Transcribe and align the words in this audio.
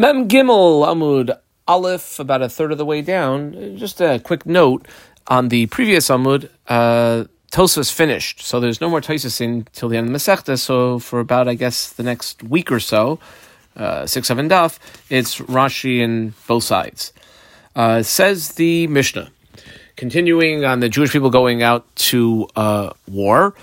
Mem 0.00 0.28
Gimel 0.28 0.86
Amud 0.86 1.38
Aleph, 1.68 2.18
about 2.18 2.40
a 2.40 2.48
third 2.48 2.72
of 2.72 2.78
the 2.78 2.86
way 2.86 3.02
down. 3.02 3.76
Just 3.76 4.00
a 4.00 4.18
quick 4.18 4.46
note 4.46 4.88
on 5.26 5.50
the 5.50 5.66
previous 5.66 6.08
Amud. 6.08 6.48
Uh, 6.66 7.24
Tosfos 7.52 7.92
finished, 7.92 8.40
so 8.40 8.60
there's 8.60 8.80
no 8.80 8.88
more 8.88 9.02
Tosfos 9.02 9.42
in 9.42 9.66
till 9.72 9.90
the 9.90 9.98
end 9.98 10.06
of 10.06 10.12
the 10.14 10.18
Masechta. 10.18 10.58
So 10.58 11.00
for 11.00 11.20
about, 11.20 11.48
I 11.48 11.54
guess, 11.54 11.92
the 11.92 12.02
next 12.02 12.42
week 12.42 12.72
or 12.72 12.80
so, 12.80 13.18
uh, 13.76 14.06
six 14.06 14.26
seven 14.26 14.48
daf, 14.48 14.78
it's 15.10 15.36
Rashi 15.36 15.98
in 16.00 16.32
both 16.46 16.64
sides. 16.64 17.12
Uh, 17.76 18.02
says 18.02 18.52
the 18.52 18.86
Mishnah, 18.86 19.30
continuing 19.96 20.64
on 20.64 20.80
the 20.80 20.88
Jewish 20.88 21.12
people 21.12 21.28
going 21.28 21.62
out 21.62 21.84
to 21.96 22.48
uh, 22.56 22.94
war. 23.06 23.54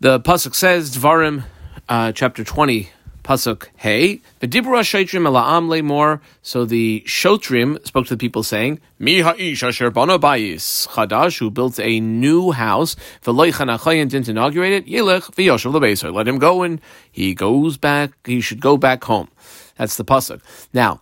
The 0.00 0.18
pasuk 0.18 0.56
says 0.56 0.96
Dvarim, 0.96 1.44
uh, 1.88 2.10
chapter 2.10 2.42
twenty, 2.42 2.90
pasuk 3.26 3.68
Hey, 3.74 4.20
the 4.38 4.46
Dibra 4.46 4.82
Shaitrim 4.82 5.26
Ela'am 5.26 5.66
Lemor. 5.68 6.20
So 6.42 6.64
the 6.64 7.02
Shotrim 7.06 7.84
spoke 7.84 8.06
to 8.06 8.14
the 8.14 8.18
people 8.18 8.44
saying, 8.44 8.80
Mi 9.00 9.20
ha'ish 9.20 9.64
asher 9.64 9.90
bana 9.90 10.16
bayis 10.16 10.86
chadash 10.86 11.38
who 11.38 11.50
built 11.50 11.80
a 11.80 11.98
new 11.98 12.52
house. 12.52 12.94
V'loy 13.24 14.08
didn't 14.08 14.28
inaugurate 14.28 14.72
it. 14.72 14.86
Yelech 14.86 15.34
v'yoshav 15.34 15.72
lebeisar. 15.72 16.14
Let 16.14 16.28
him 16.28 16.38
go 16.38 16.62
and 16.62 16.80
he 17.10 17.34
goes 17.34 17.76
back. 17.76 18.12
He 18.24 18.40
should 18.40 18.60
go 18.60 18.76
back 18.76 19.02
home. 19.02 19.28
That's 19.76 19.96
the 19.96 20.04
pasuk. 20.04 20.40
Now. 20.72 21.00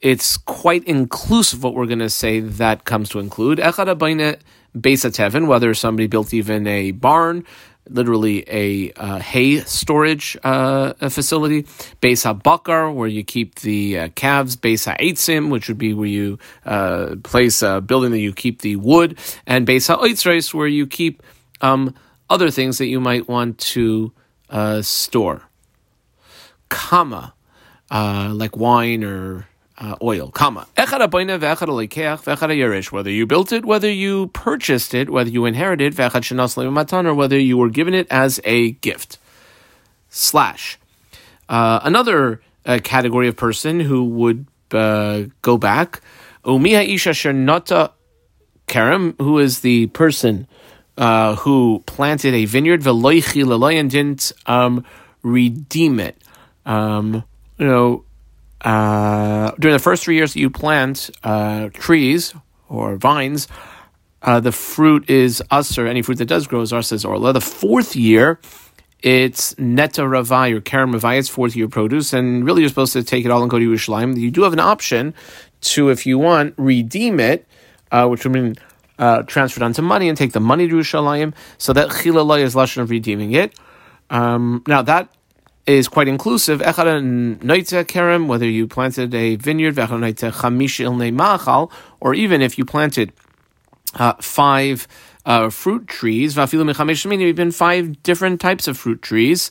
It's 0.00 0.36
quite 0.36 0.84
inclusive 0.84 1.64
what 1.64 1.72
we're 1.72 1.86
going 1.86 2.00
to 2.00 2.10
say 2.10 2.38
that 2.38 2.84
comes 2.84 3.08
to 3.08 3.20
include. 3.20 3.56
Echad 3.56 3.88
abayne 3.88 4.38
beis 4.78 5.46
whether 5.46 5.72
somebody 5.72 6.06
built 6.06 6.34
even 6.34 6.66
a 6.66 6.90
barn, 6.90 7.44
literally 7.88 8.44
a 8.46 8.92
uh, 8.92 9.18
hay 9.18 9.60
storage 9.60 10.36
uh, 10.42 10.94
facility. 11.08 11.64
Beis 12.00 12.24
HaBakar, 12.24 12.94
where 12.94 13.08
you 13.08 13.24
keep 13.24 13.56
the 13.56 13.98
uh, 13.98 14.08
calves. 14.14 14.56
Beis 14.56 14.92
HaEitzim, 14.92 15.50
which 15.50 15.68
would 15.68 15.78
be 15.78 15.94
where 15.94 16.08
you 16.08 16.38
uh, 16.64 17.16
place 17.22 17.62
a 17.62 17.80
building 17.80 18.10
that 18.12 18.20
you 18.20 18.32
keep 18.32 18.62
the 18.62 18.76
wood. 18.76 19.18
And 19.46 19.66
Beis 19.66 19.94
HaOitzreis, 19.94 20.54
where 20.54 20.66
you 20.66 20.86
keep 20.86 21.22
um, 21.60 21.94
other 22.30 22.50
things 22.50 22.78
that 22.78 22.86
you 22.86 23.00
might 23.00 23.28
want 23.28 23.58
to 23.58 24.12
uh, 24.50 24.82
store. 24.82 25.42
Kama, 26.68 27.34
uh, 27.90 28.30
like 28.34 28.56
wine 28.56 29.04
or 29.04 29.46
uh, 29.78 29.96
oil. 30.02 30.30
Comma. 30.30 30.66
Whether 32.92 33.10
you 33.10 33.26
built 33.26 33.52
it, 33.52 33.64
whether 33.64 33.90
you 33.90 34.28
purchased 34.28 34.94
it, 34.94 35.10
whether 35.10 35.30
you 35.30 35.44
inherited, 35.44 35.98
or 35.98 37.14
whether 37.14 37.38
you 37.38 37.58
were 37.58 37.70
given 37.70 37.94
it 37.94 38.06
as 38.10 38.40
a 38.44 38.72
gift. 38.72 39.18
Slash. 40.08 40.78
Uh, 41.48 41.80
another 41.82 42.40
uh, 42.64 42.78
category 42.82 43.28
of 43.28 43.36
person 43.36 43.80
who 43.80 44.04
would 44.04 44.46
uh, 44.70 45.24
go 45.42 45.58
back. 45.58 46.00
Umiha 46.44 46.86
Isha 46.88 47.14
Karam, 48.66 49.14
who 49.18 49.38
is 49.38 49.60
the 49.60 49.86
person 49.88 50.46
uh, 50.96 51.36
who 51.36 51.82
planted 51.86 52.34
a 52.34 52.44
vineyard, 52.44 52.82
and 52.84 53.90
didn't 53.90 54.32
um, 54.46 54.84
redeem 55.22 56.00
it. 56.00 56.16
Um, 56.64 57.24
you 57.58 57.66
know, 57.66 58.04
uh, 58.64 59.52
during 59.58 59.74
the 59.74 59.82
first 59.82 60.02
three 60.04 60.16
years 60.16 60.32
that 60.32 60.40
you 60.40 60.50
plant 60.50 61.10
uh, 61.22 61.68
trees 61.72 62.34
or 62.68 62.96
vines, 62.96 63.46
uh, 64.22 64.40
the 64.40 64.52
fruit 64.52 65.08
is 65.08 65.42
usr. 65.50 65.86
Any 65.86 66.02
fruit 66.02 66.18
that 66.18 66.24
does 66.26 66.46
grow 66.46 66.62
is 66.62 66.72
usr, 66.72 66.84
says 66.84 67.04
Orla. 67.04 67.34
The 67.34 67.42
fourth 67.42 67.94
year, 67.94 68.40
it's 69.02 69.56
neta 69.58 70.00
ravai 70.00 70.52
or 70.54 70.62
karen 70.62 70.92
ravai. 70.92 71.18
It's 71.18 71.28
fourth 71.28 71.54
year 71.54 71.68
produce, 71.68 72.14
and 72.14 72.44
really 72.46 72.62
you're 72.62 72.70
supposed 72.70 72.94
to 72.94 73.04
take 73.04 73.26
it 73.26 73.30
all 73.30 73.42
and 73.42 73.50
go 73.50 73.58
to 73.58 73.70
Yerushalayim. 73.70 74.18
You 74.18 74.30
do 74.30 74.42
have 74.42 74.54
an 74.54 74.60
option 74.60 75.12
to, 75.60 75.90
if 75.90 76.06
you 76.06 76.18
want, 76.18 76.54
redeem 76.56 77.20
it, 77.20 77.46
uh, 77.92 78.08
which 78.08 78.24
would 78.24 78.32
mean 78.32 78.56
uh, 78.98 79.22
transferred 79.22 79.62
onto 79.62 79.82
money 79.82 80.08
and 80.08 80.16
take 80.16 80.32
the 80.32 80.40
money 80.40 80.66
to 80.66 80.74
Yerushalayim. 80.74 81.34
So 81.58 81.74
that 81.74 81.88
chilalai 81.90 82.40
is 82.40 82.54
lashon 82.54 82.80
of 82.80 82.88
redeeming 82.88 83.32
it. 83.32 83.54
Um, 84.08 84.62
now 84.66 84.80
that 84.82 85.13
is 85.66 85.88
quite 85.88 86.08
inclusive. 86.08 86.60
kerem, 86.60 88.26
whether 88.26 88.48
you 88.48 88.66
planted 88.66 89.14
a 89.14 89.36
vineyard, 89.36 89.76
or 92.00 92.14
even 92.14 92.42
if 92.42 92.58
you 92.58 92.64
planted 92.64 93.12
uh, 93.94 94.14
five 94.20 94.86
uh, 95.24 95.48
fruit 95.50 95.86
trees, 95.86 96.34
vafilu 96.34 96.70
mechamish 96.70 97.20
even 97.22 97.50
five 97.50 98.02
different 98.02 98.40
types 98.40 98.68
of 98.68 98.76
fruit 98.76 99.00
trees, 99.00 99.50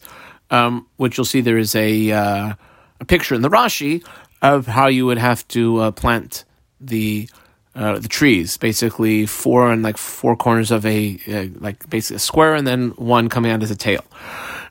um, 0.51 0.85
which 0.97 1.17
you'll 1.17 1.25
see 1.25 1.41
there 1.41 1.57
is 1.57 1.75
a, 1.75 2.11
uh, 2.11 2.53
a 2.99 3.05
picture 3.05 3.33
in 3.33 3.41
the 3.41 3.49
Rashi 3.49 4.05
of 4.41 4.67
how 4.67 4.87
you 4.87 5.05
would 5.05 5.17
have 5.17 5.47
to 5.49 5.79
uh, 5.79 5.91
plant 5.91 6.43
the 6.79 7.29
uh, 7.75 7.97
the 7.97 8.07
trees, 8.07 8.55
basically 8.57 9.25
four 9.25 9.71
and 9.71 9.81
like 9.81 9.97
four 9.97 10.35
corners 10.35 10.69
of 10.69 10.85
a 10.85 11.17
uh, 11.27 11.47
like 11.59 11.89
basically 11.89 12.17
a 12.17 12.19
square, 12.19 12.53
and 12.53 12.67
then 12.67 12.89
one 12.91 13.29
coming 13.29 13.51
out 13.51 13.63
as 13.63 13.71
a 13.71 13.75
tail. 13.75 14.05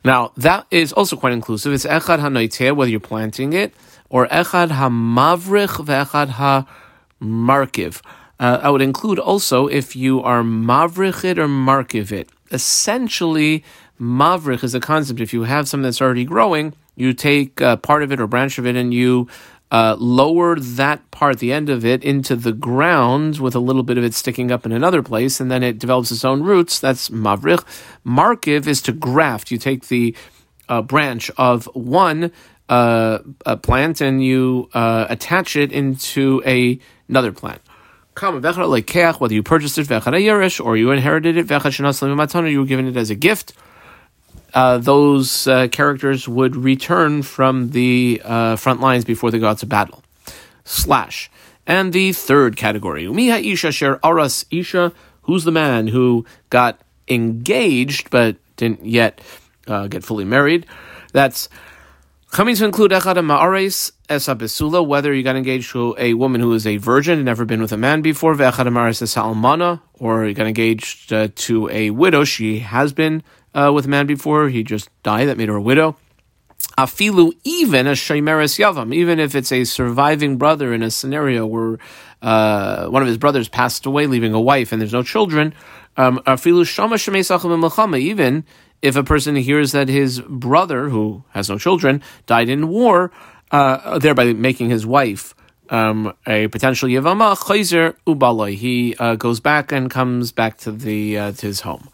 Now, 0.05 0.33
that 0.37 0.67
is 0.71 0.93
also 0.93 1.17
quite 1.17 1.33
inclusive. 1.33 1.73
It's 1.73 1.87
echad 1.87 2.19
hanoiteh, 2.19 2.75
whether 2.75 2.91
you're 2.91 3.01
planting 3.01 3.53
it, 3.53 3.73
or 4.09 4.27
echad 4.29 4.71
hamavrich 4.71 5.77
ve'echad 5.87 6.67
hamarkiv. 7.21 8.03
Uh, 8.41 8.59
I 8.61 8.71
would 8.71 8.83
include 8.83 9.21
also 9.21 9.69
if 9.69 9.95
you 9.95 10.21
are 10.23 10.43
mavrich 10.43 11.25
it 11.25 11.39
or 11.39 11.47
markiv 11.47 12.11
it. 12.11 12.29
Essentially, 12.51 13.63
mavrich 14.01 14.65
is 14.65 14.75
a 14.75 14.81
concept. 14.81 15.21
If 15.21 15.33
you 15.33 15.45
have 15.45 15.69
something 15.69 15.85
that's 15.85 16.03
already 16.03 16.25
growing, 16.25 16.75
you 16.97 17.13
take 17.13 17.63
uh, 17.63 17.77
part 17.77 18.03
of 18.03 18.11
it 18.11 18.21
or 18.21 18.27
branch 18.27 18.59
of 18.59 18.67
it 18.67 18.77
and 18.77 18.93
you 18.93 19.29
uh, 19.73 19.97
lower 19.99 20.61
that 20.61 21.11
part, 21.11 21.39
the 21.39 21.51
end 21.51 21.71
of 21.71 21.83
it, 21.83 22.05
into 22.05 22.37
the 22.37 22.53
ground 22.53 23.39
with 23.39 23.55
a 23.55 23.59
little 23.59 23.83
bit 23.83 23.97
of 23.97 24.05
it 24.05 24.13
sticking 24.13 24.53
up 24.53 24.67
in 24.67 24.71
another 24.71 25.03
place, 25.03 25.41
and 25.41 25.51
then 25.51 25.63
it 25.63 25.79
develops 25.79 26.13
its 26.13 26.27
own 26.27 26.43
roots. 26.43 26.79
That's 26.79 27.09
mavrich. 27.09 27.65
Markiv 28.07 28.67
is 28.67 28.83
to 28.83 28.93
graft. 28.93 29.51
You 29.51 29.57
take 29.57 29.89
the 29.89 30.15
uh, 30.69 30.83
branch 30.83 31.31
of 31.39 31.65
one 31.73 32.33
uh, 32.69 33.21
plant 33.63 34.03
and 34.03 34.23
you 34.23 34.69
uh, 34.75 35.07
attach 35.09 35.57
it 35.57 35.73
into 35.73 36.43
a, 36.47 36.79
another 37.09 37.33
plant. 37.33 37.63
Whether 38.15 39.35
you 39.35 39.43
purchased 39.43 39.79
it, 39.79 39.91
or 39.91 40.77
you 40.77 40.91
inherited 40.91 41.39
it, 41.39 41.51
or 41.51 42.49
you 42.49 42.59
were 42.61 42.67
given 42.67 42.87
it 42.87 42.97
as 42.99 43.09
a 43.09 43.15
gift 43.15 43.55
uh, 44.55 44.79
those 44.79 45.47
uh, 45.47 45.69
characters 45.69 46.29
would 46.29 46.57
return 46.57 47.23
from 47.23 47.71
the 47.71 48.21
uh, 48.25 48.57
front 48.57 48.81
lines 48.81 49.05
before 49.05 49.31
the 49.31 49.39
gods 49.39 49.63
of 49.63 49.69
battle. 49.69 50.03
Slash. 50.65 51.31
And 51.67 51.93
the 51.93 52.13
third 52.13 52.57
category, 52.57 53.05
Umiha 53.05 53.43
Isha 53.45 53.73
Sher 53.73 53.99
Aras 54.03 54.45
Isha, 54.51 54.93
who's 55.23 55.45
the 55.45 55.53
man 55.53 55.87
who 55.87 56.27
got 56.51 56.81
engaged 57.09 58.11
but 58.11 58.37
didn't 58.57 58.85
yet 58.85 59.21
uh, 59.67 59.87
get 59.87 60.05
fully 60.05 60.25
married. 60.25 60.67
That's 61.13 61.49
coming 62.31 62.57
to 62.57 62.65
include 62.65 62.91
Echad 62.91 63.17
Ma'ares 63.17 63.93
Esa 64.09 64.35
Besula, 64.35 64.85
whether 64.87 65.13
you 65.15 65.23
got 65.23 65.37
engaged 65.37 65.71
to 65.73 65.95
a 65.99 66.15
woman 66.15 66.41
who 66.41 66.53
is 66.53 66.67
a 66.67 66.79
virgin 66.79 67.19
and 67.19 67.25
never 67.25 67.45
been 67.45 67.63
with 67.63 67.73
a 67.73 67.77
man 67.77 68.03
before, 68.03 68.35
Ve'echad 68.35 68.67
Ma'ares 68.67 69.03
Esa 69.03 69.21
Almana, 69.21 69.81
or 69.95 70.27
you 70.27 70.35
got 70.35 70.47
engaged 70.47 71.13
uh, 71.13 71.29
to 71.37 71.69
a 71.71 71.91
widow, 71.91 72.25
she 72.25 72.61
has 72.61 72.93
been 72.93 73.23
uh, 73.55 73.71
with 73.75 73.87
a 73.87 73.89
man 73.89 74.07
before. 74.07 74.49
He 74.49 74.63
just 74.63 74.89
died. 75.03 75.29
That 75.29 75.39
made 75.39 75.49
her 75.49 75.57
a 75.57 75.63
widow. 75.63 75.97
Afilu, 76.79 77.33
even 77.45 77.87
a 77.87 77.93
Shaimeres 77.93 78.59
Yavam, 78.59 78.95
even 78.95 79.21
if 79.21 79.35
it's 79.35 79.53
a 79.53 79.65
surviving 79.65 80.39
brother 80.39 80.73
in 80.73 80.83
a 80.83 80.91
scenario 80.91 81.47
where 81.47 81.79
uh, 82.23 82.87
one 82.87 83.03
of 83.03 83.09
his 83.09 83.19
brothers 83.19 83.49
passed 83.49 83.85
away, 83.85 84.07
leaving 84.07 84.33
a 84.33 84.41
wife, 84.41 84.73
and 84.73 84.81
there's 84.81 84.93
no 84.93 85.03
children. 85.03 85.55
Um, 85.97 86.21
Afilu 86.27 86.67
Shama 86.67 86.97
Shemesachim 86.97 88.01
even 88.01 88.45
if 88.81 88.97
a 88.97 89.05
person 89.05 89.37
hears 89.37 89.73
that 89.73 89.89
his 89.89 90.21
brother, 90.21 90.89
who 90.89 91.25
has 91.31 91.49
no 91.49 91.59
children, 91.59 92.03
died 92.27 92.49
in 92.49 92.69
war, 92.69 93.13
uh, 93.51 93.99
thereby 93.99 94.33
making 94.33 94.71
his 94.71 94.87
wife 94.87 95.35
um, 95.69 96.15
a 96.27 96.49
potential 96.49 96.89
Yavama, 96.89 97.37
Chayzer 97.37 97.97
Ubaloi. 98.07 98.57
He 98.57 98.95
uh, 98.99 99.15
goes 99.17 99.41
back 99.41 99.73
and 99.73 99.91
comes 99.91 100.33
back 100.33 100.59
to 100.59 100.73
the 100.73 101.19
uh, 101.19 101.33
to 101.33 101.47
his 101.47 101.61
home. 101.61 101.89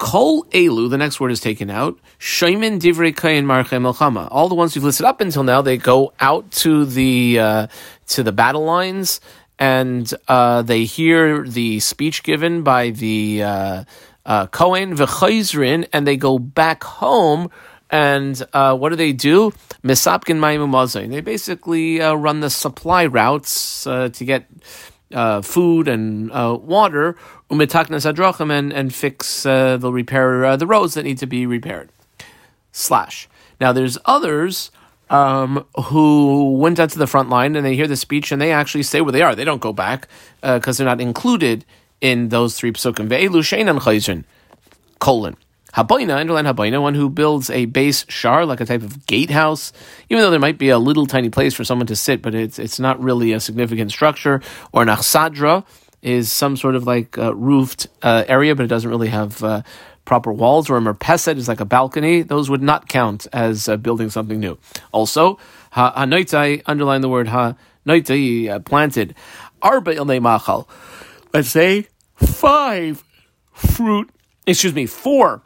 Kol 0.00 0.44
Elu, 0.46 0.88
the 0.88 0.96
next 0.96 1.20
word 1.20 1.30
is 1.30 1.40
taken 1.40 1.68
out. 1.68 1.98
Shaimin 2.18 2.80
Divrei 2.80 3.14
Kayin 3.14 3.44
Marche 3.44 3.72
Melchama. 3.72 4.28
All 4.30 4.48
the 4.48 4.54
ones 4.54 4.74
we've 4.74 4.82
listed 4.82 5.04
up 5.04 5.20
until 5.20 5.42
now, 5.42 5.60
they 5.60 5.76
go 5.76 6.14
out 6.18 6.50
to 6.52 6.86
the 6.86 7.38
uh, 7.38 7.66
to 8.08 8.22
the 8.22 8.32
battle 8.32 8.64
lines 8.64 9.20
and 9.58 10.10
uh, 10.26 10.62
they 10.62 10.84
hear 10.84 11.44
the 11.44 11.80
speech 11.80 12.22
given 12.22 12.62
by 12.62 12.90
the 12.90 13.42
uh, 13.42 13.84
uh, 14.24 14.46
Kohen 14.46 14.96
v'chayzrin, 14.96 15.86
and 15.92 16.06
they 16.06 16.16
go 16.16 16.38
back 16.38 16.82
home. 16.82 17.50
And 17.90 18.42
uh, 18.54 18.74
what 18.78 18.88
do 18.88 18.96
they 18.96 19.12
do? 19.12 19.50
Misapkin 19.84 20.38
ma'imumazay. 20.38 21.10
They 21.10 21.20
basically 21.20 22.00
uh, 22.00 22.14
run 22.14 22.40
the 22.40 22.48
supply 22.48 23.04
routes 23.04 23.84
to 23.84 24.10
get 24.18 24.46
uh, 25.12 25.42
food 25.42 25.88
and 25.88 26.30
uh, 26.32 26.58
water, 26.60 27.16
umitaknas 27.50 28.10
adrachim, 28.10 28.50
and, 28.50 28.72
and 28.72 28.94
fix, 28.94 29.44
uh, 29.44 29.76
they'll 29.76 29.92
repair 29.92 30.44
uh, 30.44 30.56
the 30.56 30.66
roads 30.66 30.94
that 30.94 31.04
need 31.04 31.18
to 31.18 31.26
be 31.26 31.46
repaired. 31.46 31.90
Slash. 32.72 33.28
Now 33.60 33.72
there's 33.72 33.98
others 34.04 34.70
um, 35.10 35.66
who 35.86 36.56
went 36.56 36.78
out 36.78 36.90
to 36.90 36.98
the 36.98 37.06
front 37.06 37.28
line 37.28 37.56
and 37.56 37.66
they 37.66 37.74
hear 37.74 37.88
the 37.88 37.96
speech 37.96 38.30
and 38.30 38.40
they 38.40 38.52
actually 38.52 38.84
stay 38.84 39.00
where 39.00 39.12
they 39.12 39.22
are. 39.22 39.34
They 39.34 39.44
don't 39.44 39.60
go 39.60 39.72
back 39.72 40.08
because 40.40 40.80
uh, 40.80 40.84
they're 40.84 40.96
not 40.96 41.00
included 41.00 41.64
in 42.00 42.28
those 42.28 42.56
three 42.56 42.72
psukim. 42.72 43.08
Ve'elu 43.08 43.42
sheinan 43.42 43.80
chayzin, 43.80 44.24
colon. 45.00 45.36
Habayna, 45.74 46.18
underline 46.18 46.46
Habayna, 46.46 46.82
one 46.82 46.94
who 46.94 47.08
builds 47.08 47.50
a 47.50 47.66
base 47.66 48.04
shar, 48.08 48.44
like 48.44 48.60
a 48.60 48.66
type 48.66 48.82
of 48.82 49.06
gatehouse, 49.06 49.72
even 50.08 50.22
though 50.22 50.30
there 50.30 50.40
might 50.40 50.58
be 50.58 50.70
a 50.70 50.78
little 50.78 51.06
tiny 51.06 51.30
place 51.30 51.54
for 51.54 51.64
someone 51.64 51.86
to 51.86 51.96
sit, 51.96 52.22
but 52.22 52.34
it's 52.34 52.58
it's 52.58 52.80
not 52.80 53.00
really 53.02 53.32
a 53.32 53.40
significant 53.40 53.90
structure. 53.92 54.40
Or 54.72 54.82
an 54.82 54.88
Nachsadra 54.88 55.64
is 56.02 56.32
some 56.32 56.56
sort 56.56 56.74
of 56.74 56.86
like 56.86 57.18
uh, 57.18 57.34
roofed 57.34 57.86
uh, 58.02 58.24
area, 58.26 58.54
but 58.54 58.64
it 58.64 58.68
doesn't 58.68 58.90
really 58.90 59.08
have 59.08 59.42
uh, 59.44 59.62
proper 60.04 60.32
walls. 60.32 60.70
Or 60.70 60.76
a 60.76 60.80
merpeset 60.80 61.36
is 61.36 61.48
like 61.48 61.60
a 61.60 61.64
balcony. 61.64 62.22
Those 62.22 62.50
would 62.50 62.62
not 62.62 62.88
count 62.88 63.26
as 63.32 63.68
uh, 63.68 63.76
building 63.76 64.10
something 64.10 64.40
new. 64.40 64.58
Also, 64.92 65.38
ha-noitai, 65.70 66.62
underline 66.66 67.00
the 67.00 67.08
word 67.08 67.28
ha-noitai, 67.28 68.48
uh, 68.48 68.58
planted. 68.60 69.14
Arba 69.62 69.94
ilnei 69.94 70.20
machal. 70.20 70.68
Let's 71.32 71.50
say 71.50 71.86
five 72.16 73.04
fruit, 73.52 74.10
excuse 74.46 74.74
me, 74.74 74.86
four 74.86 75.42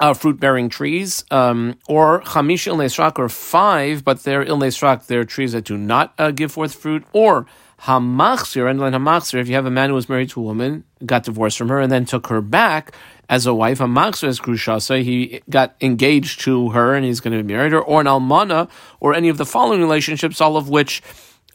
uh, 0.00 0.14
fruit 0.14 0.40
bearing 0.40 0.68
trees, 0.68 1.24
um, 1.30 1.78
or 1.88 2.22
chamish 2.22 2.66
ilnesrak, 2.66 3.18
or 3.18 3.28
five, 3.28 4.04
but 4.04 4.22
they're 4.24 4.44
ilnesrak, 4.44 5.06
they're 5.06 5.24
trees 5.24 5.52
that 5.52 5.64
do 5.64 5.76
not 5.76 6.14
uh, 6.18 6.30
give 6.30 6.52
forth 6.52 6.74
fruit, 6.74 7.04
or 7.12 7.46
hamachzir, 7.82 8.70
and 8.70 8.80
then 8.80 8.92
hamachzir, 8.92 9.40
if 9.40 9.48
you 9.48 9.54
have 9.54 9.66
a 9.66 9.70
man 9.70 9.88
who 9.88 9.94
was 9.94 10.08
married 10.08 10.30
to 10.30 10.40
a 10.40 10.42
woman, 10.42 10.84
got 11.04 11.24
divorced 11.24 11.58
from 11.58 11.68
her, 11.68 11.80
and 11.80 11.92
then 11.92 12.04
took 12.04 12.26
her 12.28 12.40
back 12.40 12.94
as 13.28 13.46
a 13.46 13.54
wife, 13.54 13.78
hamachzir 13.78 14.28
is 14.28 14.40
krushasa, 14.40 15.02
he 15.02 15.40
got 15.48 15.76
engaged 15.80 16.40
to 16.40 16.70
her 16.70 16.94
and 16.94 17.04
he's 17.04 17.20
going 17.20 17.36
to 17.36 17.42
be 17.44 17.54
married 17.54 17.72
her, 17.72 17.80
or 17.80 18.00
an 18.00 18.06
almana, 18.06 18.68
or 19.00 19.14
any 19.14 19.28
of 19.28 19.38
the 19.38 19.46
following 19.46 19.80
relationships, 19.80 20.40
all 20.40 20.56
of 20.56 20.68
which 20.68 21.02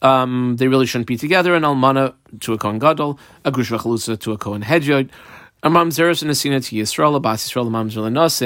um, 0.01 0.55
they 0.57 0.67
really 0.67 0.85
shouldn't 0.85 1.07
be 1.07 1.17
together, 1.17 1.55
an 1.55 1.63
almana 1.63 2.13
to 2.39 2.53
a 2.53 2.57
kohen 2.57 2.79
gadol, 2.79 3.19
a 3.43 3.51
grush 3.51 4.19
to 4.19 4.31
a 4.31 4.37
kohen 4.37 4.63
hedyot, 4.63 5.09
and 5.65 6.63
to 6.63 6.75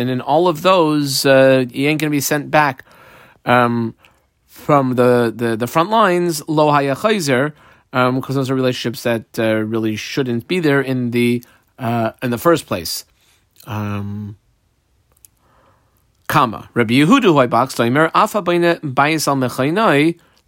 and 0.09 0.21
all 0.21 0.47
of 0.47 0.61
those, 0.61 1.25
uh, 1.25 1.65
you 1.69 1.89
ain't 1.89 1.99
going 1.99 2.09
to 2.09 2.15
be 2.15 2.21
sent 2.21 2.49
back 2.49 2.85
um, 3.45 3.93
from 4.45 4.95
the, 4.95 5.33
the, 5.35 5.57
the 5.57 5.67
front 5.67 5.89
lines, 5.89 6.41
lo 6.47 6.71
haya 6.71 6.95
chayzer, 6.95 7.53
because 7.91 8.29
um, 8.29 8.35
those 8.35 8.49
are 8.49 8.55
relationships 8.55 9.03
that 9.03 9.37
uh, 9.37 9.55
really 9.55 9.97
shouldn't 9.97 10.47
be 10.47 10.59
there 10.61 10.79
in 10.79 11.11
the 11.11 11.43
uh, 11.77 12.11
in 12.21 12.31
the 12.31 12.37
first 12.37 12.67
place. 12.67 13.03
Um, 13.65 14.37
Rabbi 16.29 17.03
boxed 17.47 17.79
afa 17.79 18.41
bayis 18.43 19.27
al 19.27 19.35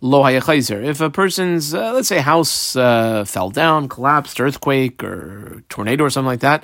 lo 0.01 0.25
If 0.25 1.01
a 1.01 1.09
person's, 1.09 1.73
uh, 1.73 1.93
let's 1.93 2.07
say, 2.07 2.19
house 2.19 2.75
uh, 2.75 3.23
fell 3.25 3.51
down, 3.51 3.87
collapsed, 3.87 4.41
earthquake, 4.41 5.03
or 5.03 5.63
tornado, 5.69 6.03
or 6.03 6.09
something 6.09 6.27
like 6.27 6.41
that, 6.41 6.63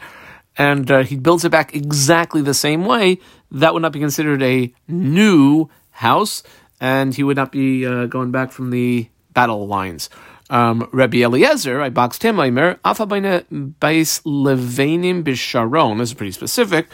and 0.58 0.90
uh, 0.90 1.04
he 1.04 1.16
builds 1.16 1.46
it 1.46 1.52
back 1.52 1.76
exactly 1.76 2.42
the 2.42 2.54
same 2.54 2.86
way, 2.86 3.20
that 3.52 3.74
would 3.74 3.84
not 3.84 3.94
be 3.94 4.00
considered 4.00 4.42
a 4.42 4.74
new 4.88 5.70
house, 5.92 6.44
and 6.82 7.14
he 7.14 7.24
would 7.24 7.38
not 7.38 7.52
be 7.52 7.86
uh, 7.86 8.08
going 8.08 8.32
back 8.32 8.52
from 8.52 8.72
the 8.72 9.08
battle 9.34 9.68
lines. 9.68 10.10
Um, 10.50 10.90
Rabbi 10.92 11.18
Eliezer, 11.18 11.82
I 11.82 11.90
boxed 11.90 12.24
him, 12.24 12.40
Aimer, 12.40 12.76
Afabaina 12.86 13.46
Bais 13.52 14.22
Levanim 14.24 15.24
Bisharon. 15.24 16.00
This 16.00 16.10
is 16.10 16.16
pretty 16.16 16.32
specific 16.32 16.88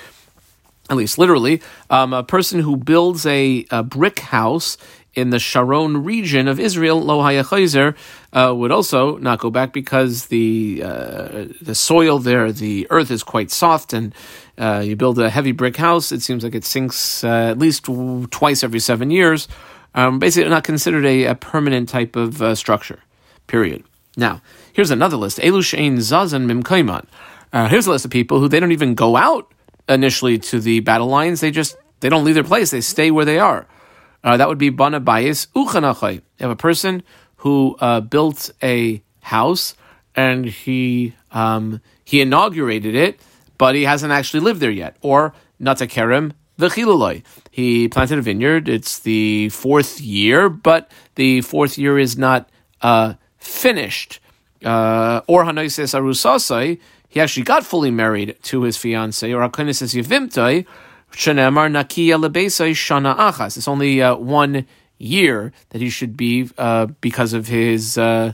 at 0.89 0.97
least 0.97 1.17
literally, 1.17 1.61
um, 1.89 2.13
a 2.13 2.23
person 2.23 2.59
who 2.59 2.75
builds 2.75 3.25
a, 3.25 3.65
a, 3.71 3.83
brick 3.83 4.19
house 4.19 4.77
in 5.13 5.29
the 5.29 5.39
Sharon 5.39 6.03
region 6.03 6.47
of 6.47 6.59
Israel, 6.59 7.01
Lo 7.01 7.19
Hayachayzer, 7.19 7.95
uh, 8.33 8.53
would 8.55 8.71
also 8.71 9.17
not 9.17 9.39
go 9.39 9.49
back 9.51 9.73
because 9.73 10.27
the 10.27 10.81
uh, 10.83 11.45
the 11.61 11.75
soil 11.75 12.19
there, 12.19 12.51
the 12.51 12.87
earth 12.89 13.11
is 13.11 13.23
quite 13.23 13.51
soft, 13.51 13.93
and 13.93 14.13
uh, 14.57 14.81
you 14.83 14.95
build 14.95 15.19
a 15.19 15.29
heavy 15.29 15.51
brick 15.51 15.77
house. 15.77 16.11
It 16.11 16.21
seems 16.21 16.43
like 16.43 16.55
it 16.55 16.65
sinks 16.65 17.23
uh, 17.23 17.51
at 17.51 17.59
least 17.59 17.85
twice 18.31 18.63
every 18.63 18.79
seven 18.79 19.11
years. 19.11 19.47
Um, 19.95 20.17
basically, 20.17 20.49
not 20.49 20.63
considered 20.63 21.05
a, 21.05 21.25
a 21.25 21.35
permanent 21.35 21.89
type 21.89 22.15
of 22.15 22.41
uh, 22.41 22.55
structure. 22.55 22.99
Period. 23.45 23.83
Now, 24.17 24.41
here's 24.73 24.89
another 24.89 25.17
list: 25.17 25.37
Elu 25.37 25.61
Shein 25.61 25.97
Zazan 25.97 26.51
Mimkaiman. 26.51 27.05
Uh, 27.51 27.67
here's 27.67 27.85
a 27.85 27.91
list 27.91 28.05
of 28.05 28.09
people 28.09 28.39
who 28.39 28.47
they 28.47 28.59
don't 28.59 28.71
even 28.71 28.95
go 28.95 29.15
out 29.15 29.53
initially 29.87 30.39
to 30.39 30.59
the 30.59 30.79
battle 30.79 31.07
lines. 31.07 31.41
They 31.41 31.51
just 31.51 31.77
they 31.99 32.09
don't 32.09 32.23
leave 32.23 32.35
their 32.35 32.43
place. 32.43 32.71
They 32.71 32.81
stay 32.81 33.11
where 33.11 33.25
they 33.25 33.37
are. 33.37 33.67
Uh, 34.23 34.37
that 34.37 34.47
would 34.47 34.57
be 34.57 34.69
bana 34.69 35.01
bayis 35.01 35.47
uchanachai. 35.55 36.15
You 36.15 36.21
have 36.39 36.51
a 36.51 36.55
person 36.55 37.03
who 37.37 37.75
uh, 37.79 37.99
built 37.99 38.51
a 38.61 39.03
house 39.21 39.75
and 40.15 40.45
he 40.45 41.13
um, 41.31 41.81
he 42.05 42.21
inaugurated 42.21 42.95
it, 42.95 43.19
but 43.57 43.75
he 43.75 43.83
hasn't 43.83 44.11
actually 44.11 44.41
lived 44.41 44.59
there 44.59 44.71
yet. 44.71 44.95
Or 45.01 45.33
natakerem 45.61 46.33
v'chilaloi. 46.59 47.23
He 47.51 47.87
planted 47.87 48.19
a 48.19 48.21
vineyard. 48.21 48.69
It's 48.69 48.99
the 48.99 49.49
fourth 49.49 49.99
year, 49.99 50.49
but 50.49 50.91
the 51.15 51.41
fourth 51.41 51.77
year 51.77 51.97
is 51.99 52.17
not 52.17 52.49
uh, 52.81 53.15
finished. 53.37 54.19
Uh, 54.63 55.21
or 55.27 55.43
hanoises 55.43 55.93
arusasai. 55.93 56.79
He 57.09 57.19
actually 57.19 57.43
got 57.43 57.63
fully 57.65 57.91
married 57.91 58.37
to 58.43 58.63
his 58.63 58.77
fiancee. 58.77 59.33
Or 59.33 59.47
hakonis 59.47 59.81
yivimtai 59.83 60.65
Nakia 61.13 62.19
Lebesai 62.19 62.71
Shana 62.71 63.15
Achas. 63.17 63.57
It's 63.57 63.67
only 63.67 64.01
uh, 64.01 64.15
one 64.15 64.65
year 64.97 65.51
that 65.69 65.81
he 65.81 65.89
should 65.89 66.15
be 66.17 66.49
uh, 66.57 66.87
because 67.01 67.33
of 67.33 67.47
his 67.47 67.97
uh, 67.97 68.33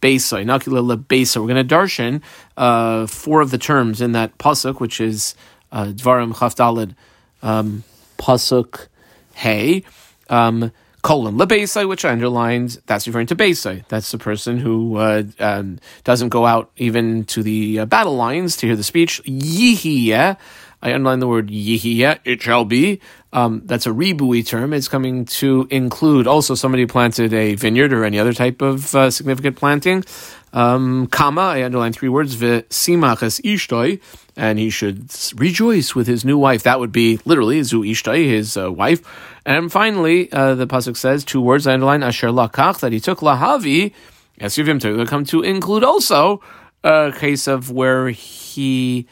Besai, 0.00 0.44
Nakila 0.44 0.96
Lebesa. 0.96 1.40
We're 1.40 1.52
going 1.52 1.66
to 1.66 1.74
darshan 1.74 2.22
uh, 2.56 3.06
four 3.06 3.40
of 3.40 3.50
the 3.50 3.58
terms 3.58 4.00
in 4.00 4.12
that 4.12 4.38
pasuk, 4.38 4.80
which 4.80 5.00
is 5.00 5.34
uh, 5.72 5.86
Dvarim 5.86 6.38
Chaf 6.38 6.56
Dalid 6.56 6.94
um, 7.42 7.84
pasuk 8.18 8.88
Hey. 9.34 9.84
Um, 10.30 10.72
colon 11.02 11.36
lebesai, 11.36 11.88
which 11.88 12.04
I 12.04 12.10
underlined. 12.10 12.80
That's 12.86 13.06
referring 13.06 13.28
to 13.28 13.36
besai. 13.36 13.86
That's 13.86 14.10
the 14.10 14.18
person 14.18 14.58
who 14.58 14.96
uh, 14.96 15.22
um, 15.38 15.78
doesn't 16.02 16.30
go 16.30 16.46
out 16.46 16.72
even 16.78 17.24
to 17.26 17.44
the 17.44 17.80
uh, 17.80 17.84
battle 17.86 18.16
lines 18.16 18.56
to 18.56 18.66
hear 18.66 18.74
the 18.74 18.82
speech. 18.82 19.22
Yihiyah 19.22 20.36
I 20.82 20.92
underline 20.92 21.20
the 21.20 21.28
word 21.28 21.48
yihiyah, 21.48 22.20
it 22.24 22.42
shall 22.42 22.64
be. 22.64 23.00
Um, 23.32 23.62
that's 23.64 23.86
a 23.86 23.90
ribui 23.90 24.46
term. 24.46 24.72
It's 24.72 24.88
coming 24.88 25.24
to 25.26 25.66
include 25.70 26.26
also 26.26 26.54
somebody 26.54 26.86
planted 26.86 27.32
a 27.34 27.54
vineyard 27.54 27.92
or 27.92 28.04
any 28.04 28.18
other 28.18 28.32
type 28.32 28.62
of 28.62 28.94
uh, 28.94 29.10
significant 29.10 29.56
planting. 29.56 30.04
Um, 30.52 31.06
kama, 31.08 31.42
I 31.42 31.64
underline 31.64 31.92
three 31.92 32.08
words, 32.08 32.36
simachas 32.36 33.40
ishtoi, 33.42 34.00
and 34.36 34.58
he 34.58 34.70
should 34.70 35.10
rejoice 35.38 35.94
with 35.94 36.06
his 36.06 36.24
new 36.24 36.38
wife. 36.38 36.62
That 36.62 36.80
would 36.80 36.92
be 36.92 37.20
literally 37.24 37.62
zu 37.62 37.82
ishtoi, 37.82 38.26
his 38.26 38.56
uh, 38.56 38.72
wife. 38.72 39.02
And 39.44 39.70
finally, 39.70 40.32
uh, 40.32 40.54
the 40.54 40.66
pasuk 40.66 40.96
says 40.96 41.24
two 41.24 41.40
words. 41.40 41.66
I 41.66 41.74
underline 41.74 42.02
asher 42.02 42.28
lakach 42.28 42.80
that 42.80 42.92
he 42.92 43.00
took 43.00 43.20
lahavi. 43.20 43.92
Esuvim 44.40 44.80
to 44.80 45.04
come 45.06 45.24
to 45.26 45.42
include 45.42 45.84
also 45.84 46.42
a 46.84 47.12
case 47.16 47.46
of 47.46 47.70
where 47.70 48.08
he 48.10 49.06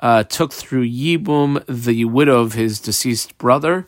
uh, 0.00 0.24
took 0.24 0.52
through 0.52 0.88
Yibum 0.88 1.64
the 1.66 2.04
widow 2.04 2.40
of 2.40 2.52
his 2.52 2.80
deceased 2.80 3.36
brother, 3.38 3.86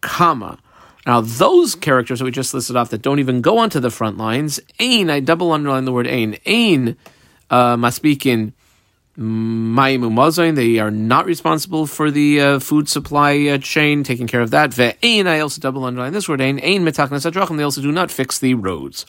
comma. 0.00 0.58
Now, 1.06 1.22
those 1.22 1.74
characters 1.74 2.18
that 2.18 2.26
we 2.26 2.30
just 2.30 2.52
listed 2.52 2.76
off 2.76 2.90
that 2.90 3.02
don't 3.02 3.18
even 3.18 3.40
go 3.40 3.58
onto 3.58 3.80
the 3.80 3.90
front 3.90 4.18
lines, 4.18 4.60
Ain, 4.78 5.08
I 5.08 5.20
double 5.20 5.52
underline 5.52 5.86
the 5.86 5.92
word 5.92 6.06
Ain. 6.06 6.36
Ain, 6.44 6.96
uh, 7.48 7.76
Maspikin, 7.76 8.52
Maimu 9.18 10.54
they 10.54 10.78
are 10.78 10.92
not 10.92 11.26
responsible 11.26 11.86
for 11.86 12.10
the 12.10 12.40
uh, 12.40 12.58
food 12.60 12.88
supply 12.88 13.48
uh, 13.48 13.58
chain, 13.58 14.04
taking 14.04 14.28
care 14.28 14.42
of 14.42 14.52
that. 14.52 14.70
Ve'ain, 14.70 15.26
I 15.26 15.40
also 15.40 15.60
double 15.60 15.84
underline 15.84 16.12
this 16.12 16.28
word 16.28 16.40
Ain. 16.40 16.60
Ain, 16.62 16.84
Metaknas 16.84 17.56
they 17.56 17.62
also 17.62 17.82
do 17.82 17.90
not 17.90 18.12
fix 18.12 18.38
the 18.38 18.54
roads. 18.54 19.06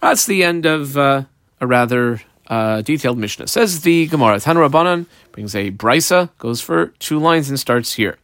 That's 0.00 0.26
the 0.26 0.42
end 0.42 0.66
of 0.66 0.96
uh, 0.96 1.24
a 1.60 1.66
rather 1.66 2.22
uh, 2.48 2.82
detailed 2.82 3.18
Mishnah. 3.18 3.48
Says 3.48 3.82
the 3.82 4.06
Gemara, 4.06 4.40
Tan 4.40 4.56
Rabbanan 4.56 5.06
brings 5.32 5.54
a 5.54 5.70
brisa, 5.70 6.30
goes 6.38 6.60
for 6.60 6.88
two 6.98 7.18
lines 7.18 7.48
and 7.48 7.58
starts 7.58 7.94
here. 7.94 8.18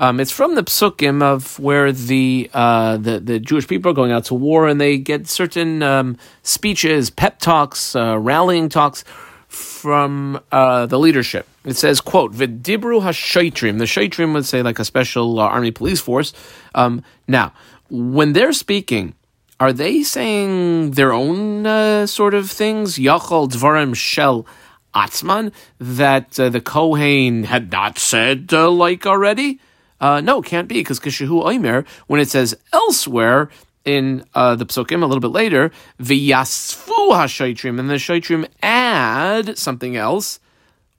Um, 0.00 0.18
it's 0.18 0.32
from 0.32 0.56
the 0.56 0.64
psukim 0.64 1.22
of 1.22 1.58
where 1.60 1.92
the, 1.92 2.50
uh, 2.52 2.96
the 2.96 3.20
the 3.20 3.38
Jewish 3.38 3.68
people 3.68 3.92
are 3.92 3.94
going 3.94 4.10
out 4.10 4.24
to 4.26 4.34
war 4.34 4.66
and 4.66 4.80
they 4.80 4.98
get 4.98 5.28
certain 5.28 5.84
um, 5.84 6.18
speeches, 6.42 7.10
pep 7.10 7.38
talks, 7.38 7.94
uh, 7.94 8.18
rallying 8.18 8.68
talks 8.68 9.04
from 9.46 10.40
uh, 10.50 10.86
the 10.86 10.98
leadership. 10.98 11.46
It 11.64 11.76
says, 11.76 12.00
"quote 12.00 12.32
Vidibru 12.32 13.02
hashaitrim." 13.02 13.78
The 13.78 13.86
shaitrim 13.86 14.32
would 14.34 14.46
say 14.46 14.62
like 14.62 14.80
a 14.80 14.84
special 14.84 15.38
uh, 15.38 15.44
army 15.44 15.70
police 15.70 16.00
force. 16.00 16.32
Um, 16.74 17.04
now, 17.28 17.52
when 17.88 18.32
they're 18.32 18.52
speaking, 18.52 19.14
are 19.64 19.72
they 19.72 20.02
saying 20.02 20.90
their 20.90 21.10
own 21.10 21.64
uh, 21.64 22.06
sort 22.06 22.34
of 22.34 22.50
things? 22.50 22.98
Yachol 22.98 23.48
Dvarim 23.48 23.96
Shel 23.96 24.46
Atzman 24.94 25.54
that 25.80 26.38
uh, 26.38 26.50
the 26.50 26.60
Kohen 26.60 27.44
had 27.44 27.72
not 27.72 27.98
said 27.98 28.50
uh, 28.52 28.70
like 28.70 29.06
already? 29.06 29.58
Uh, 30.02 30.20
no, 30.20 30.42
can't 30.42 30.68
be 30.68 30.80
because 30.80 31.00
Kishahu 31.00 31.42
Oimer, 31.42 31.86
when 32.08 32.20
it 32.20 32.28
says 32.28 32.54
elsewhere 32.74 33.48
in 33.86 34.26
uh, 34.34 34.54
the 34.54 34.66
psukim 34.66 35.02
a 35.02 35.06
little 35.06 35.20
bit 35.20 35.28
later, 35.28 35.70
v'yasfu 35.98 37.12
hashoitrim, 37.12 37.80
and 37.80 37.88
the 37.88 37.94
shoitrim 37.94 38.46
add 38.62 39.56
something 39.56 39.96
else. 39.96 40.40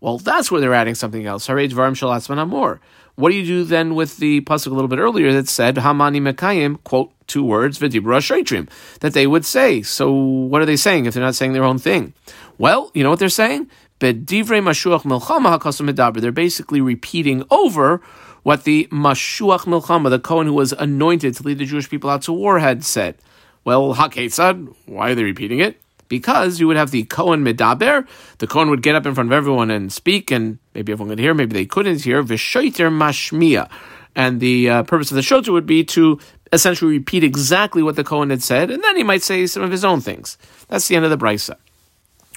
Well, 0.02 0.18
that's 0.18 0.50
where 0.50 0.60
they're 0.60 0.74
adding 0.74 0.96
something 0.96 1.28
else. 1.28 1.46
Harej 1.48 1.72
varim 1.72 1.94
shalatzman 1.94 2.42
amor. 2.42 2.82
What 3.16 3.32
do 3.32 3.38
you 3.38 3.46
do 3.46 3.64
then 3.64 3.96
with 3.96 4.18
the 4.18 4.42
pasuk 4.42 4.68
a 4.68 4.76
little 4.76 4.90
bit 4.90 5.00
earlier 5.00 5.32
that 5.34 5.48
said 5.48 5.78
Hamani 5.78 6.20
Mekayim, 6.22 6.84
quote, 6.84 7.12
two 7.28 7.44
words, 7.44 7.80
Vidibra 7.80 8.20
Shaitrim, 8.20 8.70
that 9.00 9.14
they 9.14 9.26
would 9.26 9.46
say. 9.46 9.82
So 9.82 10.12
what 10.12 10.62
are 10.62 10.66
they 10.66 10.76
saying 10.76 11.06
if 11.06 11.14
they're 11.14 11.24
not 11.24 11.36
saying 11.36 11.54
their 11.54 11.64
own 11.64 11.80
thing? 11.80 12.14
Well, 12.58 12.92
you 12.94 13.04
know 13.04 13.10
what 13.10 13.20
they're 13.20 13.30
saying? 13.30 13.70
Bedivrei 14.00 14.62
Mashuach 14.62 15.04
Milchama 15.04 15.58
Medaber. 15.58 16.20
They're 16.20 16.32
basically 16.32 16.82
repeating 16.82 17.44
over 17.50 18.02
what 18.44 18.66
the 18.66 18.88
Mashuach 18.92 19.62
Milchama, 19.62 20.10
the 20.10 20.20
Cohen 20.20 20.48
who 20.48 20.54
was 20.54 20.74
anointed 20.74 21.36
to 21.36 21.44
lead 21.44 21.58
the 21.58 21.66
Jewish 21.66 21.90
people 21.90 22.10
out 22.10 22.24
to 22.24 22.34
war, 22.34 22.60
had 22.60 22.84
said. 22.84 23.18
Well, 23.64 23.96
HaKetzad, 23.96 24.76
why 24.86 25.12
are 25.12 25.16
they 25.16 25.24
repeating 25.24 25.60
it? 25.60 25.82
Because 26.08 26.60
you 26.60 26.68
would 26.68 26.78
have 26.78 26.92
the 26.92 27.04
Kohen 27.04 27.44
Medaber. 27.44 28.08
The 28.38 28.48
Kohen 28.48 28.70
would 28.70 28.82
get 28.82 28.96
up 28.96 29.06
in 29.06 29.16
front 29.16 29.30
of 29.30 29.34
everyone 29.34 29.72
and 29.72 29.92
speak, 29.92 30.32
and 30.32 30.60
maybe 30.74 30.92
everyone 30.92 31.10
could 31.10 31.20
hear, 31.20 31.34
maybe 31.34 31.54
they 31.54 31.66
couldn't 31.66 32.02
hear. 32.02 32.24
Vishoiter 32.24 32.90
Mashmia. 32.90 33.70
And 34.16 34.40
the 34.40 34.70
uh, 34.70 34.84
purpose 34.84 35.12
of 35.12 35.16
the 35.16 35.22
shoter 35.22 35.52
would 35.52 35.66
be 35.66 35.84
to 35.86 36.20
essentially 36.54 36.92
repeat 36.92 37.24
exactly 37.24 37.84
what 37.84 37.96
the 37.96 38.04
Kohen 38.04 38.30
had 38.30 38.42
said, 38.42 38.72
and 38.72 38.84
then 38.84 38.96
he 38.96 39.04
might 39.04 39.24
say 39.24 39.46
some 39.46 39.64
of 39.64 39.72
his 39.72 39.84
own 39.84 40.00
things. 40.00 40.38
That's 40.68 40.88
the 40.88 40.96
end 40.96 41.06
of 41.06 41.12
the 41.12 41.18
brisa. 41.18 41.56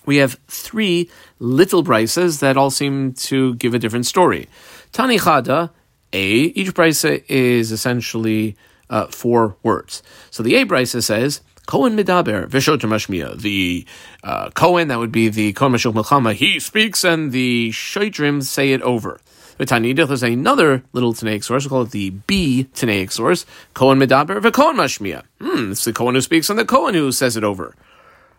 We 0.04 0.16
have 0.16 0.38
three 0.48 1.10
little 1.38 1.84
brisas 1.84 2.40
that 2.40 2.56
all 2.56 2.70
seem 2.70 3.12
to 3.12 3.54
give 3.56 3.74
a 3.74 3.78
different 3.78 4.06
story. 4.06 4.48
Tani 4.92 5.18
Chada, 5.18 5.70
A, 6.12 6.26
each 6.26 6.74
brisa 6.74 7.22
is 7.28 7.70
essentially 7.70 8.56
uh, 8.90 9.06
four 9.08 9.56
words. 9.62 10.02
So 10.30 10.42
the 10.42 10.56
A 10.56 10.64
brisa 10.64 11.02
says, 11.02 11.42
Kohen 11.68 11.98
Medaber, 11.98 12.48
Vishoter 12.48 12.88
Mashmia. 12.88 13.38
The 13.38 13.84
uh, 14.24 14.48
Kohen, 14.52 14.88
that 14.88 14.98
would 14.98 15.12
be 15.12 15.28
the 15.28 15.52
Kohen 15.52 15.74
Mashul 15.74 15.92
Melchama, 15.92 16.32
he 16.32 16.58
speaks 16.58 17.04
and 17.04 17.30
the 17.30 17.68
Shoitrim 17.72 18.42
say 18.42 18.72
it 18.72 18.80
over. 18.80 19.20
V'tanidach, 19.58 20.08
there's 20.08 20.22
another 20.22 20.82
little 20.94 21.12
Tanaic 21.12 21.44
source, 21.44 21.64
we 21.64 21.68
call 21.68 21.82
it 21.82 21.90
the 21.90 22.08
B 22.08 22.68
Tanaic 22.74 23.12
source, 23.12 23.44
Kohen 23.74 23.98
Medaber, 23.98 24.40
V'Kohen 24.40 24.76
Mashmia. 24.76 25.24
Hmm, 25.42 25.72
it's 25.72 25.84
the 25.84 25.92
Kohen 25.92 26.14
who 26.14 26.22
speaks 26.22 26.48
and 26.48 26.58
the 26.58 26.64
Kohen 26.64 26.94
who 26.94 27.12
says 27.12 27.36
it 27.36 27.44
over. 27.44 27.74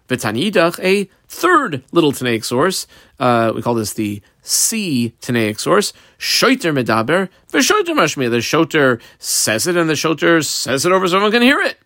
V'tanidach, 0.08 0.84
a 0.84 1.08
third 1.28 1.84
little 1.92 2.12
Tanaic 2.12 2.44
source, 2.44 2.88
uh, 3.20 3.52
we 3.54 3.62
call 3.62 3.76
this 3.76 3.94
the 3.94 4.24
C 4.42 5.14
Tanaic 5.22 5.60
source, 5.60 5.94
Shoiter 6.18 6.74
Medaber, 6.74 7.30
V'Shoiter 7.52 7.94
Mashmia. 7.94 8.32
The 8.32 8.42
Shoter 8.42 9.00
says 9.20 9.68
it 9.68 9.78
and 9.78 9.88
the 9.88 9.96
Shoter 9.96 10.42
says 10.42 10.84
it 10.84 10.92
over 10.92 11.08
so 11.08 11.18
everyone 11.18 11.34
can 11.34 11.44
hear 11.44 11.62
it. 11.62 11.78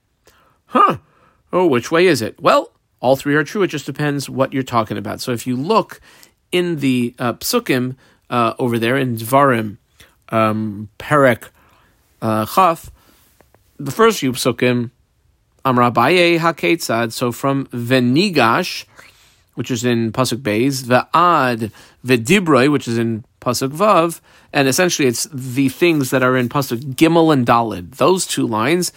Huh. 0.67 0.99
Oh, 1.53 1.67
which 1.67 1.91
way 1.91 2.07
is 2.07 2.23
it? 2.23 2.41
Well, 2.41 2.71
all 2.99 3.15
three 3.15 3.35
are 3.35 3.43
true. 3.43 3.61
It 3.61 3.67
just 3.67 3.85
depends 3.85 4.27
what 4.27 4.53
you're 4.53 4.63
talking 4.63 4.97
about. 4.97 5.21
So 5.21 5.31
if 5.31 5.45
you 5.45 5.55
look 5.55 6.01
in 6.51 6.77
the 6.77 7.13
uh, 7.19 7.33
psukim 7.33 7.95
uh, 8.31 8.55
over 8.57 8.79
there 8.79 8.97
in 8.97 9.15
Dvarim, 9.17 9.77
um, 10.29 10.89
Perek 10.97 11.49
uh, 12.23 12.47
Chaf, 12.47 12.89
the 13.77 13.91
first 13.91 14.19
few 14.19 14.31
psukim, 14.31 14.89
Amar 15.63 15.91
Abaye 15.91 16.39
HaKetzad, 16.39 17.11
so 17.11 17.31
from 17.31 17.67
Venigash, 17.67 18.85
which 19.53 19.69
is 19.69 19.85
in 19.85 20.11
Pasuk 20.11 20.41
Beis, 20.41 20.83
Va'ad 20.83 21.71
V'dibroi, 22.03 22.71
which 22.71 22.87
is 22.87 22.97
in 22.97 23.23
Pasuk 23.41 23.69
Vav, 23.69 24.21
and 24.51 24.67
essentially 24.67 25.07
it's 25.07 25.27
the 25.31 25.69
things 25.69 26.09
that 26.09 26.23
are 26.23 26.35
in 26.35 26.49
Pasuk 26.49 26.95
Gimel 26.95 27.31
and 27.31 27.45
Dalid. 27.45 27.97
Those 27.97 28.25
two 28.25 28.47
lines 28.47 28.91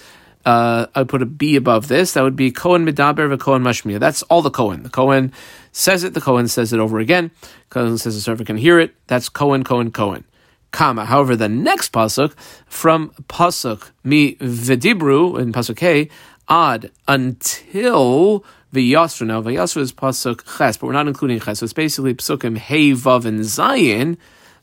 uh, 0.47 0.87
I 0.95 1.01
would 1.01 1.09
put 1.09 1.23
a 1.23 1.27
B 1.27 1.57
above 1.57 1.89
this. 1.89 2.13
That 2.13 2.23
would 2.23 2.37
be 2.37 2.51
Kohen 2.51 2.87
Midaber 2.87 3.39
Kohen 3.39 3.63
Mashmia. 3.63 3.99
That's 3.99 4.23
all 4.23 4.41
the 4.41 4.51
Cohen. 4.51 4.85
The 4.85 4.91
Cohen 4.91 5.33
says 5.73 6.05
it. 6.05 6.15
The 6.15 6.21
Cohen 6.21 6.49
says 6.49 6.73
it 6.73 6.79
over 6.79 7.01
again. 7.01 7.33
Cohen 7.69 7.99
says 7.99 8.15
the 8.15 8.21
servant 8.21 8.47
can 8.47 8.57
hear 8.57 8.79
it. 8.79 8.95
That's 9.09 9.29
Cohen, 9.29 9.65
Cohen, 9.65 9.91
Cohen. 9.91 10.25
Comma. 10.71 11.05
However, 11.05 11.37
the 11.37 11.49
next 11.49 11.93
pasuk 11.93 12.35
from 12.67 13.11
pasuk 13.29 13.91
mi 14.05 14.37
v'dibru 14.37 15.41
in 15.41 15.53
pasuk 15.53 15.77
K 15.77 16.09
ad 16.49 16.91
until 17.09 18.45
v'yasru. 18.73 19.27
Now 19.27 19.43
v'yasru 19.43 19.79
is 19.79 19.93
pasuk 19.93 20.45
ches, 20.59 20.77
but 20.77 20.87
we're 20.87 20.93
not 20.93 21.09
including 21.09 21.41
ches. 21.41 21.61
So 21.61 21.65
it's 21.65 21.73
basically 21.73 22.15
pasukim 22.15 22.57
hey 22.57 22.93
vav 22.93 23.25
and 23.25 23.41
zayin. 23.41 24.17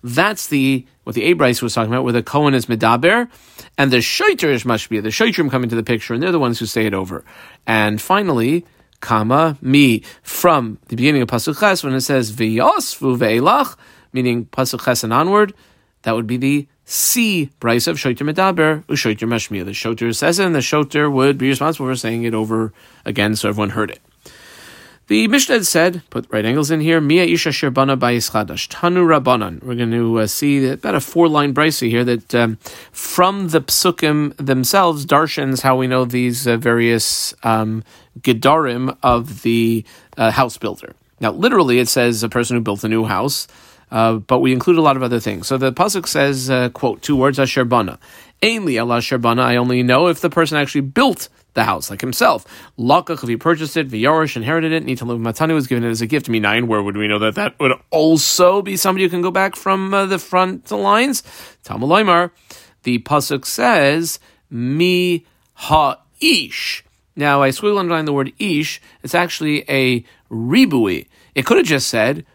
That's 0.04 0.48
the 0.48 0.86
what 1.04 1.16
the 1.16 1.34
Abrais 1.34 1.62
was 1.62 1.74
talking 1.74 1.92
about, 1.92 2.04
where 2.04 2.14
the 2.14 2.24
Kohen 2.24 2.54
is 2.54 2.66
medaber, 2.66 3.30
and 3.78 3.92
the 3.92 4.02
Shoiter 4.02 4.50
is 4.50 4.64
mashbia. 4.64 5.02
The 5.02 5.10
Shoitrim 5.10 5.50
come 5.50 5.64
into 5.64 5.76
the 5.76 5.84
picture, 5.84 6.14
and 6.14 6.22
they're 6.22 6.32
the 6.32 6.40
ones 6.40 6.60
who 6.60 6.66
say 6.66 6.86
it 6.86 6.94
over. 6.94 7.24
And 7.66 8.02
finally, 8.02 8.66
kama 9.00 9.58
mi 9.62 10.04
from 10.22 10.78
the 10.88 10.96
beginning 10.96 11.22
of 11.22 11.28
pasuk 11.28 11.60
ches 11.60 11.84
when 11.84 11.94
it 11.94 12.02
says 12.02 12.32
v'yosfu 12.32 13.18
ve'elach, 13.18 13.78
meaning 14.12 14.46
pasuk 14.46 14.84
ches 14.84 15.04
and 15.04 15.14
onward, 15.14 15.54
that 16.04 16.16
would 16.16 16.28
be 16.28 16.38
the 16.38 16.68
C 16.86 17.50
brisa 17.62 17.90
of 17.90 17.98
Shoiter 17.98 18.30
medaber 18.30 18.84
u'Shoiter 18.86 19.28
mashmia. 19.28 19.64
The 19.64 19.72
Shoiter 19.72 20.14
says 20.14 20.40
it, 20.40 20.46
and 20.46 20.56
the 20.56 20.60
Shoiter 20.60 21.10
would 21.10 21.38
be 21.38 21.48
responsible 21.48 21.88
for 21.88 21.96
saying 21.96 22.24
it 22.24 22.34
over 22.34 22.74
again, 23.06 23.36
so 23.36 23.50
everyone 23.50 23.70
heard 23.70 23.92
it. 23.92 24.02
The 25.08 25.28
Mishnah 25.28 25.66
said, 25.66 26.02
put 26.10 26.28
right 26.30 26.46
angles 26.46 26.72
in 26.72 26.80
here, 26.80 27.02
Mia 27.02 27.26
Isha 27.26 27.50
Sherbana 27.50 28.00
Bayis 28.00 28.32
Tanu 28.70 29.06
Rabbanan. 29.06 29.62
We're 29.62 29.76
going 29.76 29.92
to 29.92 30.20
uh, 30.22 30.28
see 30.28 30.66
about 30.66 30.96
a 30.96 31.02
four 31.02 31.28
line 31.28 31.54
brisa 31.54 31.90
here 31.90 32.06
that 32.06 32.34
um, 32.34 32.56
from 32.94 33.50
the 33.50 33.60
psukim 33.60 34.34
themselves, 34.38 35.06
darshans 35.06 35.62
how 35.62 35.76
we 35.76 35.88
know 35.88 36.06
these 36.06 36.48
uh, 36.48 36.56
various 36.56 37.34
um, 37.44 37.84
gedarim 38.22 38.96
of 39.04 39.42
the 39.42 39.84
uh, 40.16 40.32
house 40.32 40.58
builder. 40.58 40.94
Now, 41.20 41.32
literally, 41.32 41.80
it 41.80 41.90
says 41.90 42.24
a 42.24 42.30
person 42.30 42.56
who 42.56 42.62
built 42.62 42.86
a 42.86 42.90
new 42.90 43.04
house. 43.04 43.50
Uh, 43.92 44.14
but 44.16 44.40
we 44.40 44.52
include 44.52 44.78
a 44.78 44.82
lot 44.82 44.98
of 44.98 45.04
other 45.04 45.20
things. 45.20 45.46
So 45.46 45.56
the 45.56 45.72
pasuk 45.72 46.08
says, 46.08 46.50
uh, 46.50 46.70
"quote 46.70 47.04
two 47.04 47.16
words 47.16 47.38
asherbana." 47.38 48.00
Ainly 48.44 48.78
Allah 48.78 48.98
sherbana. 48.98 49.40
I 49.40 49.56
only 49.56 49.84
know 49.84 50.08
if 50.08 50.20
the 50.20 50.30
person 50.30 50.58
actually 50.58 50.82
built 50.82 51.30
the 51.54 51.64
house, 51.64 51.90
like 51.90 52.02
himself. 52.02 52.46
Lakach, 52.78 53.24
if 53.24 53.30
he 53.30 53.38
purchased 53.38 53.78
it, 53.78 53.88
Vyarish 53.88 54.36
inherited 54.36 54.74
it, 54.74 54.86
Nitalu 54.86 55.18
Matani 55.18 55.54
was 55.54 55.66
given 55.66 55.86
it 55.86 55.90
as 55.90 56.02
a 56.02 56.08
gift. 56.08 56.28
Me 56.28 56.42
Nine, 56.42 56.68
where 56.68 56.84
would 56.84 56.98
we 56.98 57.08
know 57.08 57.20
that 57.20 57.36
that 57.36 57.58
would 57.62 57.72
also 57.90 58.62
be 58.62 58.76
somebody 58.76 59.06
who 59.06 59.10
can 59.10 59.22
go 59.22 59.32
back 59.32 59.56
from 59.56 59.94
uh, 59.94 60.06
the 60.06 60.20
front 60.20 60.70
lines? 60.72 61.24
Talmud 61.64 62.32
the 62.84 63.00
pasuk 63.00 63.46
says, 63.46 64.20
Mi 64.50 65.26
ha-ish. 65.54 66.84
Now, 67.16 67.42
I 67.42 67.50
squiggle 67.50 67.80
underline 67.80 68.04
the 68.04 68.12
word 68.12 68.34
ish. 68.40 68.82
It's 69.04 69.16
actually 69.16 69.64
a 69.70 70.04
ribui. 70.30 71.08
It 71.34 71.46
could 71.46 71.58
have 71.58 71.66
just 71.66 71.88
said, 71.88 72.26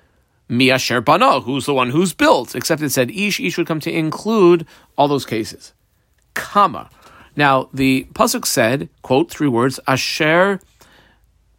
Mi 0.49 0.71
asher 0.71 1.03
bana, 1.03 1.41
who's 1.41 1.67
the 1.67 1.75
one 1.75 1.91
who's 1.91 2.15
built, 2.15 2.55
except 2.55 2.81
it 2.81 2.91
said 2.91 3.11
ish. 3.11 3.41
Ish 3.41 3.59
would 3.59 3.67
come 3.67 3.81
to 3.81 3.93
include 3.93 4.67
all 4.97 5.07
those 5.07 5.27
cases. 5.27 5.75
Comma. 6.39 6.89
Now, 7.37 7.69
the 7.75 8.07
Pasuk 8.15 8.47
said, 8.47 8.89
quote, 9.03 9.31
three 9.31 9.49
words, 9.49 9.79
Asher, 9.87 10.61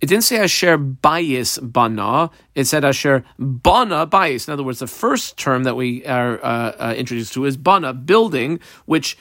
it 0.02 0.08
didn't 0.08 0.24
say 0.24 0.38
Asher 0.38 0.78
bias 0.78 1.58
Bana, 1.60 2.32
it 2.56 2.66
said 2.66 2.86
Asher 2.86 3.26
Bana 3.38 4.06
bias. 4.06 4.48
In 4.48 4.54
other 4.54 4.64
words, 4.64 4.80
the 4.80 4.88
first 4.88 5.38
term 5.38 5.64
that 5.64 5.76
we 5.76 6.06
are 6.06 6.40
uh, 6.44 6.72
uh, 6.80 6.94
introduced 6.98 7.34
to 7.34 7.46
is 7.46 7.58
Bana, 7.58 7.94
building, 7.94 8.60
which 8.86 9.18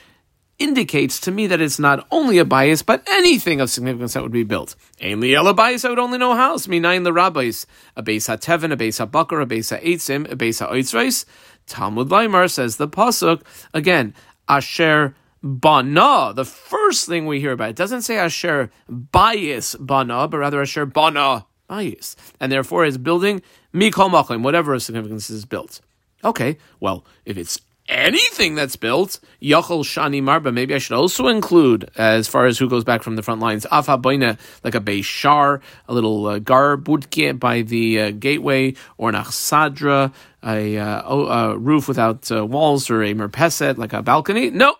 indicates 0.57 1.19
to 1.21 1.31
me 1.31 1.47
that 1.47 1.61
it's 1.61 1.79
not 1.79 2.07
only 2.09 2.37
a 2.37 2.45
bias, 2.45 2.83
but 2.83 3.05
anything 3.09 3.59
of 3.59 3.69
significance 3.69 4.13
that 4.13 4.23
would 4.23 4.31
be 4.31 4.43
built. 4.43 4.75
Ainly 5.01 5.37
a 5.37 5.53
bias, 5.53 5.83
I 5.83 5.89
would 5.89 5.99
only 5.99 6.17
know 6.17 6.35
house. 6.35 6.67
Minayin 6.67 7.03
the 7.03 7.13
rabbis. 7.13 7.65
A 7.95 8.03
beis 8.03 8.27
ha-tevin, 8.27 8.71
a 8.71 8.77
beis 8.77 8.97
ha-bakar, 8.97 9.41
a 9.41 9.45
beis 9.45 9.69
ha-eitzim, 9.69 10.31
a 10.31 10.35
beis 10.35 10.59
ha-oitzreis. 10.59 11.25
Talmud 11.67 12.09
Leimar 12.09 12.49
says 12.49 12.77
the 12.77 12.87
pasuk 12.87 13.41
again. 13.73 14.13
Asher 14.47 15.15
bana. 15.43 16.33
The 16.33 16.45
first 16.45 17.07
thing 17.07 17.25
we 17.25 17.39
hear 17.39 17.51
about 17.53 17.69
it 17.69 17.75
doesn't 17.75 18.03
say 18.03 18.17
asher 18.17 18.71
bias 18.87 19.75
bana, 19.75 20.27
but 20.27 20.37
rather 20.37 20.61
asher 20.61 20.85
bana 20.85 21.45
bias, 21.67 22.15
and 22.39 22.51
therefore 22.51 22.85
is 22.85 22.97
building 22.97 23.41
mikol 23.73 24.09
machlim, 24.09 24.43
whatever 24.43 24.77
significance 24.79 25.29
is 25.29 25.45
built. 25.45 25.81
Okay, 26.23 26.57
well, 26.79 27.05
if 27.25 27.37
it's 27.37 27.61
anything 27.89 28.55
that's 28.55 28.75
built, 28.75 29.19
Yachol 29.41 29.83
Shani 29.83 30.21
Marba, 30.21 30.53
maybe 30.53 30.75
I 30.75 30.77
should 30.77 30.95
also 30.95 31.27
include, 31.27 31.89
as 31.95 32.27
far 32.27 32.45
as 32.45 32.57
who 32.57 32.69
goes 32.69 32.83
back 32.83 33.03
from 33.03 33.15
the 33.15 33.23
front 33.23 33.41
lines, 33.41 33.65
Afa 33.71 33.97
Boina, 33.97 34.39
like 34.63 34.75
a 34.75 34.79
Beishar, 34.79 35.61
a 35.87 35.93
little 35.93 36.27
uh, 36.27 36.39
Gar 36.39 36.77
by 36.77 37.61
the 37.61 37.99
uh, 37.99 38.11
gateway, 38.11 38.75
or 38.97 39.09
an 39.09 39.15
Achsadra, 39.15 40.13
a, 40.43 40.77
uh, 40.77 41.15
a 41.15 41.57
roof 41.57 41.87
without 41.87 42.31
uh, 42.31 42.45
walls, 42.45 42.89
or 42.89 43.03
a 43.03 43.13
Merpeset, 43.13 43.77
like 43.77 43.93
a 43.93 44.01
balcony. 44.01 44.49
No, 44.51 44.75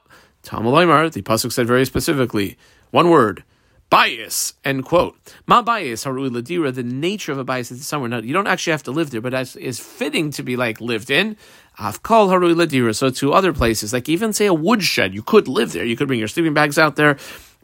Tamalaymar, 0.50 1.12
the 1.12 1.22
Pasuk 1.22 1.52
said 1.52 1.68
very 1.68 1.86
specifically, 1.86 2.58
one 2.90 3.12
word, 3.12 3.44
bias, 3.92 4.56
end 4.66 4.84
quote. 4.84 5.16
Ma 5.46 5.62
bias, 5.62 6.06
harui 6.06 6.28
ladira, 6.28 6.74
the 6.74 6.82
nature 6.82 7.32
of 7.32 7.38
a 7.38 7.44
bias 7.44 7.70
is 7.70 7.86
somewhere. 7.86 8.10
Now, 8.10 8.18
you 8.18 8.34
don't 8.34 8.48
actually 8.48 8.72
have 8.72 8.82
to 8.84 8.92
live 8.92 9.12
there, 9.12 9.22
but 9.22 9.36
as 9.36 9.56
is 9.56 9.80
fitting 9.80 10.32
to 10.32 10.42
be 10.42 10.56
like 10.56 10.82
lived 10.82 11.12
in. 11.12 11.38
Hafkal 11.78 12.30
harui 12.30 12.56
ladira. 12.56 12.96
So 12.96 13.12
to 13.12 13.32
other 13.32 13.54
places, 13.54 13.94
like 13.94 14.10
even 14.10 14.34
say 14.34 14.48
a 14.48 14.54
woodshed, 14.54 15.14
you 15.14 15.22
could 15.22 15.48
live 15.48 15.72
there. 15.72 15.86
You 15.86 15.96
could 15.96 16.08
bring 16.08 16.18
your 16.18 16.28
sleeping 16.28 16.56
bags 16.56 16.80
out 16.80 16.96
there, 16.96 17.18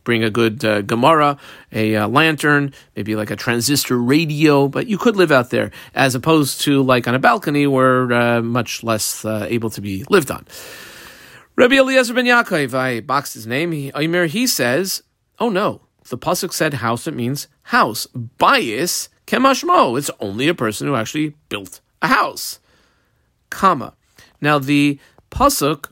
bring 0.04 0.24
a 0.24 0.30
good 0.30 0.64
uh, 0.64 0.84
Gemara, 0.84 1.40
a 1.72 1.96
uh, 1.96 2.08
lantern, 2.08 2.72
maybe 2.96 3.16
like 3.16 3.32
a 3.32 3.36
transistor 3.36 3.98
radio, 3.98 4.68
but 4.68 4.86
you 4.86 5.00
could 5.00 5.16
live 5.16 5.32
out 5.32 5.50
there 5.50 5.72
as 5.96 6.14
opposed 6.14 6.62
to 6.62 6.84
like 6.84 7.08
on 7.08 7.16
a 7.16 7.20
balcony 7.20 7.66
where 7.66 8.14
uh, 8.14 8.42
much 8.44 8.84
less 8.84 9.26
uh, 9.26 9.48
able 9.50 9.72
to 9.72 9.82
be 9.82 10.04
lived 10.08 10.30
on. 10.30 10.46
Rabbi 11.58 11.76
Eliezer 11.76 12.14
ben 12.14 12.26
Yaakov, 12.26 12.74
I 12.74 13.00
boxed 13.00 13.34
his 13.34 13.48
name. 13.48 13.72
He, 13.72 13.92
he 14.28 14.48
says, 14.48 15.04
oh 15.40 15.50
no, 15.50 15.82
the 16.10 16.18
pasuk 16.18 16.52
said 16.52 16.76
house, 16.76 17.08
it 17.08 17.14
means 17.14 17.48
house. 17.64 18.08
Bias 18.08 19.10
kemashmo. 19.26 19.98
It's 19.98 20.12
only 20.20 20.50
a 20.50 20.54
person 20.54 20.88
who 20.88 20.96
actually 20.96 21.36
built 21.50 21.80
a 22.02 22.08
house. 22.08 22.60
Comma. 23.50 23.94
Now 24.42 24.60
the 24.60 25.00
pasuk 25.32 25.92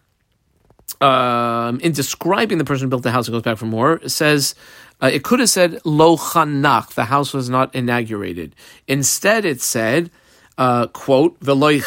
um, 1.00 1.80
in 1.80 1.94
describing 1.94 2.58
the 2.58 2.66
person 2.66 2.86
who 2.86 2.90
built 2.90 3.04
the 3.04 3.12
house, 3.12 3.28
it 3.28 3.32
goes 3.32 3.42
back 3.42 3.58
for 3.58 3.66
more, 3.66 4.06
says 4.08 4.56
uh, 5.02 5.10
it 5.12 5.24
could 5.24 5.40
have 5.40 5.50
said 5.50 5.80
lo 5.86 6.18
chanach, 6.18 6.94
the 6.94 7.06
house 7.06 7.34
was 7.34 7.50
not 7.50 7.74
inaugurated. 7.74 8.56
Instead, 8.88 9.46
it 9.46 9.62
said, 9.62 10.12
uh, 10.58 10.88
quote, 10.88 11.40
veloy 11.40 11.82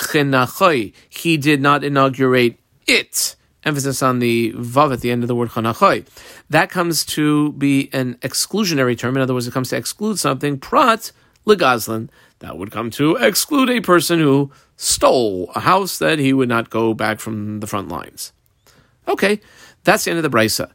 he 1.08 1.36
did 1.36 1.60
not 1.60 1.84
inaugurate 1.84 2.58
it. 2.86 3.35
Emphasis 3.66 4.02
on 4.02 4.20
the 4.20 4.52
vav 4.52 4.92
at 4.92 5.00
the 5.00 5.10
end 5.10 5.24
of 5.24 5.28
the 5.28 5.34
word 5.34 5.50
chanachoi. 5.50 6.06
That 6.48 6.70
comes 6.70 7.04
to 7.06 7.52
be 7.52 7.90
an 7.92 8.14
exclusionary 8.22 8.96
term. 8.96 9.16
In 9.16 9.22
other 9.22 9.34
words, 9.34 9.48
it 9.48 9.52
comes 9.52 9.70
to 9.70 9.76
exclude 9.76 10.18
something. 10.18 10.58
Prat 10.58 11.10
legazlan. 11.46 12.08
That 12.38 12.58
would 12.58 12.70
come 12.70 12.90
to 12.92 13.16
exclude 13.16 13.70
a 13.70 13.80
person 13.80 14.20
who 14.20 14.52
stole 14.76 15.50
a 15.54 15.60
house 15.60 15.98
that 15.98 16.18
he 16.18 16.32
would 16.32 16.48
not 16.48 16.70
go 16.70 16.94
back 16.94 17.18
from 17.18 17.60
the 17.60 17.66
front 17.66 17.88
lines. 17.88 18.32
Okay, 19.08 19.40
that's 19.84 20.04
the 20.04 20.10
end 20.10 20.24
of 20.24 20.30
the 20.30 20.36
brisa. 20.36 20.70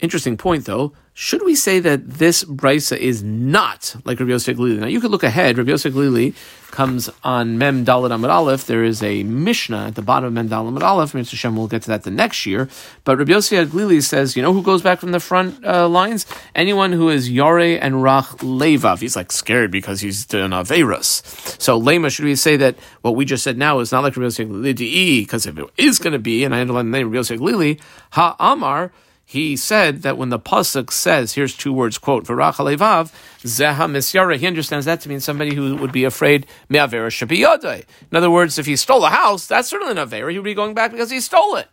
Interesting 0.00 0.36
point, 0.36 0.66
though. 0.66 0.92
Should 1.14 1.42
we 1.46 1.54
say 1.54 1.80
that 1.80 2.06
this 2.06 2.44
brisa 2.44 2.98
is 2.98 3.22
not 3.22 3.96
like 4.04 4.20
Rabbi 4.20 4.32
Yosef 4.32 4.58
Glili? 4.58 4.78
Now, 4.78 4.86
you 4.86 5.00
could 5.00 5.10
look 5.10 5.22
ahead. 5.22 5.56
Rabbi 5.56 5.70
Yosef 5.70 5.94
Glili 5.94 6.34
comes 6.70 7.08
on 7.24 7.56
Mem 7.56 7.86
Dalet 7.86 8.10
Amud 8.10 8.28
Aleph. 8.28 8.66
There 8.66 8.84
is 8.84 9.02
a 9.02 9.22
Mishnah 9.22 9.86
at 9.86 9.94
the 9.94 10.02
bottom 10.02 10.26
of 10.26 10.32
Mem 10.34 10.50
Dalet 10.50 10.76
Amud 10.76 10.82
Aleph. 10.82 11.12
Mr. 11.12 11.34
Shem 11.34 11.56
will 11.56 11.68
get 11.68 11.80
to 11.80 11.88
that 11.88 12.02
the 12.02 12.10
next 12.10 12.44
year. 12.44 12.68
But 13.04 13.16
Rabbi 13.16 13.32
Yosef 13.32 13.70
Glili 13.70 14.02
says, 14.02 14.36
you 14.36 14.42
know 14.42 14.52
who 14.52 14.62
goes 14.62 14.82
back 14.82 15.00
from 15.00 15.12
the 15.12 15.20
front 15.20 15.64
uh, 15.64 15.88
lines? 15.88 16.26
Anyone 16.54 16.92
who 16.92 17.08
is 17.08 17.30
Yare 17.30 17.82
and 17.82 17.94
Rach 17.94 18.36
Levav. 18.40 19.00
He's 19.00 19.16
like 19.16 19.32
scared 19.32 19.70
because 19.70 20.02
he's 20.02 20.26
an 20.34 20.50
Averas. 20.50 21.24
So, 21.58 21.80
Lema, 21.80 22.10
should 22.10 22.26
we 22.26 22.36
say 22.36 22.58
that 22.58 22.76
what 23.00 23.16
we 23.16 23.24
just 23.24 23.42
said 23.42 23.56
now 23.56 23.78
is 23.78 23.90
not 23.90 24.02
like 24.02 24.14
Rabbi 24.14 24.24
Yosef 24.24 24.46
Glili? 24.48 25.20
Because 25.22 25.46
if 25.46 25.56
it 25.56 25.64
is 25.78 25.98
going 25.98 26.12
to 26.12 26.18
be, 26.18 26.44
and 26.44 26.54
I 26.54 26.60
underline 26.60 26.90
the 26.90 26.98
name 26.98 27.06
Rabbi 27.06 27.16
Yosef 27.16 27.40
Glili, 27.40 27.80
Ha 28.10 28.36
Amar, 28.38 28.92
he 29.28 29.56
said 29.56 30.02
that 30.02 30.16
when 30.16 30.28
the 30.28 30.38
pasuk 30.38 30.92
says, 30.92 31.34
here's 31.34 31.56
two 31.56 31.72
words, 31.72 31.98
quote, 31.98 32.24
"V'rachalevav 32.26 33.12
zeha 33.42 33.90
misyara," 33.90 34.36
he 34.36 34.46
understands 34.46 34.86
that 34.86 35.00
to 35.00 35.08
mean 35.08 35.18
somebody 35.18 35.52
who 35.52 35.74
would 35.74 35.90
be 35.90 36.04
afraid 36.04 36.46
me'avera 36.68 37.10
shabiyadai. 37.10 37.84
In 38.12 38.16
other 38.16 38.30
words, 38.30 38.56
if 38.56 38.66
he 38.66 38.76
stole 38.76 39.04
a 39.04 39.10
house, 39.10 39.48
that's 39.48 39.68
certainly 39.68 40.00
an 40.00 40.08
avera. 40.08 40.30
He 40.30 40.38
would 40.38 40.44
be 40.44 40.54
going 40.54 40.74
back 40.74 40.92
because 40.92 41.10
he 41.10 41.18
stole 41.18 41.56
it. 41.56 41.68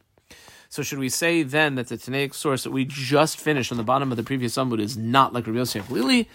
So 0.68 0.82
should 0.82 0.98
we 0.98 1.10
say 1.10 1.44
then 1.44 1.76
that 1.76 1.90
the 1.90 1.98
Tanaic 1.98 2.34
source 2.34 2.64
that 2.64 2.72
we 2.72 2.86
just 2.86 3.40
finished 3.40 3.72
on 3.72 3.78
the 3.78 3.84
bottom 3.84 4.10
of 4.10 4.18
the 4.18 4.24
previous 4.24 4.56
Amud 4.56 4.82
is 4.82 4.98
not 4.98 5.32
like 5.32 5.46
Rabbi 5.46 5.60
Yosef 5.60 5.88
Glili? 5.88 6.26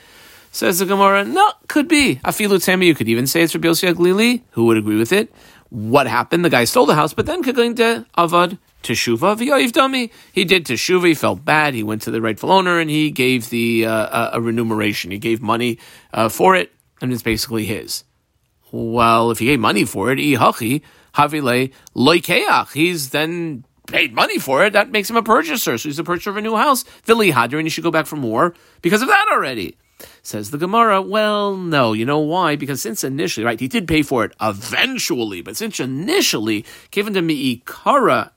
Says 0.53 0.79
the 0.79 0.87
Gemara, 0.87 1.25
no, 1.25 1.51
could 1.67 1.89
be. 1.89 2.21
Afilu 2.25 2.59
Tami, 2.59 2.87
you 2.87 2.95
could 2.95 3.09
even 3.09 3.27
say 3.27 3.43
it's 3.43 3.57
Rabbi 3.57 3.67
Yosef 3.67 3.97
Glili. 3.97 4.43
Who 4.53 4.67
would 4.67 4.77
agree 4.77 4.97
with 4.97 5.13
it? 5.13 5.35
What 5.71 6.07
happened? 6.07 6.45
The 6.45 6.51
guy 6.51 6.63
stole 6.63 6.87
the 6.87 6.95
house, 6.95 7.13
but 7.13 7.27
then 7.27 7.43
going 7.43 7.75
to 7.75 8.07
Avad 8.17 8.59
teshuva 8.83 9.37
v'yoiv 9.37 9.73
dami. 9.73 10.11
He 10.33 10.45
did 10.45 10.67
teshuva. 10.67 11.09
He 11.09 11.15
felt 11.15 11.45
bad. 11.45 11.75
He 11.75 11.83
went 11.83 12.03
to 12.03 12.11
the 12.11 12.21
rightful 12.21 12.51
owner 12.51 12.79
and 12.79 12.91
he 12.91 13.11
gave 13.11 13.51
the 13.51 13.87
uh, 13.87 14.31
a, 14.33 14.41
remuneration. 14.41 15.11
He 15.11 15.19
gave 15.19 15.41
money 15.43 15.79
uh, 16.13 16.29
for 16.29 16.55
it, 16.57 16.73
and 17.01 17.13
it's 17.13 17.23
basically 17.23 17.65
his. 17.65 18.05
Well, 18.71 19.31
if 19.31 19.39
he 19.39 19.47
gave 19.47 19.61
money 19.61 19.85
for 19.85 20.13
it, 20.13 20.19
ihachi 20.19 20.83
havile 21.15 21.73
loikeach. 21.97 22.73
He's 22.73 23.11
then 23.11 23.65
paid 23.87 24.15
money 24.15 24.39
for 24.39 24.65
it. 24.65 24.75
That 24.75 24.91
makes 24.91 25.09
him 25.09 25.17
a 25.17 25.23
purchaser. 25.23 25.79
So 25.79 25.89
he's 25.89 25.99
a 25.99 26.05
purchaser 26.05 26.31
of 26.31 26.37
a 26.37 26.43
new 26.43 26.57
house. 26.57 26.85
Vili 27.05 27.33
hadr, 27.33 27.55
and 27.55 27.63
he 27.63 27.71
should 27.71 27.85
go 27.85 27.91
back 27.91 28.07
for 28.07 28.17
more 28.17 28.55
because 28.83 29.03
of 29.03 29.09
that 29.09 29.27
already. 29.33 29.77
Says 30.23 30.51
the 30.51 30.59
Gemara, 30.59 31.03
well, 31.03 31.57
no. 31.57 31.93
You 31.93 32.05
know 32.05 32.21
why? 32.21 32.55
Because 32.55 32.81
since 32.81 33.03
initially, 33.03 33.45
right, 33.45 33.59
he 33.59 33.67
did 33.67 33.89
pay 33.89 34.03
for 34.03 34.25
it 34.25 34.33
eventually, 34.41 35.43
but 35.43 35.57
since 35.57 35.81
initially, 35.81 36.65
given 36.91 37.15
to 37.15 37.23
me 37.23 37.57
ikara 37.57 38.31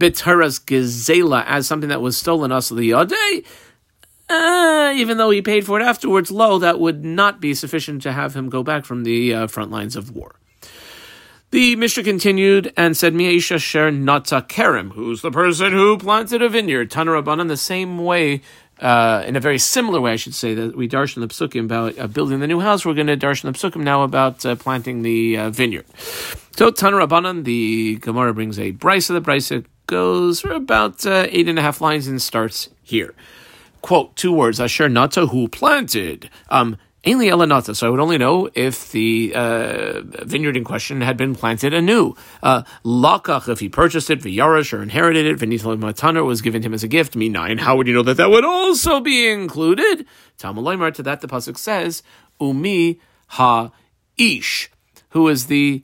Bitaras 0.00 0.58
Gezela 0.64 1.44
as 1.46 1.66
something 1.66 1.90
that 1.90 2.00
was 2.00 2.16
stolen 2.16 2.50
us 2.50 2.70
the 2.70 2.94
other 2.94 3.14
day, 3.14 3.44
uh, 4.30 4.92
even 4.96 5.18
though 5.18 5.30
he 5.30 5.42
paid 5.42 5.66
for 5.66 5.78
it 5.78 5.84
afterwards, 5.84 6.30
low, 6.30 6.58
that 6.58 6.80
would 6.80 7.04
not 7.04 7.40
be 7.40 7.52
sufficient 7.52 8.00
to 8.02 8.12
have 8.12 8.34
him 8.34 8.48
go 8.48 8.62
back 8.62 8.84
from 8.84 9.04
the 9.04 9.34
uh, 9.34 9.46
front 9.46 9.70
lines 9.70 9.96
of 9.96 10.16
war. 10.16 10.36
The 11.50 11.74
Mishnah 11.76 12.04
continued 12.04 12.72
and 12.76 12.96
said, 12.96 13.12
Mi'isha 13.12 13.60
Sher 13.60 13.90
Nata 13.90 14.46
Kerem, 14.48 14.92
who's 14.92 15.20
the 15.20 15.32
person 15.32 15.72
who 15.72 15.98
planted 15.98 16.42
a 16.42 16.48
vineyard, 16.48 16.90
Tanarabanan, 16.90 17.48
the 17.48 17.56
same 17.56 17.98
way, 17.98 18.40
uh, 18.78 19.24
in 19.26 19.34
a 19.34 19.40
very 19.40 19.58
similar 19.58 20.00
way, 20.00 20.12
I 20.12 20.16
should 20.16 20.34
say, 20.34 20.54
that 20.54 20.76
we 20.76 20.88
darshan 20.88 21.20
the 21.20 21.26
psukim 21.26 21.64
about 21.64 21.98
uh, 21.98 22.06
building 22.06 22.38
the 22.38 22.46
new 22.46 22.60
house. 22.60 22.86
We're 22.86 22.94
going 22.94 23.08
to 23.08 23.16
darshan 23.16 23.52
the 23.52 23.58
psukim 23.58 23.82
now 23.82 24.04
about 24.04 24.46
uh, 24.46 24.54
planting 24.54 25.02
the 25.02 25.36
uh, 25.36 25.50
vineyard. 25.50 25.86
So 26.56 26.70
Tanarabanan, 26.70 27.44
the 27.44 27.96
Gemara 27.96 28.32
brings 28.32 28.58
a 28.58 28.72
brisa. 28.72 29.08
The 29.08 29.20
brisa 29.20 29.66
goes 29.90 30.40
for 30.40 30.52
about 30.52 31.04
uh, 31.04 31.26
eight 31.30 31.48
and 31.48 31.58
a 31.58 31.62
half 31.62 31.80
lines 31.80 32.06
and 32.06 32.22
starts 32.22 32.70
here. 32.80 33.12
Quote, 33.82 34.14
two 34.14 34.32
words, 34.32 34.60
Asher 34.60 34.88
Nata, 34.88 35.26
who 35.26 35.48
planted. 35.48 36.30
Um, 36.48 36.76
Ainly 37.04 37.28
Elanata, 37.28 37.74
so 37.74 37.86
I 37.86 37.90
would 37.90 37.98
only 37.98 38.18
know 38.18 38.48
if 38.54 38.92
the 38.92 39.32
uh, 39.34 40.02
vineyard 40.24 40.56
in 40.56 40.64
question 40.64 41.00
had 41.00 41.16
been 41.16 41.34
planted 41.34 41.74
anew. 41.74 42.14
Uh, 42.42 42.62
Lakach, 42.84 43.48
if 43.48 43.58
he 43.58 43.68
purchased 43.68 44.10
it, 44.10 44.20
V'yarash, 44.20 44.72
or 44.72 44.82
inherited 44.82 45.26
it, 45.26 45.38
V'nital 45.38 45.80
Matana 45.80 46.24
was 46.24 46.40
given 46.40 46.62
him 46.62 46.72
as 46.72 46.84
a 46.84 46.88
gift, 46.88 47.16
me 47.16 47.28
nine. 47.28 47.58
How 47.58 47.74
would 47.76 47.88
you 47.88 47.94
know 47.94 48.04
that 48.04 48.18
that 48.18 48.30
would 48.30 48.44
also 48.44 49.00
be 49.00 49.28
included? 49.28 50.06
Talmud 50.38 50.94
to 50.94 51.02
that 51.02 51.20
the 51.20 51.26
Pasuk 51.26 51.56
says, 51.56 52.02
Umi 52.38 53.00
ha 53.28 53.72
ish, 54.16 54.70
who 55.08 55.26
is 55.26 55.46
the 55.46 55.82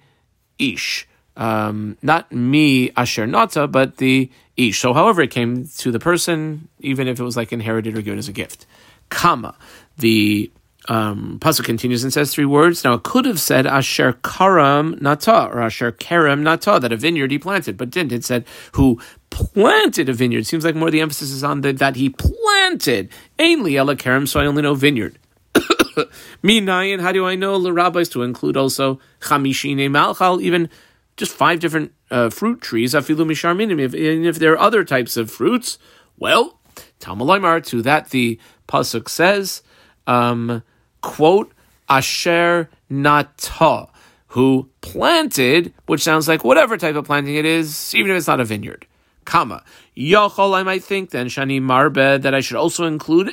ish 0.58 1.08
um, 1.36 1.96
not 2.02 2.30
me 2.32 2.90
asher 2.96 3.26
nata, 3.26 3.66
but 3.66 3.98
the 3.98 4.30
ish. 4.56 4.80
So, 4.80 4.92
however, 4.92 5.22
it 5.22 5.30
came 5.30 5.66
to 5.78 5.90
the 5.90 5.98
person, 5.98 6.68
even 6.80 7.08
if 7.08 7.20
it 7.20 7.22
was 7.22 7.36
like 7.36 7.52
inherited 7.52 7.96
or 7.96 8.02
given 8.02 8.18
as 8.18 8.28
a 8.28 8.32
gift. 8.32 8.66
Kama, 9.08 9.54
the 9.98 10.50
um, 10.88 11.38
pasuk 11.40 11.64
continues 11.64 12.04
and 12.04 12.12
says 12.12 12.32
three 12.32 12.44
words. 12.44 12.84
Now, 12.84 12.94
it 12.94 13.02
could 13.02 13.24
have 13.24 13.40
said 13.40 13.66
asher 13.66 14.14
karam 14.24 14.98
nata 15.00 15.48
or 15.48 15.60
asher 15.60 15.92
kerem 15.92 16.40
nata, 16.40 16.78
that 16.80 16.92
a 16.92 16.96
vineyard 16.96 17.30
he 17.30 17.38
planted, 17.38 17.76
but 17.76 17.90
didn't. 17.90 18.12
It 18.12 18.24
said 18.24 18.44
who 18.72 19.00
planted 19.30 20.08
a 20.08 20.12
vineyard. 20.12 20.46
Seems 20.46 20.64
like 20.64 20.74
more 20.74 20.90
the 20.90 21.00
emphasis 21.00 21.30
is 21.30 21.44
on 21.44 21.60
the, 21.60 21.72
that 21.72 21.96
he 21.96 22.10
planted. 22.10 23.10
Ainly 23.38 23.74
ela 23.76 23.96
kerem, 23.96 24.26
so 24.26 24.40
I 24.40 24.46
only 24.46 24.62
know 24.62 24.74
vineyard. 24.74 25.18
Me 26.42 26.60
Minayin, 26.60 27.00
how 27.00 27.12
do 27.12 27.26
I 27.26 27.34
know 27.34 27.58
the 27.58 27.72
rabbis 27.72 28.08
to 28.10 28.22
include 28.22 28.56
also 28.56 29.00
chamishine 29.20 29.88
malchal, 29.88 30.40
even 30.40 30.68
just 31.16 31.32
five 31.32 31.60
different 31.60 31.92
uh, 32.10 32.30
fruit 32.30 32.60
trees. 32.60 32.94
Afilu 32.94 33.26
misharminim. 33.26 33.80
If, 33.80 33.94
if 33.94 34.38
there 34.38 34.52
are 34.52 34.58
other 34.58 34.84
types 34.84 35.16
of 35.16 35.30
fruits, 35.30 35.78
well, 36.18 36.58
Talmud 36.98 37.64
to 37.64 37.82
that 37.82 38.10
the 38.10 38.38
pasuk 38.68 39.08
says, 39.08 39.62
um, 40.06 40.62
quote 41.00 41.52
Asher 41.88 42.68
Nata, 42.90 43.88
who 44.28 44.68
planted, 44.80 45.72
which 45.86 46.02
sounds 46.02 46.28
like 46.28 46.44
whatever 46.44 46.76
type 46.76 46.96
of 46.96 47.04
planting 47.04 47.36
it 47.36 47.44
is, 47.44 47.94
even 47.94 48.10
if 48.10 48.16
it's 48.18 48.26
not 48.26 48.40
a 48.40 48.44
vineyard. 48.44 48.86
Comma. 49.24 49.64
Yachol, 49.96 50.54
I 50.54 50.62
might 50.62 50.84
think 50.84 51.10
then, 51.10 51.26
Shani 51.26 51.60
Marbed, 51.60 52.22
that 52.22 52.34
I 52.34 52.40
should 52.40 52.56
also 52.56 52.84
include 52.84 53.30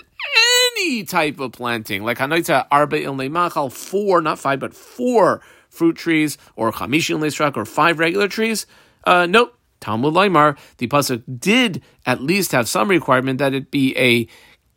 any 0.75 1.03
type 1.03 1.39
of 1.39 1.51
planting, 1.51 2.03
like 2.03 2.17
Hanoita 2.17 2.67
Arba 2.71 3.01
Ilne 3.03 3.31
Machal, 3.31 3.69
four, 3.69 4.21
not 4.21 4.39
five, 4.39 4.59
but 4.59 4.73
four 4.73 5.41
fruit 5.73 5.95
trees, 5.95 6.37
or 6.55 6.71
chamishin 6.71 7.19
leisrak, 7.19 7.57
or 7.57 7.65
five 7.65 7.99
regular 7.99 8.27
trees? 8.27 8.65
Uh, 9.03 9.25
nope. 9.25 9.57
Talmud 9.79 10.13
Laimar, 10.13 10.57
the 10.77 10.87
pasuk 10.87 11.23
did 11.39 11.83
at 12.05 12.21
least 12.21 12.53
have 12.53 12.69
some 12.69 12.87
requirement 12.87 13.39
that 13.39 13.53
it 13.53 13.69
be 13.69 13.93
a 13.97 14.27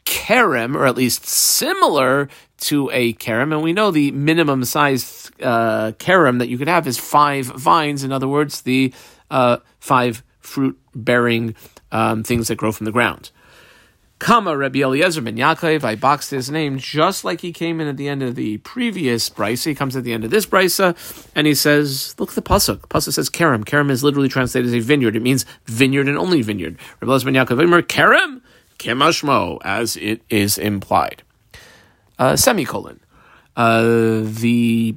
kerem, 0.04 0.74
or 0.74 0.85
at 0.85 0.96
least 0.96 1.26
similar 1.26 2.28
to 2.59 2.90
a 2.92 3.12
kerem, 3.14 3.52
and 3.52 3.62
we 3.62 3.72
know 3.72 3.92
the 3.92 4.11
minimum 4.11 4.64
size 4.64 5.30
uh, 5.40 5.92
kerem 5.98 6.38
that 6.38 6.48
you 6.48 6.59
could 6.59 6.68
have 6.68 6.88
is 6.88 6.98
five 6.98 7.46
vines. 7.46 8.02
In 8.02 8.11
other 8.11 8.26
words, 8.26 8.62
the 8.62 8.92
uh, 9.30 9.59
five 9.78 10.24
fruit 10.40 10.76
bearing 10.94 11.54
um, 11.92 12.24
things 12.24 12.48
that 12.48 12.56
grow 12.56 12.72
from 12.72 12.87
the 12.87 12.92
ground. 12.92 13.30
Kama 14.18 14.57
Rabbi 14.57 14.81
Eliezer 14.81 15.20
ben 15.20 15.37
Yaakov, 15.37 15.85
I 15.85 15.94
boxed 15.94 16.31
his 16.31 16.50
name 16.50 16.79
just 16.79 17.22
like 17.22 17.42
he 17.42 17.52
came 17.52 17.81
in 17.81 17.87
at 17.87 17.98
the 17.98 18.09
end 18.09 18.22
of 18.22 18.35
the 18.35 18.57
previous 18.59 19.29
brisa. 19.29 19.66
He 19.66 19.74
comes 19.74 19.94
at 19.94 20.05
the 20.05 20.14
end 20.14 20.24
of 20.24 20.31
this 20.31 20.46
brisa, 20.46 20.96
and 21.35 21.46
he 21.46 21.55
says, 21.55 22.14
"Look 22.18 22.31
at 22.31 22.35
the 22.35 22.42
pasuk. 22.42 22.88
Pasuk 22.88 23.12
says 23.12 23.29
kerem. 23.29 23.64
Kerem 23.64 23.90
is 23.90 24.02
literally 24.02 24.31
translated 24.31 24.68
as 24.68 24.74
a 24.74 24.81
vineyard. 24.81 25.16
It 25.16 25.22
means 25.22 25.44
vineyard 25.66 26.09
and 26.09 26.16
only 26.16 26.40
vineyard. 26.40 26.79
Rabbi 27.00 27.11
Eliezer 27.11 27.31
ben 27.31 27.35
Yaakov, 27.35 27.62
Omer 27.62 27.83
kerem 27.83 28.40
kemashmo, 28.79 29.59
as 29.64 29.96
it 29.96 30.22
is 30.31 30.57
implied. 30.57 31.22
Uh, 32.18 32.37
semicolon. 32.37 33.00
Uh, 33.55 34.22
the 34.22 34.96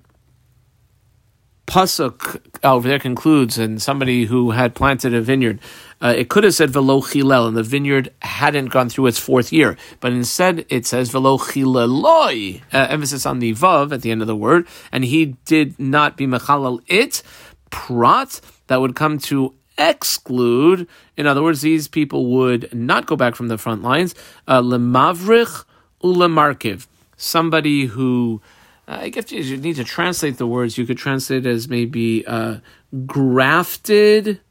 pasuk 1.67 2.41
over 2.63 2.87
there 2.87 2.99
concludes, 2.99 3.57
and 3.57 3.81
somebody 3.81 4.25
who 4.25 4.51
had 4.51 4.73
planted 4.75 5.13
a 5.13 5.21
vineyard, 5.21 5.59
uh, 6.01 6.13
it 6.15 6.29
could 6.29 6.43
have 6.43 6.53
said 6.53 6.69
velo 6.69 7.01
chilel, 7.01 7.47
and 7.47 7.57
the 7.57 7.63
vineyard 7.63 8.13
hadn't 8.21 8.67
gone 8.67 8.89
through 8.89 9.07
its 9.07 9.19
fourth 9.19 9.51
year, 9.51 9.77
but 9.99 10.13
instead 10.13 10.65
it 10.69 10.85
says 10.85 11.09
velo 11.09 11.37
chileloi, 11.37 12.61
uh, 12.73 12.87
emphasis 12.89 13.25
on 13.25 13.39
the 13.39 13.53
vav 13.53 13.91
at 13.91 14.01
the 14.01 14.11
end 14.11 14.21
of 14.21 14.27
the 14.27 14.35
word, 14.35 14.67
and 14.91 15.05
he 15.05 15.37
did 15.45 15.77
not 15.79 16.15
be 16.15 16.25
mechalal 16.25 16.81
it, 16.87 17.21
prat, 17.69 18.39
that 18.67 18.81
would 18.81 18.95
come 18.95 19.17
to 19.19 19.53
exclude. 19.77 20.87
In 21.17 21.25
other 21.27 21.41
words, 21.41 21.61
these 21.61 21.87
people 21.87 22.27
would 22.27 22.73
not 22.73 23.05
go 23.05 23.15
back 23.15 23.35
from 23.35 23.47
the 23.47 23.57
front 23.57 23.81
lines. 23.81 24.13
Uh, 24.47 24.61
lemavrich 24.61 25.65
ulemarkiv, 26.03 26.87
somebody 27.17 27.85
who 27.85 28.41
uh, 28.87 28.99
I 29.01 29.09
guess 29.09 29.31
you 29.31 29.57
need 29.57 29.75
to 29.75 29.83
translate 29.83 30.37
the 30.37 30.47
words. 30.47 30.77
You 30.77 30.85
could 30.85 30.97
translate 30.97 31.45
it 31.45 31.49
as 31.49 31.69
maybe 31.69 32.25
uh, 32.25 32.57
grafted 33.05 34.41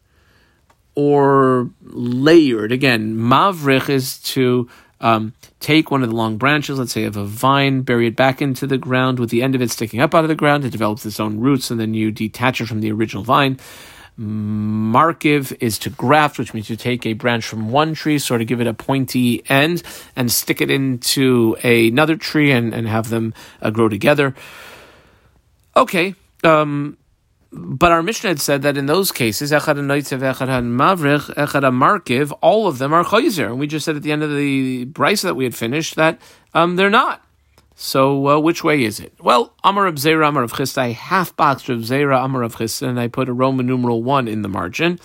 or 0.98 1.70
layered. 1.84 2.72
Again, 2.72 3.14
mavrich 3.14 3.88
is 3.88 4.18
to 4.18 4.68
um, 5.00 5.32
take 5.61 5.92
one 5.92 6.02
of 6.02 6.08
the 6.08 6.16
long 6.16 6.38
branches, 6.38 6.76
let's 6.76 6.90
say 6.90 7.04
of 7.04 7.16
a 7.16 7.24
vine, 7.24 7.82
bury 7.82 8.08
it 8.08 8.16
back 8.16 8.42
into 8.42 8.66
the 8.66 8.78
ground 8.78 9.20
with 9.20 9.30
the 9.30 9.40
end 9.40 9.54
of 9.54 9.62
it 9.62 9.70
sticking 9.70 10.00
up 10.00 10.12
out 10.12 10.24
of 10.24 10.28
the 10.28 10.34
ground. 10.34 10.64
It 10.64 10.72
develops 10.72 11.06
its 11.06 11.20
own 11.20 11.38
roots, 11.38 11.70
and 11.70 11.78
then 11.78 11.94
you 11.94 12.11
detach 12.11 12.61
it 12.61 12.66
from 12.66 12.80
the 12.80 12.90
original 12.90 13.22
vine. 13.22 13.61
Markiv 14.18 15.56
is 15.61 15.78
to 15.78 15.90
graft, 15.90 16.37
which 16.37 16.52
means 16.52 16.68
you 16.68 16.74
take 16.74 17.06
a 17.06 17.12
branch 17.12 17.46
from 17.46 17.70
one 17.70 17.94
tree, 17.94 18.18
sort 18.18 18.40
of 18.40 18.48
give 18.48 18.61
it 18.61 18.66
a 18.66 18.74
pointy 18.74 19.48
end, 19.48 19.84
and 20.16 20.32
stick 20.32 20.61
it 20.61 20.68
into 20.68 21.56
another 21.62 22.16
tree 22.16 22.50
and, 22.50 22.74
and 22.74 22.88
have 22.88 23.08
them 23.08 23.34
uh, 23.62 23.70
grow 23.70 23.88
together. 23.88 24.34
Okay. 25.76 26.16
Um, 26.42 26.98
but 27.50 27.92
our 27.92 28.02
Mishnah 28.02 28.30
had 28.30 28.40
said 28.40 28.62
that 28.62 28.76
in 28.76 28.87
those 28.87 29.11
cases, 29.11 29.52
Echad 29.52 29.76
Noitzev, 29.76 30.20
Echad 30.20 30.48
Mavrich, 30.64 31.34
Echad 31.34 31.62
Markiv, 31.72 32.37
all 32.42 32.66
of 32.66 32.78
them 32.78 32.92
are 32.92 33.04
Chayzer. 33.04 33.46
And 33.46 33.58
we 33.58 33.66
just 33.66 33.87
said 33.87 33.96
at 33.96 34.02
the 34.02 34.12
end 34.12 34.22
of 34.22 34.34
the 34.34 34.84
brisa 34.87 35.22
that 35.22 35.34
we 35.34 35.44
had 35.44 35.54
finished 35.54 35.96
that 35.96 36.20
um, 36.52 36.76
they're 36.76 36.90
not. 36.90 37.24
So 37.74 38.28
uh, 38.28 38.38
which 38.38 38.62
way 38.62 38.82
is 38.82 39.00
it? 39.00 39.14
Well, 39.20 39.54
Amar 39.64 39.84
Rav 39.84 39.94
Zera, 39.94 40.28
Amar 40.28 40.42
Rav 40.42 40.52
Chisda, 40.52 40.78
I 40.78 40.88
half 40.90 41.34
boxed 41.37 41.68
Rav 41.68 41.78
Zera, 41.78 42.22
Amar 42.22 42.42
Rav 42.42 42.56
Chisda, 42.56 42.88
and 42.88 43.00
I 43.00 43.08
put 43.08 43.28
a 43.28 43.32
Roman 43.32 43.66
numeral 43.66 44.02
1 44.02 44.28
in 44.28 44.42
the 44.42 44.48
margin. 44.48 44.98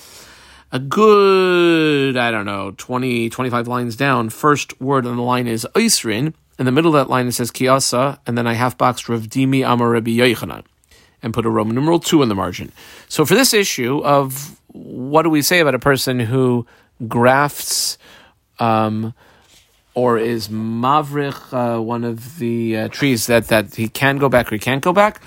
A 0.71 0.79
good, 0.79 2.17
I 2.17 2.31
don't 2.31 2.45
know, 2.45 2.71
20, 2.75 3.29
25 3.29 3.67
lines 3.67 3.95
down, 3.95 4.29
first 4.29 4.81
word 4.81 5.05
on 5.05 5.15
the 5.15 5.21
line 5.21 5.47
is 5.47 5.67
Oisrin. 5.75 6.33
In 6.57 6.65
the 6.65 6.71
middle 6.71 6.95
of 6.95 7.05
that 7.05 7.11
line 7.11 7.27
it 7.27 7.33
says 7.33 7.51
Kiasa, 7.51 8.19
and 8.25 8.37
then 8.37 8.47
I 8.47 8.53
half 8.53 8.77
boxed 8.77 9.07
Rav 9.07 9.21
Dimi 9.23 9.65
Amar 9.65 9.89
Rabbi 9.89 10.11
Yochanan 10.11 10.63
and 11.23 11.33
put 11.33 11.45
a 11.45 11.49
Roman 11.49 11.73
numeral 11.73 11.99
2 11.99 12.21
in 12.21 12.29
the 12.29 12.35
margin. 12.35 12.71
So 13.07 13.25
for 13.25 13.33
this 13.33 13.53
issue 13.53 14.03
of 14.03 14.59
what 14.67 15.23
do 15.23 15.29
we 15.29 15.41
say 15.41 15.59
about 15.59 15.73
a 15.73 15.79
person 15.79 16.19
who 16.19 16.67
grafts 17.07 17.97
um, 18.59 19.13
or 19.95 20.17
is 20.17 20.49
Mavrich 20.49 21.53
uh, 21.53 21.81
one 21.81 22.03
of 22.03 22.37
the 22.39 22.77
uh, 22.77 22.87
trees 22.89 23.27
that, 23.27 23.47
that 23.47 23.75
he 23.75 23.87
can 23.87 24.17
go 24.17 24.29
back 24.29 24.51
or 24.51 24.55
he 24.55 24.59
can't 24.59 24.83
go 24.83 24.93
back? 24.93 25.21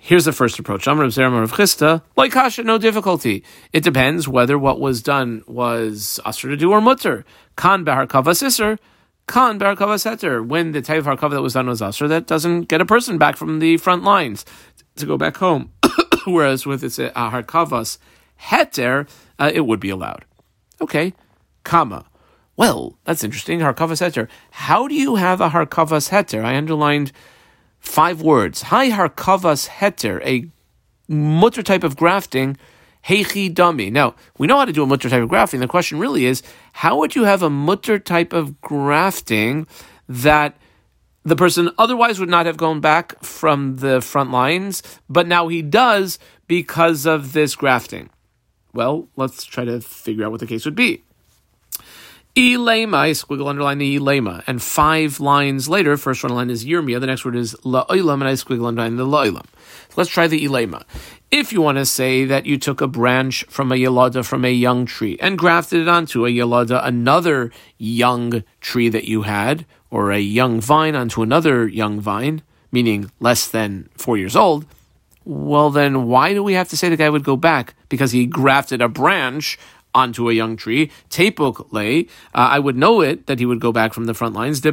Here's 0.00 0.24
the 0.24 0.32
first 0.32 0.58
approach. 0.58 0.86
Amr 0.86 1.04
of 1.04 1.10
Zeram 1.10 1.42
of 1.42 1.52
Chista, 1.52 2.02
like 2.16 2.32
Kasha, 2.32 2.62
no 2.62 2.78
difficulty. 2.78 3.44
It 3.72 3.82
depends 3.82 4.28
whether 4.28 4.56
what 4.56 4.80
was 4.80 5.02
done 5.02 5.42
was 5.46 6.20
Asr 6.24 6.48
to 6.48 6.56
do 6.56 6.70
or 6.70 6.80
Mutter. 6.80 7.24
Kan 7.56 7.82
Bahar 7.82 8.06
Kavas 8.06 8.42
Isser, 8.42 8.78
Kan 9.26 9.58
Bahar 9.58 9.74
Kavas 9.74 10.08
Heter. 10.08 10.46
When 10.46 10.70
the 10.70 10.80
type 10.80 11.00
of 11.00 11.06
Harkava 11.06 11.32
that 11.32 11.42
was 11.42 11.54
done 11.54 11.66
was 11.66 11.80
Asr, 11.80 12.08
that 12.08 12.28
doesn't 12.28 12.62
get 12.68 12.80
a 12.80 12.86
person 12.86 13.18
back 13.18 13.36
from 13.36 13.58
the 13.58 13.76
front 13.76 14.04
lines 14.04 14.44
to 14.98 15.06
go 15.06 15.16
back 15.16 15.36
home. 15.38 15.72
Whereas 16.26 16.66
with 16.66 16.84
its 16.84 16.98
uh, 16.98 17.10
Harkavas 17.14 17.98
Heter, 18.40 19.08
uh, 19.38 19.50
it 19.52 19.62
would 19.62 19.80
be 19.80 19.90
allowed. 19.90 20.24
Okay, 20.80 21.14
comma. 21.64 22.04
Well, 22.56 22.98
that's 23.04 23.22
interesting. 23.22 23.60
Harkavas 23.60 24.04
heter. 24.04 24.28
How 24.50 24.88
do 24.88 24.94
you 24.94 25.14
have 25.14 25.40
a 25.40 25.50
harkavas 25.50 26.10
heter? 26.10 26.44
I 26.44 26.56
underlined 26.56 27.12
five 27.78 28.20
words. 28.20 28.62
Hi 28.62 28.90
harkavas 28.90 29.68
heter, 29.68 30.20
a 30.26 30.50
mutter 31.08 31.62
type 31.62 31.84
of 31.84 31.96
grafting. 31.96 32.56
Heichi 33.06 33.52
dummy. 33.54 33.90
Now, 33.90 34.16
we 34.38 34.48
know 34.48 34.58
how 34.58 34.64
to 34.64 34.72
do 34.72 34.82
a 34.82 34.86
mutter 34.86 35.08
type 35.08 35.22
of 35.22 35.28
grafting. 35.28 35.60
The 35.60 35.68
question 35.68 36.00
really 36.00 36.24
is, 36.24 36.42
how 36.72 36.98
would 36.98 37.14
you 37.14 37.24
have 37.24 37.44
a 37.44 37.48
mutter 37.48 37.98
type 37.98 38.32
of 38.32 38.60
grafting 38.60 39.68
that 40.08 40.56
the 41.28 41.36
person 41.36 41.70
otherwise 41.78 42.20
would 42.20 42.28
not 42.28 42.46
have 42.46 42.56
gone 42.56 42.80
back 42.80 43.22
from 43.22 43.76
the 43.76 44.00
front 44.00 44.30
lines, 44.30 44.82
but 45.08 45.26
now 45.26 45.48
he 45.48 45.62
does 45.62 46.18
because 46.46 47.06
of 47.06 47.32
this 47.32 47.56
grafting? 47.56 48.10
Well, 48.72 49.08
let's 49.16 49.44
try 49.44 49.64
to 49.64 49.80
figure 49.80 50.24
out 50.24 50.30
what 50.30 50.40
the 50.40 50.46
case 50.46 50.64
would 50.64 50.74
be. 50.74 51.02
Elema, 52.36 52.96
I 52.96 53.10
squiggle 53.10 53.48
underline 53.48 53.78
the 53.78 53.98
Elema. 53.98 54.44
And 54.46 54.62
five 54.62 55.18
lines 55.18 55.68
later, 55.68 55.96
first 55.96 56.22
one 56.22 56.34
line 56.34 56.50
is 56.50 56.64
Yirmiyah, 56.64 57.00
the 57.00 57.06
next 57.06 57.24
word 57.24 57.36
is 57.36 57.54
La'olam, 57.64 58.14
and 58.14 58.28
I 58.28 58.34
squiggle 58.34 58.66
underline 58.66 58.96
the 58.96 59.06
La'olam. 59.06 59.46
Let's 59.96 60.10
try 60.10 60.28
the 60.28 60.44
Elema. 60.44 60.84
If 61.30 61.52
you 61.52 61.60
want 61.60 61.78
to 61.78 61.84
say 61.84 62.24
that 62.24 62.46
you 62.46 62.56
took 62.56 62.80
a 62.80 62.86
branch 62.86 63.44
from 63.48 63.72
a 63.72 63.74
Yalada 63.74 64.24
from 64.24 64.44
a 64.44 64.52
young 64.52 64.86
tree 64.86 65.18
and 65.20 65.36
grafted 65.36 65.80
it 65.80 65.88
onto 65.88 66.24
a 66.24 66.30
Yalada, 66.30 66.80
another 66.86 67.50
young 67.76 68.44
tree 68.60 68.88
that 68.88 69.04
you 69.04 69.22
had, 69.22 69.66
or 69.90 70.12
a 70.12 70.20
young 70.20 70.60
vine 70.60 70.94
onto 70.94 71.22
another 71.22 71.66
young 71.66 72.00
vine, 72.00 72.42
meaning 72.70 73.10
less 73.20 73.48
than 73.48 73.88
four 73.96 74.16
years 74.16 74.36
old, 74.36 74.64
well, 75.24 75.68
then 75.68 76.06
why 76.06 76.32
do 76.32 76.42
we 76.42 76.54
have 76.54 76.68
to 76.70 76.76
say 76.76 76.88
the 76.88 76.96
guy 76.96 77.10
would 77.10 77.24
go 77.24 77.36
back? 77.36 77.74
Because 77.90 78.12
he 78.12 78.24
grafted 78.24 78.80
a 78.80 78.88
branch 78.88 79.58
onto 79.98 80.30
a 80.30 80.32
young 80.32 80.56
tree. 80.56 80.90
Tepuk 81.10 81.72
lay. 81.72 82.06
Uh, 82.34 82.48
I 82.56 82.58
would 82.58 82.76
know 82.76 83.00
it 83.00 83.26
that 83.26 83.38
he 83.38 83.46
would 83.46 83.60
go 83.60 83.72
back 83.72 83.92
from 83.92 84.04
the 84.04 84.14
front 84.14 84.34
lines. 84.34 84.60
The 84.60 84.72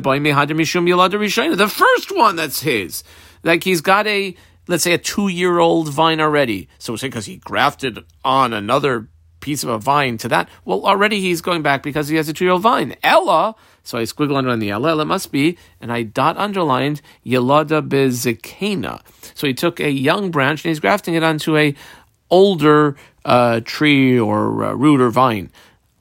first 1.84 2.16
one 2.16 2.36
that's 2.36 2.62
his. 2.62 3.04
Like 3.44 3.64
he's 3.64 3.82
got 3.82 4.08
a 4.08 4.36
let's 4.68 4.84
say 4.84 4.94
a 4.94 4.98
two 4.98 5.28
year 5.28 5.60
old 5.60 5.90
vine 5.90 6.20
already. 6.22 6.70
So 6.80 6.96
say 6.96 7.08
because 7.08 7.26
he 7.26 7.38
grafted 7.38 8.04
on 8.24 8.54
another 8.54 9.10
piece 9.40 9.64
of 9.64 9.70
a 9.70 9.78
vine 9.78 10.18
to 10.18 10.28
that. 10.28 10.50
Well, 10.64 10.86
already 10.86 11.22
he's 11.22 11.42
going 11.42 11.62
back 11.62 11.84
because 11.84 12.08
he 12.08 12.16
has 12.16 12.28
a 12.30 12.34
two 12.34 12.46
year 12.46 12.54
old 12.54 12.64
vine. 12.64 12.96
Ella. 13.04 13.56
So 13.84 14.00
I 14.00 14.04
squiggle 14.04 14.36
underline 14.36 14.60
the 14.60 14.72
Ella. 14.72 15.00
it 15.00 15.06
must 15.06 15.32
be, 15.32 15.58
and 15.80 15.94
I 15.94 16.02
dot 16.02 16.38
underlined 16.38 17.02
Yelada 17.24 17.88
bezekena. 17.88 19.02
So 19.36 19.46
he 19.46 19.54
took 19.54 19.80
a 19.80 19.92
young 19.92 20.32
branch 20.32 20.66
and 20.66 20.70
he's 20.70 20.80
grafting 20.80 21.14
it 21.14 21.24
onto 21.24 21.56
a 21.56 21.76
older 22.32 22.96
uh, 23.26 23.60
tree 23.66 24.18
or 24.20 24.64
uh, 24.64 24.74
root 24.74 25.02
or 25.02 25.10
vine. 25.10 25.52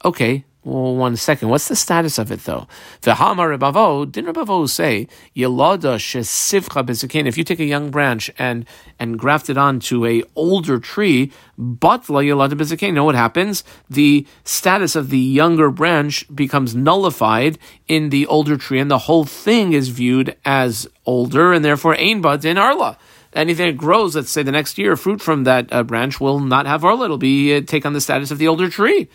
Okay, 0.04 0.44
well, 0.64 0.96
one 0.96 1.16
second. 1.16 1.50
What's 1.50 1.68
the 1.68 1.76
status 1.76 2.18
of 2.18 2.32
it 2.32 2.44
though? 2.44 2.66
The 3.02 3.16
Hamar 3.16 3.50
Rebavo, 3.50 4.10
didn't 4.10 4.34
Rebavo 4.34 4.66
say, 4.68 5.08
Yelada 5.36 5.96
shesivcha 5.96 6.86
bezakin, 6.86 7.26
if 7.26 7.36
you 7.36 7.44
take 7.44 7.60
a 7.60 7.64
young 7.64 7.90
branch 7.90 8.30
and 8.38 8.64
and 8.98 9.18
graft 9.18 9.50
it 9.50 9.58
onto 9.58 10.06
a 10.06 10.22
older 10.34 10.78
tree, 10.78 11.32
but 11.58 12.08
la 12.08 12.20
Yelada 12.20 12.52
bezakin, 12.52 12.94
know 12.94 13.04
what 13.04 13.14
happens? 13.14 13.62
The 13.90 14.26
status 14.44 14.96
of 14.96 15.10
the 15.10 15.18
younger 15.18 15.70
branch 15.70 16.24
becomes 16.34 16.74
nullified 16.74 17.58
in 17.86 18.08
the 18.08 18.26
older 18.26 18.56
tree, 18.56 18.80
and 18.80 18.90
the 18.90 19.00
whole 19.00 19.26
thing 19.26 19.74
is 19.74 19.90
viewed 19.90 20.34
as 20.46 20.88
older, 21.04 21.52
and 21.52 21.62
therefore 21.62 21.94
ain 21.98 22.22
bud 22.22 22.42
in 22.44 22.56
arla 22.56 22.96
anything 23.34 23.66
that 23.66 23.76
grows, 23.76 24.16
let's 24.16 24.30
say 24.30 24.42
the 24.42 24.52
next 24.52 24.78
year, 24.78 24.96
fruit 24.96 25.20
from 25.20 25.44
that 25.44 25.72
uh, 25.72 25.82
branch 25.82 26.20
will 26.20 26.40
not 26.40 26.66
have 26.66 26.84
arla. 26.84 27.06
It'll 27.06 27.18
be 27.18 27.56
uh, 27.56 27.60
take 27.60 27.84
on 27.84 27.92
the 27.92 28.00
status 28.00 28.30
of 28.30 28.38
the 28.38 28.48
older 28.48 28.68
tree. 28.68 29.08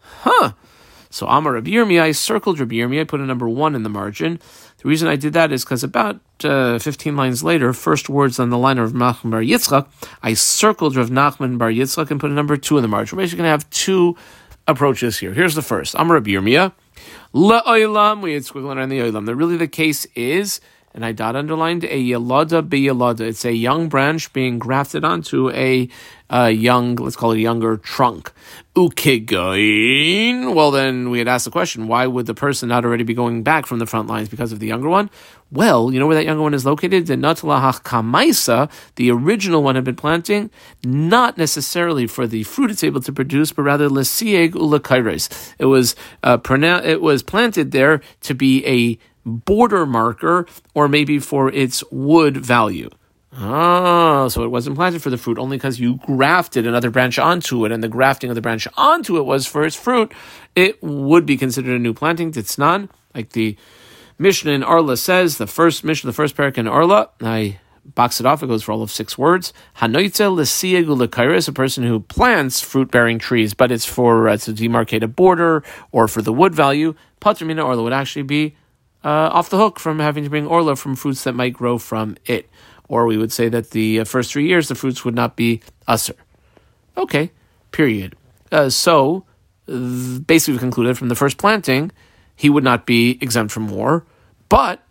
Huh. 0.00 0.52
So 1.10 1.28
Amar 1.28 1.52
Rabbi 1.52 1.70
Yirmiyah, 1.70 2.02
I 2.02 2.12
circled 2.12 2.58
Rabbi 2.58 2.74
Yirmiyah, 2.74 3.02
I 3.02 3.04
put 3.04 3.20
a 3.20 3.24
number 3.24 3.48
one 3.48 3.76
in 3.76 3.84
the 3.84 3.88
margin. 3.88 4.40
The 4.78 4.88
reason 4.88 5.06
I 5.06 5.14
did 5.14 5.32
that 5.34 5.52
is 5.52 5.64
because 5.64 5.84
about 5.84 6.20
uh, 6.42 6.78
15 6.80 7.16
lines 7.16 7.44
later, 7.44 7.72
first 7.72 8.08
words 8.08 8.40
on 8.40 8.50
the 8.50 8.58
line 8.58 8.78
of 8.78 8.92
Nachman 8.92 9.30
Bar 9.30 9.40
Yitzchak, 9.40 9.86
I 10.22 10.34
circled 10.34 10.96
Rav 10.96 11.10
Nachman 11.10 11.56
Bar 11.56 11.70
Yitzchak 11.70 12.10
and 12.10 12.18
put 12.18 12.30
a 12.30 12.34
number 12.34 12.56
two 12.56 12.76
in 12.78 12.82
the 12.82 12.88
margin. 12.88 13.16
We're 13.16 13.22
basically 13.22 13.44
going 13.44 13.46
to 13.46 13.50
have 13.52 13.70
two 13.70 14.16
approaches 14.66 15.18
here. 15.18 15.32
Here's 15.32 15.54
the 15.54 15.62
first. 15.62 15.94
Amar 15.94 16.14
Rabbi 16.14 16.32
Yirmiyah, 16.32 16.72
La'olam, 17.32 18.20
we 18.20 18.34
had 18.34 18.42
squiggling 18.42 18.76
around 18.76 18.88
the 18.88 18.98
oilam. 18.98 19.26
That 19.26 19.36
really 19.36 19.56
the 19.56 19.68
case 19.68 20.06
is 20.16 20.60
and 20.94 21.04
I 21.04 21.12
dot 21.12 21.34
underlined 21.34 21.84
a 21.84 22.00
yalada 22.00 22.66
be 22.66 22.82
yalada. 22.82 23.20
It's 23.20 23.44
a 23.44 23.52
young 23.52 23.88
branch 23.88 24.32
being 24.32 24.60
grafted 24.60 25.04
onto 25.04 25.50
a 25.50 25.88
uh, 26.30 26.46
young, 26.46 26.94
let's 26.96 27.16
call 27.16 27.32
it 27.32 27.36
a 27.38 27.40
younger 27.40 27.76
trunk. 27.76 28.32
Ukigoin. 28.74 30.54
Well, 30.54 30.70
then 30.70 31.10
we 31.10 31.18
had 31.18 31.28
asked 31.28 31.44
the 31.44 31.50
question: 31.50 31.88
Why 31.88 32.06
would 32.06 32.26
the 32.26 32.34
person 32.34 32.68
not 32.68 32.84
already 32.84 33.04
be 33.04 33.14
going 33.14 33.42
back 33.42 33.66
from 33.66 33.78
the 33.78 33.86
front 33.86 34.08
lines 34.08 34.28
because 34.28 34.52
of 34.52 34.60
the 34.60 34.66
younger 34.66 34.88
one? 34.88 35.10
Well, 35.50 35.92
you 35.92 36.00
know 36.00 36.06
where 36.06 36.16
that 36.16 36.24
younger 36.24 36.42
one 36.42 36.54
is 36.54 36.64
located? 36.64 37.06
The 37.06 37.14
Natalahach 37.14 37.82
Kamaisa, 37.82 38.70
the 38.96 39.10
original 39.10 39.62
one 39.62 39.74
had 39.74 39.84
been 39.84 39.94
planting, 39.94 40.50
not 40.82 41.36
necessarily 41.38 42.06
for 42.06 42.26
the 42.26 42.42
fruit 42.44 42.70
it's 42.70 42.82
able 42.82 43.00
to 43.02 43.12
produce, 43.12 43.52
but 43.52 43.62
rather 43.62 43.88
Lesieg 43.88 44.52
Ulakairis. 44.52 45.54
It 45.58 45.66
was 45.66 45.94
uh, 46.22 46.38
it 46.84 47.00
was 47.02 47.22
planted 47.22 47.70
there 47.70 48.00
to 48.22 48.34
be 48.34 48.64
a 48.66 48.98
border 49.24 49.86
marker 49.86 50.46
or 50.74 50.88
maybe 50.88 51.18
for 51.18 51.50
its 51.50 51.82
wood 51.90 52.36
value. 52.36 52.90
Oh, 53.36 54.28
so 54.28 54.44
it 54.44 54.48
wasn't 54.48 54.76
planted 54.76 55.02
for 55.02 55.10
the 55.10 55.18
fruit 55.18 55.38
only 55.38 55.56
because 55.56 55.80
you 55.80 55.96
grafted 56.06 56.66
another 56.66 56.90
branch 56.90 57.18
onto 57.18 57.64
it, 57.64 57.72
and 57.72 57.82
the 57.82 57.88
grafting 57.88 58.30
of 58.30 58.36
the 58.36 58.40
branch 58.40 58.68
onto 58.76 59.16
it 59.16 59.24
was 59.24 59.44
for 59.44 59.64
its 59.64 59.74
fruit. 59.74 60.12
It 60.54 60.80
would 60.82 61.26
be 61.26 61.36
considered 61.36 61.74
a 61.74 61.78
new 61.80 61.94
planting. 61.94 62.30
Titznan, 62.30 62.90
like 63.12 63.30
the 63.30 63.56
Mishnah 64.18 64.52
in 64.52 64.62
Arla 64.62 64.96
says, 64.96 65.38
the 65.38 65.48
first 65.48 65.82
Mishnah, 65.82 66.08
the 66.08 66.14
first 66.14 66.36
parak 66.36 66.58
in 66.58 66.68
Arla, 66.68 67.10
I 67.20 67.58
box 67.84 68.20
it 68.20 68.26
off, 68.26 68.42
it 68.42 68.46
goes 68.46 68.62
for 68.62 68.70
all 68.70 68.82
of 68.82 68.90
six 68.90 69.18
words. 69.18 69.52
Hanoitze 69.78 70.32
l'siyegu 70.32 71.36
is 71.36 71.48
a 71.48 71.52
person 71.52 71.82
who 71.82 72.00
plants 72.00 72.60
fruit-bearing 72.60 73.18
trees, 73.18 73.52
but 73.52 73.72
it's 73.72 73.84
for 73.84 74.28
uh, 74.28 74.36
to 74.36 74.52
demarcate 74.52 75.02
a 75.02 75.08
border 75.08 75.64
or 75.90 76.06
for 76.06 76.22
the 76.22 76.32
wood 76.32 76.54
value. 76.54 76.94
Patramina 77.20 77.64
Arla 77.64 77.82
would 77.82 77.92
actually 77.92 78.22
be 78.22 78.54
uh, 79.04 79.30
off 79.32 79.50
the 79.50 79.58
hook 79.58 79.78
from 79.78 79.98
having 79.98 80.24
to 80.24 80.30
bring 80.30 80.46
Orla 80.46 80.76
from 80.76 80.96
fruits 80.96 81.24
that 81.24 81.34
might 81.34 81.52
grow 81.52 81.78
from 81.78 82.16
it 82.26 82.48
or 82.88 83.06
we 83.06 83.16
would 83.16 83.32
say 83.32 83.48
that 83.48 83.70
the 83.70 84.00
uh, 84.00 84.04
first 84.04 84.32
three 84.32 84.46
years 84.46 84.68
the 84.68 84.74
fruits 84.74 85.04
would 85.04 85.14
not 85.14 85.36
be 85.36 85.60
usser. 85.88 86.16
Okay, 86.96 87.30
period. 87.72 88.14
Uh, 88.52 88.68
so 88.70 89.24
basically, 89.66 90.54
we 90.54 90.58
concluded 90.58 90.98
from 90.98 91.08
the 91.08 91.14
first 91.14 91.38
planting, 91.38 91.90
he 92.36 92.50
would 92.50 92.64
not 92.64 92.86
be 92.86 93.18
exempt 93.20 93.52
from 93.52 93.68
war, 93.68 94.04
but 94.48 94.82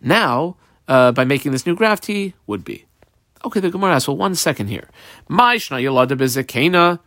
now 0.00 0.56
uh, 0.88 1.12
by 1.12 1.24
making 1.24 1.52
this 1.52 1.66
new 1.66 1.74
graft, 1.74 2.06
he 2.06 2.34
would 2.46 2.64
be. 2.64 2.84
Okay, 3.44 3.60
the 3.60 3.70
Gemara 3.70 3.94
asks, 3.94 4.08
well, 4.08 4.16
one 4.16 4.34
second 4.34 4.66
here. 4.66 4.88
My 5.28 5.56
shna 5.56 5.82
yolada 5.82 6.16
bezekena 6.18 6.98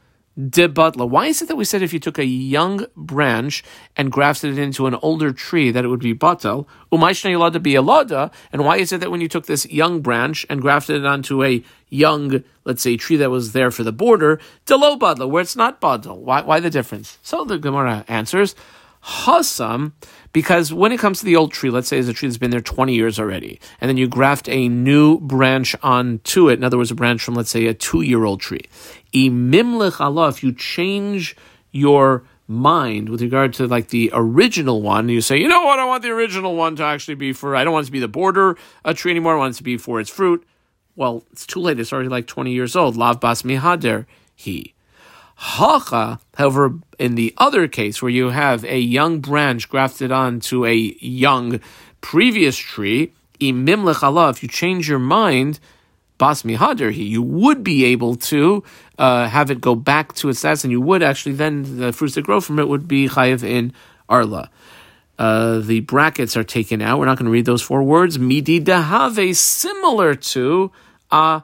debutla. 0.50 1.08
Why 1.08 1.28
is 1.28 1.42
it 1.42 1.48
that 1.48 1.56
we 1.56 1.66
said 1.66 1.82
if 1.82 1.94
you 1.94 2.00
took 2.00 2.18
a 2.18 2.26
young 2.26 2.86
branch 2.96 3.64
and 3.96 4.12
grafted 4.12 4.58
it 4.58 4.62
into 4.62 4.88
an 4.88 4.96
older 4.96 5.32
tree 5.32 5.72
that 5.72 5.86
it 5.86 5.88
would 5.88 6.00
be 6.00 6.14
batal? 6.14 6.66
Umayshna 6.92 7.32
yolada 7.32 7.62
be 7.62 7.74
alada. 7.74 8.32
And 8.52 8.66
why 8.66 8.78
is 8.78 8.92
it 8.92 9.00
that 9.00 9.12
when 9.12 9.22
you 9.22 9.28
took 9.28 9.46
this 9.46 9.66
young 9.68 10.02
branch 10.02 10.46
and 10.50 10.62
grafted 10.62 10.98
it 10.98 11.06
onto 11.06 11.44
a 11.44 11.64
young, 11.90 12.44
let's 12.64 12.82
say, 12.82 12.98
tree 12.98 13.18
that 13.18 13.30
was 13.30 13.52
there 13.52 13.72
for 13.72 13.84
the 13.84 13.92
border, 13.92 14.40
delo 14.66 14.96
badla, 14.98 15.30
where 15.30 15.42
it's 15.42 15.56
not 15.56 15.80
badal? 15.80 16.18
Why, 16.18 16.42
why 16.42 16.60
the 16.60 16.70
difference? 16.70 17.18
So 17.22 17.44
the 17.44 17.58
Gemara 17.58 18.06
answers, 18.08 18.56
Hasam, 19.04 19.94
because 20.34 20.74
when 20.74 20.92
it 20.92 21.00
comes 21.00 21.20
to 21.20 21.26
the 21.26 21.36
old 21.36 21.52
tree, 21.52 21.70
let's 21.70 21.88
say 21.88 22.00
it's 22.00 22.08
a 22.08 22.14
tree 22.14 22.28
that's 22.28 22.38
been 22.38 22.52
there 22.52 22.62
20 22.62 22.94
years 22.94 23.20
already, 23.20 23.60
and 23.80 23.90
then 23.90 23.98
you 23.98 24.08
graft 24.08 24.48
a 24.50 24.70
new 24.70 25.20
branch 25.20 25.76
onto 25.84 26.50
it, 26.50 26.54
in 26.54 26.64
other 26.64 26.78
words, 26.78 26.92
a 26.92 26.96
branch 26.96 27.22
from, 27.24 27.36
let's 27.36 27.52
say, 27.52 27.68
a 27.68 27.74
two 27.74 28.02
year 28.02 28.24
old 28.24 28.40
tree. 28.40 28.66
Allah, 29.14 30.30
if 30.30 30.44
you 30.44 30.54
change 30.54 31.36
your 31.72 32.24
mind 32.48 33.10
with 33.10 33.22
regard 33.22 33.54
to 33.54 33.68
like 33.68 33.90
the 33.90 34.10
original 34.14 34.82
one, 34.82 35.10
you 35.10 35.22
say, 35.22 35.38
you 35.38 35.48
know 35.48 35.64
what, 35.64 35.80
I 35.80 35.86
want 35.86 36.04
the 36.04 36.12
original 36.12 36.56
one 36.56 36.76
to 36.78 36.84
actually 36.84 37.16
be 37.16 37.34
for, 37.34 37.56
I 37.56 37.64
don't 37.64 37.74
want 37.74 37.86
it 37.86 37.88
to 37.88 37.92
be 37.92 38.00
the 38.00 38.08
border 38.08 38.58
a 38.86 38.94
tree 38.94 39.12
anymore, 39.12 39.36
I 39.36 39.38
want 39.38 39.56
it 39.56 39.58
to 39.58 39.64
be 39.64 39.78
for 39.78 40.00
its 40.00 40.10
fruit. 40.10 40.46
Well, 40.96 41.24
it's 41.32 41.46
too 41.46 41.62
late, 41.62 41.80
it's 41.80 41.94
already 41.94 42.10
like 42.10 42.28
20 42.28 42.52
years 42.52 42.76
old. 42.76 42.98
Lav 42.98 43.20
bas 43.20 43.44
mihader, 43.44 44.06
he. 44.36 44.74
Hacha, 45.44 46.20
however, 46.36 46.76
in 47.00 47.16
the 47.16 47.34
other 47.40 47.68
case 47.68 48.00
where 48.00 48.12
you 48.12 48.30
have 48.30 48.64
a 48.64 48.78
young 48.78 49.22
branch 49.22 49.70
grafted 49.70 50.12
onto 50.12 50.68
a 50.68 50.76
young 51.00 51.60
previous 52.00 52.56
tree, 52.56 53.12
imim 53.40 54.30
if 54.30 54.44
you 54.44 54.48
change 54.48 54.88
your 54.88 55.00
mind, 55.00 55.60
bas 56.20 56.44
mihader, 56.44 56.96
you 56.96 57.24
would 57.24 57.64
be 57.64 57.86
able 57.86 58.14
to 58.14 58.64
uh, 59.00 59.28
have 59.28 59.50
it 59.50 59.60
go 59.60 59.74
back 59.74 60.14
to 60.14 60.30
its 60.30 60.38
status, 60.38 60.64
and 60.64 60.72
you 60.72 60.80
would 60.80 61.02
actually 61.02 61.34
then 61.34 61.80
the 61.80 61.92
fruits 61.92 62.14
that 62.14 62.22
grow 62.22 62.40
from 62.40 62.60
it 62.60 62.68
would 62.68 62.88
be 62.88 63.08
chayiv 63.08 63.42
in 63.42 63.74
arla. 64.08 64.48
Uh, 65.18 65.58
the 65.58 65.80
brackets 65.80 66.38
are 66.38 66.44
taken 66.44 66.84
out. 66.84 67.00
We're 67.00 67.08
not 67.08 67.18
going 67.18 67.26
to 67.26 67.32
read 67.32 67.46
those 67.46 67.64
four 67.64 67.82
words. 67.82 68.20
Midi 68.20 68.62
dahave, 68.62 69.36
similar 69.36 70.14
to 70.14 70.72
uh, 71.10 71.40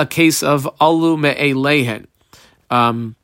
a 0.00 0.06
case 0.06 0.42
of 0.42 0.68
alu 0.80 1.16
me'elehen. 1.16 2.06
Um, 2.70 3.16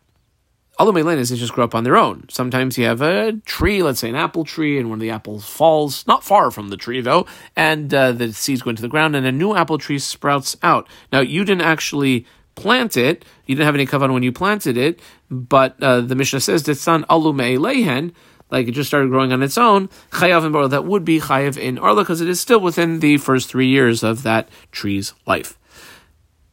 Alumelanas 0.81 1.29
they 1.29 1.37
just 1.37 1.53
grow 1.53 1.65
up 1.65 1.75
on 1.75 1.85
their 1.85 1.99
own. 1.99 2.25
Sometimes 2.31 2.79
you 2.79 2.87
have 2.87 3.03
a 3.03 3.33
tree, 3.45 3.83
let's 3.83 4.01
say 4.01 4.09
an 4.09 4.17
apple 4.17 4.45
tree, 4.45 4.79
and 4.79 4.89
one 4.89 4.97
of 4.97 5.03
the 5.03 5.11
apples 5.11 5.45
falls, 5.45 6.07
not 6.07 6.25
far 6.25 6.51
from 6.51 6.71
the 6.71 6.77
tree 6.79 7.03
though, 7.03 7.27
and 7.55 7.93
uh, 7.93 8.13
the 8.13 8.33
seeds 8.33 8.63
go 8.63 8.71
into 8.71 8.81
the 8.81 8.89
ground, 8.89 9.15
and 9.15 9.27
a 9.27 9.33
new 9.33 9.55
apple 9.55 9.77
tree 9.77 9.99
sprouts 9.99 10.57
out. 10.63 10.89
Now, 11.13 11.21
you 11.21 11.45
didn't 11.45 11.65
actually 11.65 12.25
plant 12.55 12.97
it, 12.97 13.27
you 13.45 13.55
didn't 13.55 13.67
have 13.67 13.75
any 13.75 13.85
kavan 13.85 14.15
when 14.15 14.23
you 14.23 14.33
planted 14.33 14.79
it, 14.79 15.01
but 15.31 15.77
uh, 15.83 16.01
the 16.01 16.15
Mishnah 16.15 16.41
says 16.41 16.63
that 16.63 16.77
son 16.77 17.05
alume 17.11 17.61
lehen, 17.61 18.15
like 18.51 18.67
it 18.67 18.73
just 18.73 18.89
started 18.89 19.11
growing 19.11 19.35
on 19.35 19.43
its 19.43 19.59
own, 19.59 19.89
chayav 20.13 20.47
in 20.47 20.71
that 20.71 20.87
would 20.87 21.05
be 21.05 21.21
chayav 21.21 21.59
in 21.59 21.79
arla 21.79 22.05
because 22.05 22.23
it 22.23 22.29
is 22.29 22.41
still 22.41 22.61
within 22.61 23.01
the 23.01 23.19
first 23.19 23.51
three 23.51 23.69
years 23.69 24.03
of 24.03 24.23
that 24.23 24.49
tree's 24.73 25.13
life. 25.27 25.59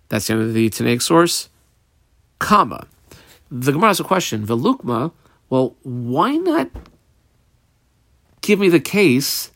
That's 0.10 0.28
the 0.28 0.34
end 0.34 0.43
of 0.43 0.54
the 0.54 0.69
Tanaic 0.69 1.02
source 1.02 1.47
comma. 2.39 2.88
The 3.50 3.71
Gemara 3.71 3.89
has 3.89 4.00
a 4.00 4.04
question. 4.04 4.45
Velukma, 4.45 5.12
well, 5.50 5.76
why 5.84 6.36
not 6.36 6.69
give 8.41 8.60
me 8.60 8.69
the 8.69 8.80
case 8.80 9.52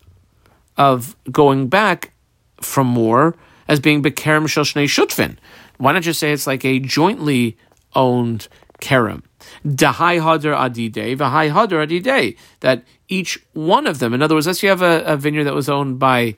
of 0.77 1.15
going 1.31 1.67
back 1.67 2.13
from 2.61 2.87
more 2.87 3.35
as 3.67 3.79
being 3.79 4.01
Bekerem 4.01 4.43
Shoshnei 4.43 4.85
Shutvin? 4.85 5.37
Why 5.77 5.91
not 5.93 6.03
just 6.03 6.19
say 6.19 6.31
it's 6.31 6.47
like 6.47 6.63
a 6.63 6.79
jointly 6.79 7.57
owned 7.95 8.47
Kerem? 8.81 9.23
Dahai 9.65 10.21
Hadar 10.21 10.55
Adide, 10.55 11.17
Vahai 11.17 11.51
Hadar 11.51 11.83
Adide. 11.83 12.35
That 12.61 12.83
each 13.07 13.43
one 13.53 13.87
of 13.87 13.99
them, 13.99 14.13
in 14.13 14.21
other 14.21 14.35
words, 14.35 14.47
let's 14.47 14.59
say 14.59 14.67
you 14.67 14.69
have 14.69 14.81
a, 14.81 15.03
a 15.05 15.17
vineyard 15.17 15.45
that 15.45 15.55
was 15.55 15.69
owned 15.69 15.99
by 15.99 16.35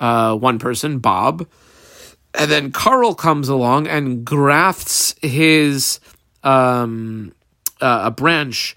uh, 0.00 0.34
one 0.36 0.58
person, 0.58 0.98
Bob, 0.98 1.48
and 2.34 2.50
then 2.50 2.72
Carl 2.72 3.14
comes 3.14 3.48
along 3.48 3.86
and 3.86 4.24
grafts 4.24 5.14
his 5.20 6.00
um, 6.42 7.32
uh, 7.80 8.02
a 8.04 8.10
branch 8.10 8.76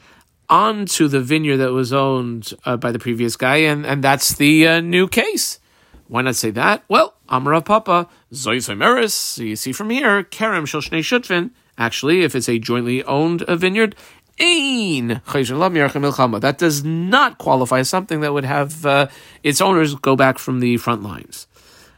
onto 0.49 1.07
the 1.07 1.21
vineyard 1.21 1.57
that 1.57 1.71
was 1.71 1.93
owned 1.93 2.53
uh, 2.65 2.77
by 2.77 2.91
the 2.91 2.99
previous 2.99 3.35
guy, 3.35 3.57
and, 3.57 3.85
and 3.85 4.03
that's 4.03 4.35
the 4.35 4.67
uh, 4.67 4.81
new 4.81 5.07
case. 5.07 5.59
Why 6.07 6.21
not 6.21 6.35
say 6.35 6.51
that? 6.51 6.83
Well, 6.89 7.15
Amra 7.29 7.61
Papa, 7.61 8.07
Zoisemeris, 8.31 9.37
you 9.39 9.55
see 9.55 9.71
from 9.71 9.89
here, 9.89 10.23
Kerem 10.23 10.67
Shoshne 10.67 10.99
Shutvin. 10.99 11.51
Actually, 11.77 12.21
if 12.21 12.35
it's 12.35 12.49
a 12.49 12.59
jointly 12.59 13.03
owned 13.05 13.43
a 13.47 13.55
vineyard, 13.55 13.95
That 16.39 16.55
does 16.57 16.83
not 16.83 17.37
qualify 17.37 17.79
as 17.79 17.89
something 17.89 18.21
that 18.21 18.33
would 18.33 18.45
have 18.45 18.85
uh, 18.85 19.07
its 19.43 19.61
owners 19.61 19.95
go 19.95 20.15
back 20.15 20.37
from 20.37 20.59
the 20.59 20.77
front 20.77 21.03
lines. 21.03 21.47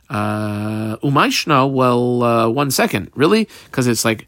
Uh, 0.09 0.97
Umayshna, 0.97 1.71
well, 1.71 2.23
uh, 2.23 2.49
one 2.49 2.71
second, 2.71 3.11
really? 3.15 3.47
Because 3.65 3.87
it's 3.87 4.05
like 4.05 4.27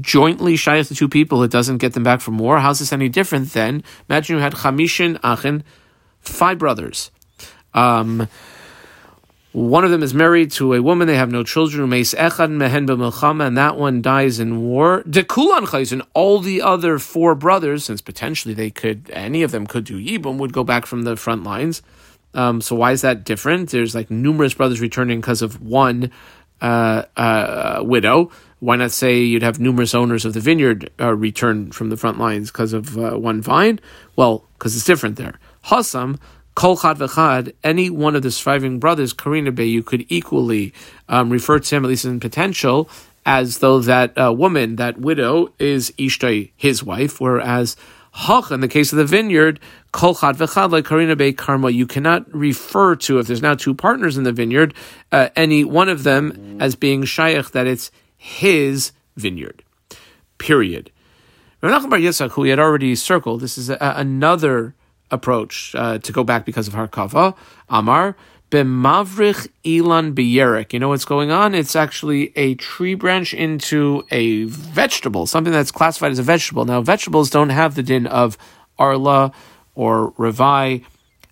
jointly 0.00 0.56
shy 0.56 0.76
of 0.76 0.88
the 0.88 0.94
two 0.94 1.08
people, 1.08 1.42
it 1.42 1.50
doesn't 1.50 1.78
get 1.78 1.94
them 1.94 2.02
back 2.02 2.20
from 2.20 2.38
war. 2.38 2.58
How's 2.58 2.80
this 2.80 2.92
any 2.92 3.08
different 3.08 3.52
than 3.52 3.82
imagine 4.08 4.36
you 4.36 4.42
had 4.42 4.54
Chamishin 4.54 5.18
Achin, 5.20 5.62
five 6.20 6.58
brothers. 6.58 7.10
Um, 7.72 8.28
one 9.52 9.84
of 9.84 9.90
them 9.90 10.02
is 10.02 10.12
married 10.12 10.50
to 10.52 10.74
a 10.74 10.82
woman, 10.82 11.06
they 11.08 11.16
have 11.16 11.30
no 11.30 11.42
children, 11.42 11.90
and 11.90 12.02
that 12.02 13.76
one 13.78 14.02
dies 14.02 14.38
in 14.38 14.60
war. 14.60 15.02
Dekulan 15.04 15.66
Chayzin, 15.66 16.06
all 16.12 16.40
the 16.40 16.60
other 16.60 16.98
four 16.98 17.34
brothers, 17.34 17.84
since 17.84 18.02
potentially 18.02 18.52
they 18.52 18.70
could, 18.70 19.08
any 19.14 19.42
of 19.42 19.52
them 19.52 19.66
could 19.66 19.84
do 19.84 19.98
Yibum, 19.98 20.36
would 20.36 20.52
go 20.52 20.62
back 20.62 20.84
from 20.84 21.04
the 21.04 21.16
front 21.16 21.42
lines. 21.42 21.80
Um, 22.36 22.60
so 22.60 22.76
why 22.76 22.92
is 22.92 23.00
that 23.00 23.24
different? 23.24 23.70
There's 23.70 23.94
like 23.94 24.10
numerous 24.10 24.54
brothers 24.54 24.80
returning 24.80 25.20
because 25.20 25.42
of 25.42 25.60
one 25.60 26.12
uh, 26.60 27.02
uh, 27.16 27.80
widow. 27.82 28.30
Why 28.60 28.76
not 28.76 28.92
say 28.92 29.20
you'd 29.20 29.42
have 29.42 29.58
numerous 29.58 29.94
owners 29.94 30.24
of 30.24 30.34
the 30.34 30.40
vineyard 30.40 30.90
uh, 31.00 31.14
return 31.14 31.72
from 31.72 31.90
the 31.90 31.96
front 31.96 32.18
lines 32.18 32.50
because 32.50 32.72
of 32.72 32.96
uh, 32.96 33.18
one 33.18 33.40
vine? 33.42 33.80
Well, 34.14 34.44
because 34.54 34.76
it's 34.76 34.84
different 34.84 35.16
there. 35.16 35.38
Hasam, 35.64 36.18
Kol 36.54 36.76
Chad 36.76 36.98
V'chad, 36.98 37.52
any 37.64 37.90
one 37.90 38.16
of 38.16 38.22
the 38.22 38.30
surviving 38.30 38.78
brothers, 38.78 39.12
Karina 39.12 39.52
Bey, 39.52 39.66
you 39.66 39.82
could 39.82 40.06
equally 40.08 40.72
um, 41.08 41.30
refer 41.30 41.58
to 41.58 41.76
him, 41.76 41.84
at 41.84 41.88
least 41.88 42.04
in 42.04 42.20
potential, 42.20 42.88
as 43.26 43.58
though 43.58 43.80
that 43.80 44.16
uh, 44.16 44.32
woman, 44.32 44.76
that 44.76 44.98
widow, 44.98 45.52
is 45.58 45.90
Ishtay, 45.98 46.52
his 46.56 46.82
wife, 46.82 47.20
whereas 47.20 47.76
Hach, 48.16 48.50
in 48.50 48.60
the 48.60 48.68
case 48.68 48.92
of 48.92 48.98
the 48.98 49.04
vineyard, 49.04 49.60
Kol 49.92 50.14
Chad 50.14 50.36
V'chad, 50.36 50.70
like 50.70 50.86
Karina 50.86 51.14
Bey 51.16 51.32
Karma, 51.32 51.70
you 51.70 51.86
cannot 51.86 52.32
refer 52.34 52.96
to, 52.96 53.18
if 53.18 53.26
there's 53.26 53.42
now 53.42 53.54
two 53.54 53.74
partners 53.74 54.16
in 54.16 54.24
the 54.24 54.32
vineyard, 54.32 54.72
uh, 55.12 55.28
any 55.36 55.64
one 55.64 55.90
of 55.90 56.02
them 56.02 56.56
as 56.60 56.74
being 56.74 57.04
Shaykh, 57.04 57.50
that 57.50 57.66
it's 57.66 57.90
his 58.16 58.92
vineyard. 59.16 59.62
Period. 60.38 60.90
Rav 61.60 61.82
Nachman 61.82 61.90
Bar 61.90 61.98
Yitzchak, 61.98 62.30
who 62.30 62.42
we 62.42 62.50
had 62.50 62.58
already 62.58 62.94
circled, 62.94 63.40
this 63.40 63.58
is 63.58 63.68
a, 63.68 63.76
another 63.80 64.74
approach 65.10 65.74
uh, 65.74 65.98
to 65.98 66.12
go 66.12 66.24
back 66.24 66.44
because 66.44 66.68
of 66.68 66.74
Harkava. 66.74 67.36
Amar 67.68 68.16
b'mavrich 68.50 69.48
ilan 69.64 70.14
b'yerek. 70.14 70.72
You 70.72 70.78
know 70.78 70.88
what's 70.88 71.04
going 71.04 71.30
on? 71.30 71.54
It's 71.54 71.76
actually 71.76 72.32
a 72.36 72.54
tree 72.56 72.94
branch 72.94 73.34
into 73.34 74.04
a 74.10 74.44
vegetable, 74.44 75.26
something 75.26 75.52
that's 75.52 75.70
classified 75.70 76.12
as 76.12 76.18
a 76.18 76.22
vegetable. 76.22 76.64
Now, 76.64 76.80
vegetables 76.80 77.30
don't 77.30 77.50
have 77.50 77.74
the 77.74 77.82
din 77.82 78.06
of 78.06 78.38
arla 78.78 79.32
or 79.74 80.12
revai. 80.12 80.84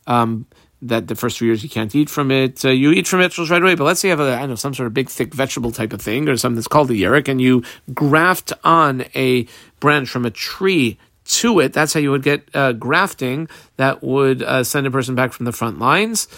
Um, 0.07 0.47
that 0.83 1.09
the 1.09 1.15
first 1.15 1.39
three 1.39 1.49
years 1.49 1.63
you 1.63 1.71
can't 1.71 1.95
eat 1.95 2.11
from 2.11 2.31
it. 2.31 2.63
Uh, 2.63 2.69
you 2.69 2.93
eat 2.93 3.09
from 3.09 3.21
vegetables 3.21 3.51
right 3.51 3.63
away, 3.63 3.75
but 3.75 3.85
let's 3.85 4.01
say 4.01 4.09
you 4.09 4.17
have 4.17 4.21
a 4.21 4.35
I 4.35 4.45
know 4.45 4.55
some 4.55 4.75
sort 4.75 4.87
of 4.87 4.93
big 4.93 5.09
thick 5.09 5.35
vegetable 5.35 5.73
type 5.73 5.95
of 5.95 6.03
thing 6.03 6.29
or 6.29 6.37
something 6.37 6.57
that's 6.57 6.69
called 6.69 6.89
the 6.89 7.03
yerek, 7.03 7.27
and 7.27 7.41
you 7.41 7.63
graft 7.95 8.53
on 8.63 9.07
a 9.15 9.47
branch 9.81 10.11
from 10.11 10.27
a 10.27 10.31
tree 10.31 10.99
to 11.25 11.61
it. 11.61 11.73
That's 11.73 11.95
how 11.95 12.01
you 12.01 12.11
would 12.11 12.23
get 12.23 12.49
uh, 12.55 12.73
grafting 12.73 13.49
that 13.77 14.03
would 14.03 14.43
uh, 14.43 14.63
send 14.63 14.87
a 14.87 14.91
person 14.91 15.15
back 15.15 15.33
from 15.33 15.47
the 15.47 15.53
front 15.53 15.79
lines. 15.79 16.29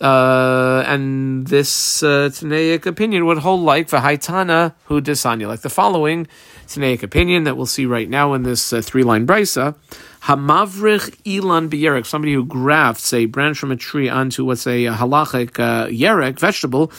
Uh, 0.00 0.82
and 0.86 1.46
this 1.46 2.02
uh, 2.02 2.30
Tanaic 2.32 2.86
opinion 2.86 3.26
would 3.26 3.38
hold 3.38 3.60
like 3.60 3.88
Vahaitana 3.88 4.74
who 4.84 5.00
disanya, 5.00 5.46
like 5.46 5.60
the 5.60 5.68
following 5.68 6.26
Tanaic 6.66 7.02
opinion 7.02 7.44
that 7.44 7.56
we'll 7.56 7.66
see 7.66 7.84
right 7.84 8.08
now 8.08 8.32
in 8.32 8.42
this 8.42 8.72
uh, 8.72 8.80
three 8.80 9.02
line 9.02 9.26
brisa. 9.26 9.74
Hamavrich 10.22 11.16
ilan 11.24 11.68
b'yerek, 11.68 12.06
somebody 12.06 12.32
who 12.32 12.44
grafts 12.44 13.12
a 13.12 13.26
branch 13.26 13.58
from 13.58 13.72
a 13.72 13.76
tree 13.76 14.08
onto 14.08 14.44
what's 14.44 14.66
a, 14.66 14.84
halachic 14.84 15.58
uh, 15.58 15.86
yerek, 15.86 16.38
vegetable. 16.38 16.92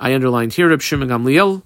I 0.00 0.14
underlined 0.14 0.54
here, 0.54 0.68
Reb 0.68 0.80
Shimon 0.80 1.08
Gamliel. 1.08 1.62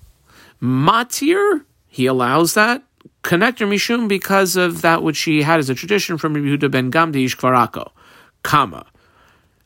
Matir, 0.60 1.64
he 1.88 2.06
allows 2.06 2.54
that. 2.54 2.82
Connector 3.22 3.68
Mishum 3.68 4.08
because 4.08 4.56
of 4.56 4.82
that 4.82 5.02
which 5.02 5.20
he 5.22 5.42
had 5.42 5.60
as 5.60 5.70
a 5.70 5.74
tradition 5.74 6.18
from 6.18 6.34
Yehuda 6.34 6.70
ben 6.70 6.90
Gamdi 6.90 7.24
Ishkvarako. 7.24 7.92
Kama. 8.42 8.86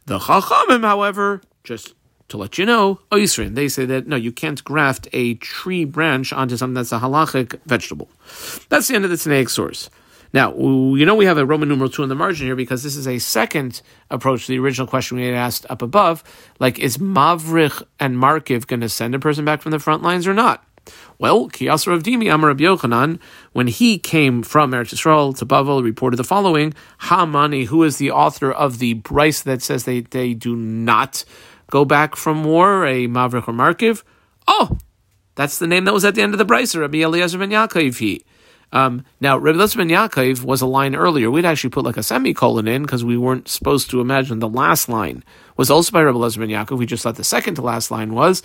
The 0.07 0.21
Chachamim, 0.21 0.83
however, 0.83 1.43
just 1.65 1.95
to 2.29 2.37
let 2.37 2.59
you 2.59 2.67
know, 2.67 3.01
oh, 3.13 3.17
Oisrin, 3.17 3.55
they 3.55 3.69
say 3.69 3.85
that 3.87 4.07
no, 4.07 4.17
you 4.17 4.33
can't 4.33 4.63
graft 4.65 5.09
a 5.13 5.35
tree 5.35 5.85
branch 5.85 6.33
onto 6.33 6.57
something 6.57 6.75
that's 6.75 6.93
a 6.93 6.99
halachic 6.99 7.59
vegetable. 7.67 8.09
That's 8.69 8.89
the 8.89 8.95
end 8.95 9.05
of 9.05 9.11
the 9.11 9.17
Tanaic 9.17 9.51
source. 9.51 9.91
Now, 10.33 10.55
you 10.55 11.07
know 11.07 11.15
we 11.15 11.25
have 11.25 11.39
a 11.39 11.47
Roman 11.47 11.69
numeral 11.69 11.89
2 11.89 12.03
in 12.03 12.09
the 12.09 12.15
margin 12.15 12.47
here 12.47 12.57
because 12.57 12.83
this 12.83 12.97
is 12.97 13.07
a 13.07 13.19
second 13.19 13.81
approach 14.11 14.47
to 14.47 14.53
the 14.53 14.59
original 14.59 14.87
question 14.87 15.17
we 15.17 15.25
had 15.25 15.35
asked 15.35 15.67
up 15.71 15.83
above. 15.83 16.23
Like, 16.59 16.79
is 16.79 16.99
Mavrich 16.99 17.83
and 18.01 18.17
Markiv 18.17 18.67
going 18.67 18.81
to 18.81 18.89
send 18.89 19.15
a 19.15 19.19
person 19.19 19.45
back 19.45 19.63
from 19.63 19.71
the 19.71 19.79
front 19.79 20.03
lines 20.03 20.27
or 20.27 20.35
not? 20.35 20.66
Well, 21.19 21.49
Kiyasa 21.49 21.89
Rav 21.89 22.03
Dimi 22.03 22.33
Amar 22.33 22.49
Rabbi 22.49 22.65
Yochanan, 22.65 23.19
when 23.53 23.67
he 23.67 23.99
came 23.99 24.43
from 24.43 24.73
Eretz 24.73 24.95
Yisrael 24.95 25.37
to 25.39 25.47
Bavel, 25.47 25.83
reported 25.83 26.17
the 26.17 26.25
following: 26.25 26.75
Hamani, 27.03 27.67
who 27.67 27.83
is 27.83 27.97
the 27.99 28.11
author 28.11 28.53
of 28.53 28.79
the 28.79 28.95
brisa 28.97 29.45
that 29.45 29.63
says 29.63 29.85
they, 29.85 30.01
they 30.01 30.35
do 30.35 30.57
not 30.57 31.25
go 31.71 31.85
back 31.85 32.17
from 32.17 32.45
war, 32.45 32.87
a 32.87 33.07
Mavrich 33.07 33.49
or 33.49 33.53
Markiv. 33.53 34.03
Oh, 34.47 34.79
that's 35.35 35.59
the 35.59 35.67
name 35.67 35.85
that 35.85 35.95
was 35.95 36.05
at 36.05 36.15
the 36.15 36.23
end 36.23 36.35
of 36.35 36.39
the 36.39 36.47
brisa, 36.47 36.81
Rabbi 36.81 36.99
Eliezer 36.99 37.39
ben 37.39 37.51
Yaakov. 37.51 37.99
He. 37.99 38.25
Um, 38.73 39.05
now, 39.21 39.39
Rabbi 39.39 39.59
ben 39.59 39.89
Yaakov 39.89 40.43
was 40.43 40.61
a 40.61 40.67
line 40.67 40.95
earlier. 40.95 41.31
We'd 41.31 41.45
actually 41.45 41.71
put 41.71 41.85
like 41.85 41.97
a 41.97 42.03
semicolon 42.03 42.67
in 42.69 42.83
because 42.83 43.05
we 43.05 43.17
weren't 43.17 43.49
supposed 43.49 43.91
to 43.91 44.01
imagine 44.01 44.41
the 44.41 44.49
last 44.49 44.89
line 44.89 45.23
was 45.57 45.71
also 45.71 45.93
by 45.93 46.03
Rabbi 46.03 46.19
ben 46.19 46.49
Yaakov. 46.49 46.79
We 46.79 46.87
just 46.87 47.03
thought 47.03 47.17
the 47.17 47.25
second 47.25 47.55
to 47.55 47.63
last 47.63 47.91
line 47.91 48.13
was 48.13 48.43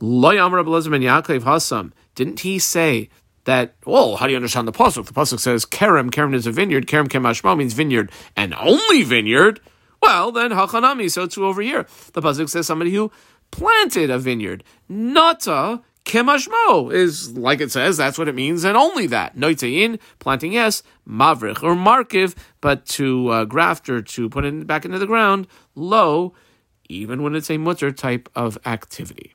Loyam 0.00 0.52
Rabbi 0.52 0.70
ben 0.90 1.02
Yaakov 1.02 1.40
Hasam. 1.40 1.92
Didn't 2.14 2.40
he 2.40 2.58
say 2.58 3.08
that, 3.44 3.74
well, 3.84 4.16
how 4.16 4.26
do 4.26 4.32
you 4.32 4.36
understand 4.36 4.68
the 4.68 4.72
Pasuk? 4.72 5.06
The 5.06 5.12
Pasuk 5.12 5.40
says, 5.40 5.64
Kerem, 5.64 6.10
Kerem 6.10 6.34
is 6.34 6.46
a 6.46 6.52
vineyard, 6.52 6.86
Kerem 6.86 7.08
Kemashma 7.08 7.56
means 7.56 7.72
vineyard, 7.72 8.12
and 8.36 8.54
only 8.54 9.02
vineyard. 9.02 9.60
Well, 10.00 10.32
then, 10.32 10.50
Hachanami, 10.50 11.10
so 11.10 11.26
too 11.26 11.46
over 11.46 11.62
here. 11.62 11.86
The 12.12 12.22
Pasuk 12.22 12.48
says 12.48 12.66
somebody 12.66 12.92
who 12.92 13.10
planted 13.50 14.10
a 14.10 14.18
vineyard. 14.18 14.64
Nata 14.88 15.80
Kemashmo 16.04 16.92
is 16.92 17.36
like 17.38 17.60
it 17.60 17.70
says, 17.70 17.96
that's 17.96 18.18
what 18.18 18.28
it 18.28 18.34
means, 18.34 18.64
and 18.64 18.76
only 18.76 19.06
that. 19.06 19.36
Noitein, 19.36 20.00
planting 20.18 20.52
yes, 20.52 20.82
mavrich 21.08 21.62
or 21.62 21.74
markiv, 21.74 22.34
but 22.60 22.84
to 22.86 23.28
uh, 23.28 23.44
graft 23.44 23.88
or 23.88 24.02
to 24.02 24.28
put 24.28 24.44
it 24.44 24.66
back 24.66 24.84
into 24.84 24.98
the 24.98 25.06
ground, 25.06 25.46
low, 25.74 26.34
even 26.88 27.22
when 27.22 27.34
it's 27.34 27.50
a 27.50 27.56
mutter 27.56 27.92
type 27.92 28.28
of 28.34 28.58
activity. 28.66 29.34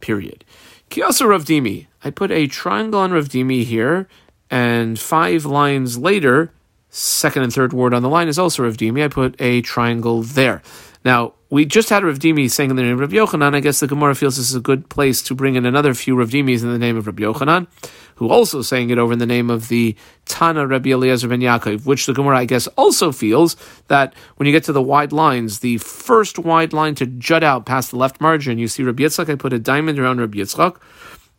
Period. 0.00 0.44
Kiyasa 0.90 1.28
Rav 1.28 1.44
Dimi. 1.44 1.86
I 2.04 2.10
put 2.10 2.30
a 2.32 2.46
triangle 2.48 3.00
on 3.00 3.12
Rav 3.12 3.28
Dimi 3.28 3.64
here, 3.64 4.08
and 4.50 4.98
five 4.98 5.44
lines 5.44 5.96
later, 5.96 6.52
second 6.90 7.44
and 7.44 7.54
third 7.54 7.72
word 7.72 7.94
on 7.94 8.02
the 8.02 8.08
line 8.08 8.28
is 8.28 8.38
also 8.38 8.64
Rav 8.64 8.76
Dimi. 8.76 9.04
I 9.04 9.08
put 9.08 9.36
a 9.40 9.62
triangle 9.62 10.22
there. 10.22 10.62
Now, 11.04 11.34
we 11.50 11.66
just 11.66 11.90
had 11.90 12.04
Rav 12.04 12.18
Dimi 12.18 12.50
saying 12.50 12.70
in 12.70 12.76
the 12.76 12.82
name 12.82 12.94
of 12.94 13.00
Rav 13.00 13.10
Yochanan. 13.10 13.54
I 13.54 13.60
guess 13.60 13.80
the 13.80 13.86
Gemara 13.86 14.14
feels 14.14 14.36
this 14.36 14.48
is 14.48 14.54
a 14.54 14.60
good 14.60 14.88
place 14.88 15.20
to 15.24 15.34
bring 15.34 15.56
in 15.56 15.66
another 15.66 15.94
few 15.94 16.16
Rav 16.16 16.30
Dimis 16.30 16.62
in 16.62 16.72
the 16.72 16.78
name 16.78 16.96
of 16.96 17.06
Rav 17.06 17.16
Yochanan, 17.16 17.66
who 18.14 18.30
also 18.30 18.62
saying 18.62 18.90
it 18.90 18.98
over 18.98 19.12
in 19.12 19.18
the 19.18 19.26
name 19.26 19.50
of 19.50 19.68
the 19.68 19.96
Tana 20.24 20.66
Rabbi 20.66 20.90
Eliezer 20.90 21.28
ben 21.28 21.40
Yaakov, 21.40 21.84
which 21.84 22.06
the 22.06 22.14
Gemara, 22.14 22.38
I 22.38 22.44
guess, 22.44 22.68
also 22.68 23.12
feels 23.12 23.56
that 23.88 24.14
when 24.36 24.46
you 24.46 24.52
get 24.52 24.64
to 24.64 24.72
the 24.72 24.80
wide 24.80 25.12
lines, 25.12 25.58
the 25.58 25.78
first 25.78 26.38
wide 26.38 26.72
line 26.72 26.94
to 26.94 27.06
jut 27.06 27.42
out 27.42 27.66
past 27.66 27.90
the 27.90 27.96
left 27.96 28.20
margin, 28.20 28.58
you 28.58 28.68
see 28.68 28.82
Rabbi 28.82 29.02
Yitzchak, 29.02 29.28
I 29.28 29.34
put 29.34 29.52
a 29.52 29.58
diamond 29.58 29.98
around 29.98 30.20
Rabbi 30.20 30.38
Yitzchak. 30.38 30.80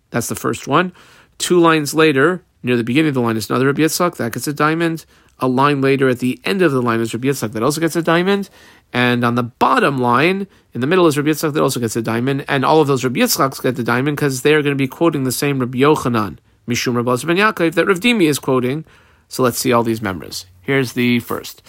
That's 0.10 0.28
the 0.28 0.36
first 0.36 0.68
one. 0.68 0.94
Two 1.40 1.60
lines 1.60 1.96
later, 1.96 2.44
near 2.62 2.78
the 2.78 2.84
beginning 2.84 3.10
of 3.10 3.16
the 3.16 3.22
line 3.22 3.38
is 3.38 3.50
another 3.50 3.68
Rabbi 3.68 3.82
Yitzchak, 3.82 4.18
that 4.18 4.34
gets 4.34 4.48
a 4.48 4.54
diamond 4.54 5.06
a 5.40 5.48
line 5.48 5.82
later 5.82 6.08
at 6.10 6.20
the 6.20 6.40
end 6.46 6.62
of 6.62 6.72
the 6.72 6.82
line 6.82 7.00
is 7.00 7.14
Rabbi 7.14 7.28
Yitzchak 7.28 7.54
that 7.54 7.64
also 7.64 7.82
gets 7.82 7.96
a 7.96 8.02
diamond, 8.02 8.50
and 8.94 9.26
on 9.26 9.34
the 9.36 9.44
bottom 9.44 9.98
line 9.98 10.48
in 10.74 10.82
the 10.82 10.88
middle 10.88 11.08
is 11.08 11.18
Rabbi 11.18 11.30
Yitzchak 11.30 11.54
that 11.54 11.62
also 11.62 11.80
gets 11.80 11.96
a 11.96 12.02
diamond, 12.02 12.46
and 12.48 12.64
all 12.64 12.80
of 12.80 12.88
those 12.88 13.04
Rabbi 13.04 13.20
Yitzchaks 13.22 13.62
get 13.62 13.76
the 13.76 13.84
diamond 13.84 14.16
because 14.16 14.44
they 14.44 14.54
are 14.54 14.62
going 14.62 14.76
to 14.76 14.82
be 14.82 14.88
quoting 14.88 15.24
the 15.24 15.32
same 15.32 15.60
Rabbi 15.60 15.80
Yochanan, 15.80 16.38
Mishum 16.68 16.96
Rabbi 16.96 17.26
ben 17.26 17.38
Yaakov 17.38 17.74
that 17.74 17.88
Rav 17.88 18.00
Dimi 18.00 18.30
is 18.30 18.38
quoting. 18.38 18.86
So 19.28 19.42
let's 19.42 19.58
see 19.58 19.74
all 19.74 19.84
these 19.84 20.02
members. 20.02 20.46
Here's 20.62 20.94
the 20.94 21.20
first. 21.20 21.62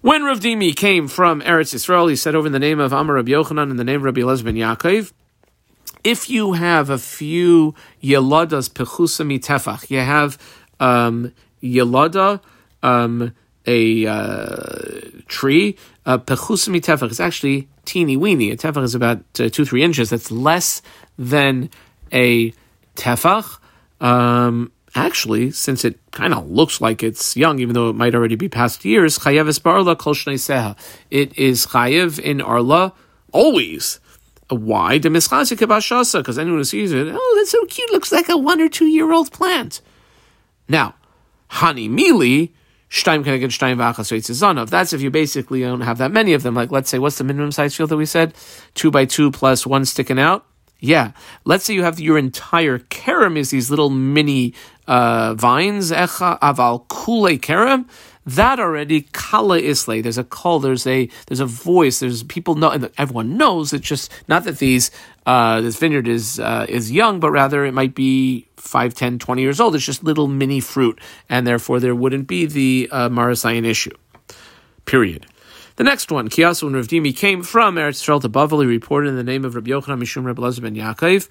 When 0.00 0.22
Rav 0.22 0.38
Dimi 0.40 0.74
came 0.74 1.08
from 1.08 1.42
Eretz 1.42 1.74
Yisrael, 1.74 2.08
he 2.08 2.16
said 2.16 2.34
over 2.34 2.46
in 2.46 2.52
the 2.52 2.58
name 2.58 2.78
of 2.78 2.92
Amar 2.92 3.16
Rabbi 3.16 3.32
Yochanan 3.32 3.70
and 3.70 3.78
the 3.78 3.84
name 3.84 3.96
of 3.96 4.04
Rabbi 4.04 4.20
Elazar 4.20 4.44
ben 4.44 4.54
Yaakov, 4.54 5.12
if 6.04 6.30
you 6.30 6.52
have 6.52 6.88
a 6.88 6.98
few 6.98 7.74
yeladas 8.02 8.70
pechusa 8.70 9.26
mitefach, 9.26 9.90
you 9.90 9.98
have 9.98 10.38
um, 10.78 11.34
yelada, 11.62 12.40
um, 12.82 13.34
a 13.66 14.06
uh, 14.06 15.00
tree, 15.26 15.76
uh, 16.06 16.18
pechusami 16.18 16.80
tefach 16.80 17.10
is 17.10 17.20
actually 17.20 17.68
teeny 17.84 18.16
weeny. 18.16 18.50
A 18.50 18.56
tefach 18.56 18.82
is 18.82 18.94
about 18.94 19.18
uh, 19.38 19.48
two, 19.48 19.64
three 19.64 19.82
inches. 19.82 20.10
That's 20.10 20.30
less 20.30 20.82
than 21.18 21.70
a 22.12 22.52
tefach. 22.96 23.58
Um, 24.00 24.72
actually, 24.94 25.50
since 25.50 25.84
it 25.84 25.98
kind 26.10 26.32
of 26.34 26.50
looks 26.50 26.80
like 26.80 27.02
it's 27.02 27.36
young, 27.36 27.58
even 27.58 27.74
though 27.74 27.90
it 27.90 27.96
might 27.96 28.14
already 28.14 28.36
be 28.36 28.48
past 28.48 28.84
years, 28.84 29.18
chayev 29.18 29.48
es 29.48 29.58
barla 29.58 29.96
kol 29.96 30.14
seha. 30.14 30.76
It 31.10 31.36
is 31.38 31.66
chayev 31.66 32.18
in 32.18 32.40
arla 32.40 32.92
always. 33.32 34.00
Why? 34.48 34.98
Because 34.98 36.38
anyone 36.38 36.58
who 36.58 36.64
sees 36.64 36.92
it, 36.92 37.08
oh, 37.14 37.34
that's 37.38 37.50
so 37.50 37.64
cute. 37.66 37.92
Looks 37.92 38.10
like 38.10 38.28
a 38.28 38.36
one 38.36 38.60
or 38.60 38.68
two 38.68 38.86
year 38.86 39.12
old 39.12 39.30
plant. 39.32 39.80
Now, 40.68 40.94
hani 41.50 41.88
mili 41.88 42.50
Stein 42.90 43.22
Keneged 43.22 43.52
Stein 43.52 43.78
Vachas 43.78 44.68
That's 44.68 44.92
if 44.92 45.00
you 45.00 45.10
basically 45.10 45.60
don't 45.60 45.80
have 45.80 45.98
that 45.98 46.10
many 46.10 46.32
of 46.32 46.42
them. 46.42 46.54
Like, 46.54 46.72
let's 46.72 46.90
say, 46.90 46.98
what's 46.98 47.18
the 47.18 47.24
minimum 47.24 47.52
size 47.52 47.74
field 47.76 47.90
that 47.90 47.96
we 47.96 48.04
said? 48.04 48.34
Two 48.74 48.90
by 48.90 49.04
two 49.04 49.30
plus 49.30 49.64
one 49.64 49.84
sticking 49.84 50.18
out. 50.18 50.44
Yeah. 50.80 51.12
Let's 51.44 51.64
say 51.64 51.74
you 51.74 51.84
have 51.84 52.00
your 52.00 52.18
entire 52.18 52.78
kerem 52.78 53.36
is 53.36 53.50
these 53.50 53.70
little 53.70 53.90
mini 53.90 54.54
uh, 54.88 55.34
vines. 55.34 55.92
Echa 55.92 56.40
aval 56.40 56.88
kule 56.88 57.38
kerem. 57.38 57.88
That 58.36 58.60
already 58.60 59.08
kala 59.12 59.58
islay. 59.58 60.02
There's 60.02 60.18
a 60.18 60.22
call. 60.22 60.60
There's 60.60 60.86
a 60.86 61.08
there's 61.26 61.40
a 61.40 61.46
voice. 61.46 61.98
There's 61.98 62.22
people 62.22 62.54
know. 62.54 62.70
And 62.70 62.88
everyone 62.96 63.36
knows. 63.36 63.72
It's 63.72 63.88
just 63.88 64.12
not 64.28 64.44
that 64.44 64.58
these 64.58 64.92
uh, 65.26 65.60
this 65.60 65.76
vineyard 65.76 66.06
is 66.06 66.38
uh, 66.38 66.64
is 66.68 66.92
young, 66.92 67.18
but 67.18 67.32
rather 67.32 67.64
it 67.64 67.72
might 67.72 67.94
be 67.94 68.46
5, 68.56 68.94
10, 68.94 69.18
20 69.18 69.42
years 69.42 69.58
old. 69.58 69.74
It's 69.74 69.84
just 69.84 70.04
little 70.04 70.28
mini 70.28 70.60
fruit, 70.60 71.00
and 71.28 71.44
therefore 71.44 71.80
there 71.80 71.94
wouldn't 71.94 72.28
be 72.28 72.46
the 72.46 72.88
uh, 72.92 73.08
Marasayan 73.08 73.64
issue. 73.64 73.96
Period. 74.84 75.26
The 75.74 75.84
next 75.84 76.12
one, 76.12 76.28
Kiyasu 76.28 76.64
and 76.64 76.76
Rav 76.76 76.86
Dimi 76.86 77.16
came 77.16 77.42
from 77.42 77.76
Eretz 77.76 78.02
Yisrael 78.02 78.20
to 78.20 78.28
Bavel. 78.28 78.64
Reported 78.64 79.08
in 79.08 79.16
the 79.16 79.24
name 79.24 79.44
of 79.44 79.56
Rabbi 79.56 79.70
Yochanan 79.70 80.00
Mishum 80.00 80.24
Rabbi 80.24 80.40
Lezer 80.40 80.62
ben 80.62 80.76
Yaakov. 80.76 81.28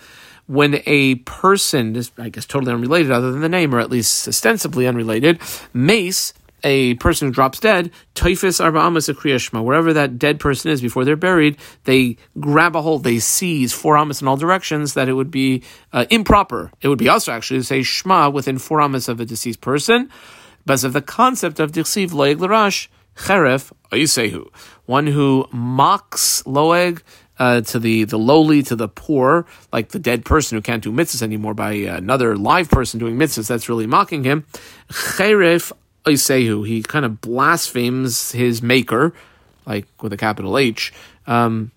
When 0.48 0.82
a 0.86 1.16
person, 1.16 2.02
I 2.18 2.28
guess 2.28 2.46
totally 2.46 2.74
unrelated 2.74 3.12
other 3.12 3.32
than 3.32 3.42
the 3.42 3.50
name, 3.50 3.74
or 3.74 3.80
at 3.80 3.90
least 3.90 4.28
ostensibly 4.28 4.86
unrelated, 4.86 5.40
mace 5.72 6.34
a 6.64 6.96
person 6.96 7.28
who 7.28 7.34
drops 7.34 7.60
dead, 7.60 7.92
typhus 8.16 8.60
arba 8.60 8.80
amas 8.80 9.08
kriyashma, 9.08 9.64
wherever 9.64 9.94
that 9.94 10.20
dead 10.20 10.40
person 10.40 10.72
is 10.72 10.82
before 10.82 11.06
they're 11.06 11.16
buried, 11.16 11.58
they 11.84 12.18
grab 12.40 12.76
a 12.76 12.82
hold, 12.82 13.04
they 13.04 13.20
seize 13.20 13.74
four 13.74 13.98
amas 13.98 14.22
in 14.22 14.28
all 14.28 14.38
directions, 14.38 14.94
that 14.94 15.10
it 15.10 15.14
would 15.14 15.32
be 15.32 15.64
uh, 15.94 16.06
improper. 16.10 16.72
It 16.82 16.88
would 16.88 17.00
be 17.00 17.10
also 17.10 17.32
actually 17.32 17.60
to 17.60 17.64
say 17.64 17.80
shma 17.82 18.32
within 18.32 18.58
four 18.58 18.82
amas 18.82 19.08
of 19.08 19.20
a 19.20 19.26
deceased 19.26 19.62
person, 19.62 20.10
because 20.66 20.84
of 20.84 20.94
the 20.94 21.02
concept 21.02 21.60
of 21.60 21.72
dichsiv 21.72 22.10
loeg 22.12 22.36
larash, 22.38 22.88
cheref 23.16 23.72
oisehu, 23.92 24.48
one 24.86 25.08
who 25.08 25.48
mocks 25.52 26.44
loeg, 26.44 27.02
uh, 27.40 27.62
to 27.62 27.80
the, 27.80 28.04
the 28.04 28.18
lowly, 28.18 28.62
to 28.64 28.76
the 28.76 28.90
poor, 28.90 29.46
like 29.72 29.90
the 29.90 30.00
dead 30.00 30.26
person 30.26 30.58
who 30.58 30.62
can't 30.62 30.84
do 30.84 30.92
mitzvahs 30.92 31.22
anymore 31.22 31.54
by 31.54 31.72
another 31.72 32.36
live 32.36 32.70
person 32.70 33.00
doing 33.00 33.18
mitzvahs, 33.18 33.48
that's 33.48 33.70
really 33.70 33.88
mocking 33.88 34.26
him. 34.26 34.46
Cheref 34.92 35.72
Oisehu, 36.10 36.68
he 36.68 36.82
kind 36.82 37.06
of 37.06 37.22
blasphemes 37.22 38.32
his 38.32 38.62
maker, 38.62 39.14
like 39.66 39.86
with 40.02 40.14
a 40.14 40.18
capital 40.18 40.58
H. 40.58 40.92
Um, 41.28 41.72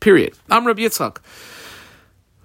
period. 0.00 0.34
I'm 0.50 0.66
Rabbi 0.66 0.82
Yitzchak. 0.82 1.18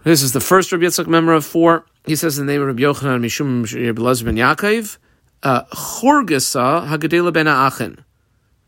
This 0.03 0.21
is 0.21 0.31
the 0.31 0.39
first 0.39 0.71
Rabbi 0.71 0.85
Yitzchak 0.85 1.07
member 1.07 1.33
of 1.33 1.45
four. 1.45 1.85
He 2.05 2.15
says 2.15 2.39
in 2.39 2.45
the 2.45 2.53
name 2.53 2.61
of 2.61 2.67
Rabbi 2.67 2.81
Yochanan 2.81 3.21
Mishum 3.21 3.63
Rabbi 3.63 4.23
ben 4.23 4.35
Yaakov, 4.35 4.97
uh, 5.43 5.63
Chorgasa 5.65 6.87
Hagadela 6.87 7.33
ben 7.33 7.47
Aachen. 7.47 8.03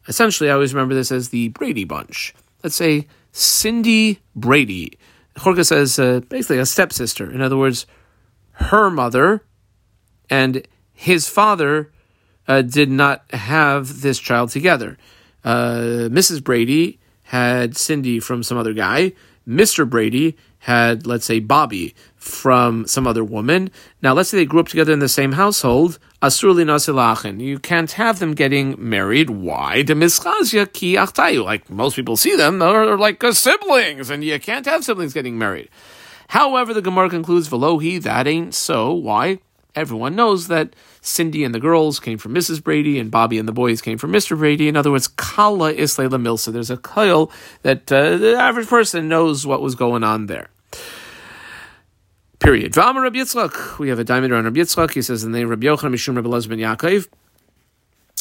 Essentially, 0.08 0.50
I 0.50 0.54
always 0.54 0.74
remember 0.74 0.96
this 0.96 1.12
as 1.12 1.30
the 1.30 1.50
Brady 1.50 1.86
bunch. 1.86 2.34
Let's 2.64 2.76
say 2.76 3.08
Cindy 3.32 4.22
Brady. 4.36 4.98
Chorga 5.36 5.66
says 5.66 5.98
uh, 5.98 6.22
basically 6.30 6.60
a 6.60 6.66
stepsister. 6.66 7.32
In 7.32 7.42
other 7.42 7.58
words, 7.58 7.86
her 8.54 8.90
mother 8.90 9.44
and 10.30 10.68
his 10.94 11.28
father 11.28 11.92
uh, 12.48 12.62
did 12.62 12.90
not 12.90 13.24
have 13.32 14.02
this 14.02 14.20
child 14.20 14.50
together. 14.50 14.98
Uh, 15.44 16.10
Mrs. 16.10 16.44
Brady 16.44 17.00
had 17.24 17.78
Cindy 17.78 18.20
from 18.20 18.44
some 18.44 18.58
other 18.58 18.74
guy. 18.74 19.14
Mr. 19.48 19.90
Brady 19.90 20.38
had, 20.60 21.06
let's 21.06 21.26
say, 21.26 21.40
Bobby 21.40 21.94
from 22.16 22.88
some 22.88 23.06
other 23.06 23.24
woman. 23.24 23.70
Now, 24.02 24.14
let's 24.14 24.30
say 24.30 24.38
they 24.38 24.46
grew 24.46 24.62
up 24.62 24.70
together 24.70 24.94
in 24.94 25.00
the 25.00 25.10
same 25.10 25.34
household. 25.34 26.00
You 26.22 27.60
can't 27.60 27.92
have 27.92 28.20
them 28.20 28.34
getting 28.34 28.76
married. 28.78 29.30
Why? 29.30 29.84
ki. 29.84 30.98
Like 31.40 31.70
most 31.70 31.96
people 31.98 32.16
see 32.16 32.36
them, 32.38 32.60
they're 32.60 32.98
like 32.98 33.22
siblings, 33.34 34.10
and 34.10 34.24
you 34.24 34.40
can't 34.40 34.66
have 34.66 34.86
siblings 34.86 35.14
getting 35.14 35.38
married. 35.38 35.68
However, 36.30 36.74
the 36.74 36.82
Gemara 36.82 37.10
concludes, 37.10 37.50
Velohi, 37.50 38.02
that 38.02 38.26
ain't 38.26 38.56
so. 38.56 38.94
Why? 38.94 39.40
Everyone 39.76 40.16
knows 40.16 40.48
that 40.48 40.76
Cindy 41.06 41.44
and 41.44 41.54
the 41.54 41.60
girls 41.60 42.00
came 42.00 42.18
from 42.18 42.34
Mrs. 42.34 42.64
Brady, 42.64 42.98
and 42.98 43.12
Bobby 43.12 43.38
and 43.38 43.48
the 43.48 43.52
boys 43.54 43.82
came 43.82 43.98
from 43.98 44.12
Mr. 44.12 44.38
Brady. 44.38 44.70
In 44.70 44.78
other 44.78 44.90
words, 44.90 45.08
Kala 45.08 45.74
Islela 45.74 46.20
Milsa. 46.20 46.52
There's 46.52 46.72
a 46.72 46.78
coil 46.78 47.30
that 47.62 47.92
uh, 47.92 48.18
the 48.18 48.36
average 48.36 48.68
person 48.68 49.10
knows 49.10 49.46
what 49.46 49.62
was 49.62 49.76
going 49.76 50.04
on 50.04 50.28
there. 50.28 50.50
Period. 52.40 52.72
V'amar 52.72 53.04
Rabbi 53.04 53.20
Yitzchak. 53.20 53.80
We 53.80 53.90
have 53.90 54.00
a 54.00 54.04
diamond 54.06 54.32
around 54.32 54.46
Rabbi 54.46 54.62
Yitzchak. 54.62 54.94
He 54.94 55.02
says 55.02 55.24
in 55.24 55.34
the 55.34 55.40
name 55.40 55.50
Rabbi 55.50 55.68
Yochanan 55.68 55.94
Mishum 55.94 56.16
Rabbi 56.16 56.30
Lezben 56.30 56.60
Yaakov. 56.60 57.08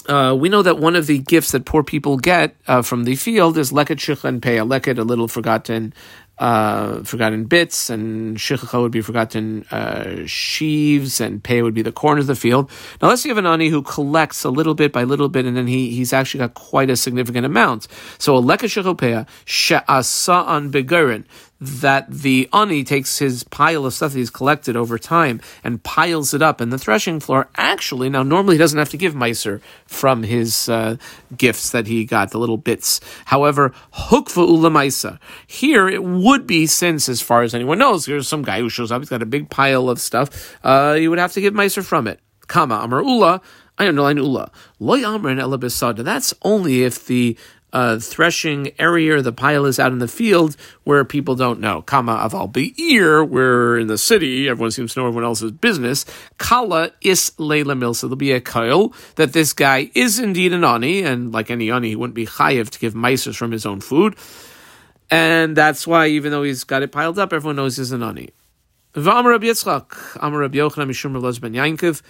Uh, 0.09 0.35
we 0.35 0.49
know 0.49 0.63
that 0.63 0.79
one 0.79 0.97
of 0.97 1.07
the 1.07 1.19
gifts 1.19 1.53
that 1.53 1.65
poor 1.65 1.85
people 1.85 2.17
get 2.17 2.57
uh, 2.67 2.83
from 2.83 3.05
the 3.05 3.15
field 3.15 3.57
is 3.57 3.71
leket 3.71 3.99
shich 3.99 4.25
and 4.25 4.43
pay, 4.43 4.59
a 4.59 4.65
leket, 4.65 4.99
a 4.99 5.03
little 5.03 5.29
forgotten 5.29 5.95
uh, 6.39 7.03
forgotten 7.05 7.45
bits, 7.45 7.91
and 7.91 8.37
shichacha 8.37 8.81
would 8.81 8.93
be 8.93 9.01
forgotten 9.01 9.65
uh, 9.71 10.27
sheaves, 10.27 11.21
and 11.21 11.43
pei 11.43 11.63
would 11.63 11.75
be 11.75 11.83
the 11.83 11.93
corners 11.93 12.25
of 12.25 12.29
the 12.29 12.35
field. 12.37 12.71
Now, 13.01 13.09
let's 13.09 13.25
you 13.25 13.31
have 13.31 13.39
an 13.39 13.47
ani 13.47 13.69
who 13.69 13.83
collects 13.83 14.45
a 14.45 14.51
little 14.51 14.75
bit 14.75 14.93
by 14.93 15.05
little 15.05 15.29
bit, 15.29 15.47
and 15.47 15.57
then 15.57 15.67
he, 15.67 15.91
he's 15.91 16.13
actually 16.13 16.39
got 16.39 16.55
quite 16.55 16.91
a 16.91 16.97
significant 16.97 17.47
amount. 17.47 17.87
So, 18.19 18.37
a 18.37 18.39
leka 18.39 18.67
shechopea 18.67 19.29
she'asa 19.45 20.45
an 20.49 20.73
begerin 20.73 21.25
that 21.63 22.11
the 22.11 22.49
ani 22.53 22.83
takes 22.83 23.19
his 23.19 23.45
pile 23.45 23.87
of 23.87 23.95
stuff 23.95 24.13
that 24.13 24.19
he's 24.19 24.31
collected 24.31 24.75
over 24.75 24.99
time 24.99 25.41
and 25.63 25.81
piles 25.85 26.35
it 26.35 26.43
up 26.43 26.61
in 26.61 26.71
the 26.71 26.79
threshing 26.79 27.21
floor. 27.21 27.49
Actually, 27.57 28.09
now 28.09 28.25
normally 28.25 28.57
he 28.57 28.59
doesn't 28.59 28.79
have 28.79 28.89
to 28.89 28.97
give 28.97 29.15
meiser 29.15 29.61
from 29.87 30.25
his 30.25 30.69
uh, 30.69 30.97
gifts 31.37 31.71
that 31.71 31.87
he 31.87 32.05
got, 32.05 32.33
the 32.33 32.39
little 32.39 32.57
bits. 32.57 33.01
However, 33.27 33.73
hukva 33.95 34.45
ulamaisa. 34.45 35.21
Here 35.47 35.89
it 35.89 36.03
would 36.03 36.49
be 36.49 36.67
since, 36.67 37.09
as 37.09 37.21
far 37.21 37.43
as 37.43 37.55
anyone 37.55 37.79
knows, 37.79 38.07
there's 38.07 38.27
some 38.27 38.43
guy 38.43 38.59
who 38.59 38.69
shows 38.69 38.91
up, 38.91 39.01
he's 39.01 39.09
got 39.09 39.23
a 39.23 39.27
big 39.27 39.49
pile 39.49 39.89
of 39.89 40.01
stuff. 40.01 40.57
Uh, 40.65 40.97
you 40.99 41.11
would 41.11 41.21
have 41.21 41.33
to 41.35 41.41
give 41.41 41.55
meiser 41.55 41.85
from 41.85 42.09
it. 42.09 42.19
Kama 42.49 42.75
amar 42.75 43.03
ula. 43.03 43.41
I 43.79 43.91
know, 43.91 44.09
ula. 44.09 44.51
Loy 44.81 45.01
amrin 45.01 45.41
elabisada. 45.41 46.05
That's 46.05 46.35
only 46.43 46.83
if 46.83 47.07
the 47.07 47.39
uh, 47.73 47.99
threshing 47.99 48.73
area, 48.79 49.23
the 49.23 49.33
pile 49.33 49.65
is 49.65 49.79
out 49.79 49.93
in 49.93 49.99
the 49.99 50.09
field 50.09 50.57
where 50.85 51.05
people 51.05 51.35
don't 51.35 51.61
know. 51.61 51.83
Kama 51.83 52.17
aval 52.17 52.53
be'ir, 52.53 53.25
where 53.25 53.79
in 53.79 53.87
the 53.87 53.99
city 53.99 54.49
everyone 54.49 54.71
seems 54.71 54.95
to 54.95 55.01
know 55.01 55.07
everyone 55.07 55.25
else's 55.25 55.53
business. 55.53 56.05
Kala 56.39 56.93
is 57.01 57.33
leila 57.39 57.75
mil. 57.75 57.95
So 57.95 58.07
there'll 58.07 58.17
be 58.17 58.33
a 58.33 58.41
kyle 58.41 58.93
that 59.17 59.33
this 59.33 59.53
guy 59.53 59.91
is 59.95 60.19
indeed 60.19 60.53
an 60.53 60.65
ani, 60.65 61.03
and 61.03 61.33
like 61.33 61.51
any 61.51 61.71
ani, 61.71 61.91
he 61.91 61.97
wouldn't 61.97 62.15
be 62.15 62.27
chayiv 62.27 62.71
to 62.71 62.79
give 62.79 62.95
mices 62.95 63.37
from 63.37 63.53
his 63.53 63.65
own 63.65 63.81
food. 63.81 64.17
And 65.11 65.57
that's 65.57 65.87
why, 65.87 66.07
even 66.07 66.31
though 66.33 66.43
he's 66.43 66.65
got 66.65 66.83
it 66.83 66.91
piled 66.91 67.19
up, 67.19 67.33
everyone 67.33 67.57
knows 67.57 67.77
he's 67.77 67.93
an 67.93 68.03
ani. 68.03 68.31
Yitzchak, 68.95 70.19
Amar 70.23 70.41
Rabbi 70.41 70.59
Yochanan 70.59 70.89
Mishum 70.89 71.15
Rabbi 71.15 71.39
Ben 71.39 71.53
Yankov, 71.55 72.03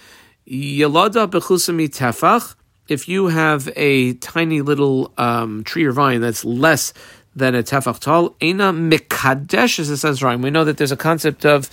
Yelada 0.49 1.29
bechusami 1.29 1.89
tefach, 1.89 2.57
if 2.89 3.09
you 3.09 3.29
have 3.29 3.69
a 3.77 4.15
tiny 4.15 4.61
little 4.61 5.13
um, 5.17 5.65
tree 5.65 5.85
or 5.85 5.93
vine 5.93 6.21
that's 6.21 6.45
less 6.45 6.93
than 7.35 7.55
a 7.55 7.63
tefach 7.63 7.99
tall, 7.99 8.37
ena 8.43 8.73
mikadesh, 8.73 9.79
as 9.79 9.89
it 9.89 9.97
says 9.97 10.23
right. 10.23 10.39
We 10.39 10.51
know 10.51 10.65
that 10.65 10.77
there's 10.77 10.93
a 10.93 10.97
concept 10.97 11.47
of 11.47 11.71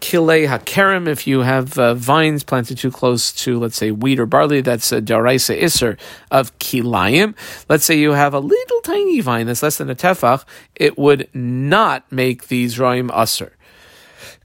kilei 0.00 0.48
hakerem. 0.48 1.06
If 1.06 1.26
you 1.26 1.40
have 1.40 1.78
uh, 1.78 1.94
vines 1.94 2.42
planted 2.42 2.78
too 2.78 2.90
close 2.90 3.32
to, 3.44 3.58
let's 3.58 3.76
say, 3.76 3.90
wheat 3.92 4.18
or 4.18 4.26
barley, 4.26 4.62
that's 4.62 4.90
a 4.90 5.00
daraisa 5.00 5.62
iser 5.62 5.96
of 6.30 6.56
kilayim. 6.58 7.36
Let's 7.68 7.84
say 7.84 7.96
you 7.96 8.12
have 8.12 8.34
a 8.34 8.40
little 8.40 8.80
tiny 8.80 9.20
vine 9.20 9.46
that's 9.46 9.62
less 9.62 9.78
than 9.78 9.90
a 9.90 9.94
tefach, 9.94 10.44
it 10.74 10.98
would 10.98 11.28
not 11.32 12.10
make 12.10 12.48
these 12.48 12.76
roim 12.76 13.10
aser. 13.16 13.52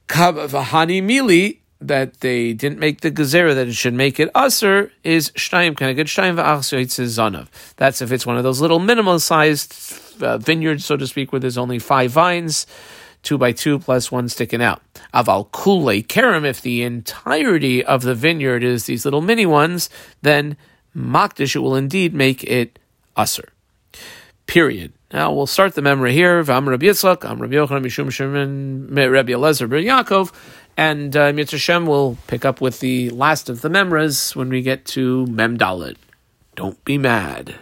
Kavahani 0.07 1.01
mili, 1.01 1.61
that 1.82 2.19
they 2.21 2.53
didn't 2.53 2.79
make 2.79 3.01
the 3.01 3.11
gezerah 3.11 3.55
that 3.55 3.67
it 3.67 3.73
should 3.73 3.93
make 3.93 4.19
it 4.19 4.29
usher 4.36 4.91
is 5.03 5.32
shtayim 5.32 5.73
keneged 5.73 6.05
shtayim 6.05 6.36
zanav. 6.36 7.47
That's 7.75 8.01
if 8.01 8.11
it's 8.11 8.25
one 8.25 8.38
of 8.38 8.43
those 8.43 8.61
little 8.61 8.79
minimal 8.79 9.19
sized 9.19 9.73
uh, 10.21 10.38
vineyards, 10.38 10.86
so 10.86 10.97
to 10.97 11.07
speak, 11.07 11.32
where 11.32 11.39
there's 11.39 11.57
only 11.57 11.79
five 11.79 12.11
vines, 12.11 12.67
two 13.23 13.38
by 13.38 13.51
two 13.51 13.79
plus 13.79 14.11
one 14.11 14.29
sticking 14.29 14.61
out. 14.61 14.82
Aval 15.13 15.51
kule 15.51 16.03
kerem, 16.03 16.45
if 16.45 16.61
the 16.61 16.84
entirety 16.84 17.84
of 17.84 18.03
the 18.03 18.15
vineyard 18.15 18.63
is 18.63 18.86
these 18.86 19.03
little 19.03 19.21
mini 19.21 19.45
ones, 19.45 19.89
then 20.21 20.57
makdish 20.95 21.55
it 21.55 21.59
will 21.59 21.75
indeed 21.75 22.13
make 22.13 22.43
it 22.43 22.77
usher. 23.15 23.49
Period. 24.47 24.93
Now 25.13 25.34
we'll 25.34 25.47
start 25.47 25.75
the 25.75 25.82
memory 25.82 26.13
here. 26.13 26.43
Vam 26.43 26.67
Rabbi 26.67 26.86
Yitzchak, 26.86 27.29
Am 27.29 27.41
Rabbi 27.41 27.55
Yochanan, 27.55 27.86
Mishum 27.86 28.11
Shimon, 28.11 28.88
Rabbi 28.93 29.32
Elazar, 29.34 29.61
Rabbi 29.61 29.84
Yaakov. 29.84 30.32
And 30.78 31.15
uh, 31.15 31.34
Mitzvah 31.34 31.57
Shem 31.57 31.86
will 31.86 32.17
pick 32.28 32.45
up 32.45 32.61
with 32.61 32.80
the 32.80 33.09
last 33.09 33.49
of 33.49 33.61
the 33.61 33.69
memras 33.69 34.36
when 34.36 34.49
we 34.49 34.61
get 34.61 34.86
to 34.86 35.26
Mem 35.28 35.57
Dalet. 35.57 35.97
Don't 36.55 36.84
be 36.86 36.97
mad. 36.97 37.55